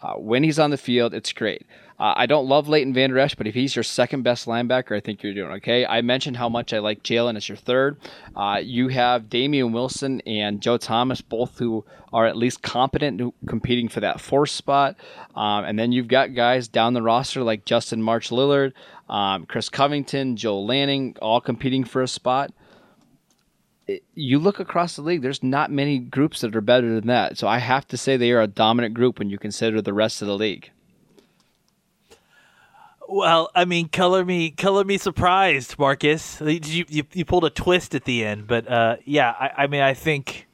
Uh, 0.00 0.14
when 0.14 0.44
he's 0.44 0.58
on 0.58 0.70
the 0.70 0.76
field, 0.76 1.12
it's 1.12 1.32
great. 1.32 1.66
Uh, 1.98 2.14
I 2.14 2.26
don't 2.26 2.46
love 2.46 2.68
Leighton 2.68 2.94
Vander 2.94 3.18
Esch, 3.18 3.34
but 3.34 3.48
if 3.48 3.54
he's 3.54 3.74
your 3.74 3.82
second 3.82 4.22
best 4.22 4.46
linebacker, 4.46 4.96
I 4.96 5.00
think 5.00 5.22
you're 5.22 5.34
doing 5.34 5.50
okay. 5.54 5.84
I 5.84 6.00
mentioned 6.00 6.36
how 6.36 6.48
much 6.48 6.72
I 6.72 6.78
like 6.78 7.02
Jaylon 7.02 7.36
as 7.36 7.48
your 7.48 7.56
third. 7.56 7.96
Uh, 8.36 8.60
you 8.62 8.86
have 8.88 9.28
Damien 9.28 9.72
Wilson 9.72 10.20
and 10.24 10.60
Joe 10.60 10.76
Thomas, 10.76 11.20
both 11.20 11.58
who 11.58 11.84
are 12.12 12.26
at 12.26 12.36
least 12.36 12.62
competent 12.62 13.34
competing 13.48 13.88
for 13.88 13.98
that 14.00 14.20
fourth 14.20 14.50
spot. 14.50 14.94
Um, 15.34 15.64
and 15.64 15.76
then 15.76 15.90
you've 15.90 16.06
got 16.06 16.34
guys 16.34 16.68
down 16.68 16.94
the 16.94 17.02
roster 17.02 17.42
like 17.42 17.64
Justin 17.64 18.00
March 18.00 18.30
Lillard, 18.30 18.74
um, 19.08 19.46
Chris 19.46 19.68
Covington, 19.68 20.36
Joe 20.36 20.60
Lanning, 20.60 21.16
all 21.20 21.40
competing 21.40 21.82
for 21.82 22.02
a 22.02 22.08
spot 22.08 22.52
you 24.14 24.38
look 24.38 24.60
across 24.60 24.96
the 24.96 25.02
league, 25.02 25.22
there's 25.22 25.42
not 25.42 25.70
many 25.70 25.98
groups 25.98 26.40
that 26.40 26.54
are 26.54 26.60
better 26.60 26.94
than 26.94 27.06
that. 27.06 27.38
So 27.38 27.48
I 27.48 27.58
have 27.58 27.86
to 27.88 27.96
say 27.96 28.16
they 28.16 28.32
are 28.32 28.42
a 28.42 28.46
dominant 28.46 28.94
group 28.94 29.18
when 29.18 29.30
you 29.30 29.38
consider 29.38 29.80
the 29.80 29.94
rest 29.94 30.22
of 30.22 30.28
the 30.28 30.36
league. 30.36 30.70
Well, 33.08 33.50
I 33.54 33.64
mean, 33.64 33.88
color 33.88 34.22
me, 34.24 34.50
color 34.50 34.84
me 34.84 34.98
surprised, 34.98 35.78
Marcus. 35.78 36.42
You 36.42 36.84
you, 36.88 37.04
you 37.14 37.24
pulled 37.24 37.46
a 37.46 37.50
twist 37.50 37.94
at 37.94 38.04
the 38.04 38.22
end, 38.22 38.46
but 38.46 38.70
uh, 38.70 38.96
yeah, 39.04 39.30
I, 39.30 39.64
I 39.64 39.66
mean, 39.66 39.80
I 39.80 39.94
think. 39.94 40.46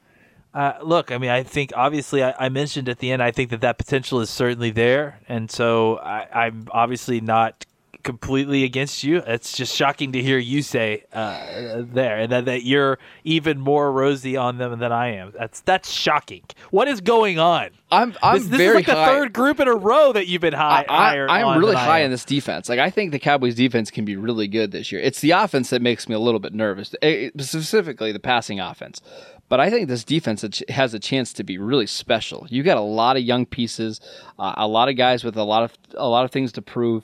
Uh, 0.53 0.77
look, 0.81 1.11
I 1.11 1.17
mean, 1.17 1.31
I 1.31 1.43
think 1.43 1.73
obviously 1.75 2.23
I, 2.23 2.33
I 2.39 2.47
mentioned 2.47 2.87
at 2.87 2.99
the 2.99 3.11
end. 3.11 3.21
I 3.21 3.31
think 3.31 3.49
that 3.49 3.59
that 3.59 3.77
potential 3.77 4.21
is 4.21 4.29
certainly 4.29 4.71
there, 4.71 5.19
and 5.27 5.51
so 5.51 5.97
I, 5.97 6.45
I'm 6.45 6.69
obviously 6.71 7.19
not 7.19 7.65
completely 8.03 8.63
against 8.63 9.03
you. 9.03 9.17
It's 9.25 9.55
just 9.55 9.75
shocking 9.75 10.11
to 10.13 10.21
hear 10.21 10.37
you 10.37 10.61
say 10.61 11.03
uh, 11.13 11.83
there, 11.85 12.17
and 12.17 12.31
that, 12.31 12.45
that 12.45 12.63
you're 12.63 12.99
even 13.23 13.59
more 13.59 13.91
rosy 13.91 14.37
on 14.37 14.57
them 14.57 14.79
than 14.79 14.91
I 14.91 15.15
am. 15.15 15.33
That's 15.37 15.61
that's 15.61 15.89
shocking. 15.89 16.43
What 16.71 16.87
is 16.87 17.01
going 17.01 17.39
on? 17.39 17.69
I'm 17.91 18.15
I'm 18.21 18.39
this, 18.39 18.47
this 18.47 18.57
very 18.57 18.69
is 18.69 18.75
like 18.75 18.85
high. 18.87 19.05
the 19.05 19.19
third 19.19 19.33
group 19.33 19.59
in 19.59 19.67
a 19.67 19.75
row 19.75 20.13
that 20.13 20.27
you've 20.27 20.41
been 20.41 20.53
high. 20.53 20.85
I, 20.87 21.17
I'm 21.19 21.59
really 21.59 21.75
high 21.75 21.99
am. 21.99 22.05
in 22.05 22.11
this 22.11 22.25
defense. 22.25 22.67
Like 22.67 22.79
I 22.79 22.89
think 22.89 23.11
the 23.11 23.19
Cowboys 23.19 23.55
defense 23.55 23.91
can 23.91 24.05
be 24.05 24.15
really 24.15 24.47
good 24.47 24.71
this 24.71 24.91
year. 24.91 25.01
It's 25.01 25.21
the 25.21 25.31
offense 25.31 25.69
that 25.69 25.81
makes 25.81 26.09
me 26.09 26.15
a 26.15 26.19
little 26.19 26.39
bit 26.39 26.53
nervous, 26.53 26.93
eh, 27.01 27.29
specifically 27.37 28.11
the 28.11 28.19
passing 28.19 28.59
offense. 28.59 29.01
But 29.47 29.59
I 29.59 29.69
think 29.69 29.87
this 29.87 30.03
defense 30.03 30.43
has 30.69 30.93
a 30.93 30.99
chance 30.99 31.31
to 31.33 31.43
be 31.43 31.57
really 31.57 31.85
special. 31.85 32.47
You 32.49 32.63
got 32.63 32.77
a 32.77 32.81
lot 32.81 33.15
of 33.15 33.23
young 33.23 33.45
pieces, 33.45 34.01
uh, 34.39 34.55
a 34.57 34.67
lot 34.67 34.89
of 34.89 34.97
guys 34.97 35.23
with 35.23 35.37
a 35.37 35.43
lot 35.43 35.63
of 35.63 35.73
a 35.95 36.07
lot 36.07 36.25
of 36.25 36.31
things 36.31 36.51
to 36.53 36.61
prove, 36.63 37.03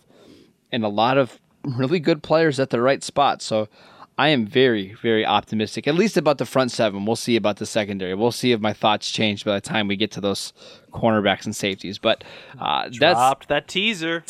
and 0.71 0.83
a 0.83 0.89
lot 0.89 1.17
of 1.17 1.39
really 1.63 1.99
good 1.99 2.23
players 2.23 2.59
at 2.59 2.69
the 2.69 2.81
right 2.81 3.03
spot. 3.03 3.41
So 3.41 3.67
I 4.21 4.27
am 4.27 4.45
very, 4.45 4.93
very 5.01 5.25
optimistic, 5.25 5.87
at 5.87 5.95
least 5.95 6.15
about 6.15 6.37
the 6.37 6.45
front 6.45 6.69
seven. 6.69 7.07
We'll 7.07 7.15
see 7.15 7.35
about 7.35 7.57
the 7.57 7.65
secondary. 7.65 8.13
We'll 8.13 8.31
see 8.31 8.51
if 8.51 8.61
my 8.61 8.71
thoughts 8.71 9.09
change 9.09 9.43
by 9.43 9.55
the 9.55 9.61
time 9.61 9.87
we 9.87 9.95
get 9.95 10.11
to 10.11 10.21
those 10.21 10.53
cornerbacks 10.91 11.45
and 11.45 11.55
safeties. 11.55 11.97
But 11.97 12.23
uh, 12.59 12.83
that's 12.83 12.99
Dropped 12.99 13.47
that 13.47 13.67
teaser. 13.67 14.23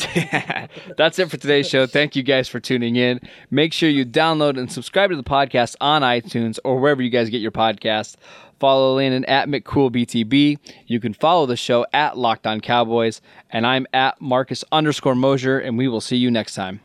that's 0.98 1.20
it 1.20 1.30
for 1.30 1.36
today's 1.36 1.68
show. 1.68 1.88
Thank 1.88 2.16
you 2.16 2.24
guys 2.24 2.48
for 2.48 2.62
tuning 2.62 2.96
in. 2.96 3.20
Make 3.50 3.74
sure 3.74 3.90
you 3.90 4.06
download 4.06 4.58
and 4.58 4.72
subscribe 4.72 5.10
to 5.10 5.18
the 5.18 5.24
podcast 5.24 5.76
on 5.82 6.04
iTunes 6.04 6.58
or 6.64 6.80
wherever 6.80 7.02
you 7.02 7.10
guys 7.10 7.30
get 7.30 7.42
your 7.42 7.52
podcast. 7.52 8.16
Follow 8.62 8.96
Landon 8.96 9.26
at 9.26 9.50
McCoolBTB. 9.50 10.58
You 10.88 11.00
can 11.02 11.14
follow 11.14 11.46
the 11.46 11.58
show 11.58 11.86
at 11.92 12.18
Locked 12.18 12.48
On 12.48 12.62
Cowboys, 12.62 13.20
and 13.50 13.68
I'm 13.68 13.86
at 13.92 14.22
Marcus 14.22 14.64
underscore 14.72 15.16
Mosher, 15.16 15.60
and 15.60 15.78
we 15.78 15.90
will 15.90 16.00
see 16.00 16.16
you 16.16 16.32
next 16.32 16.56
time. 16.56 16.80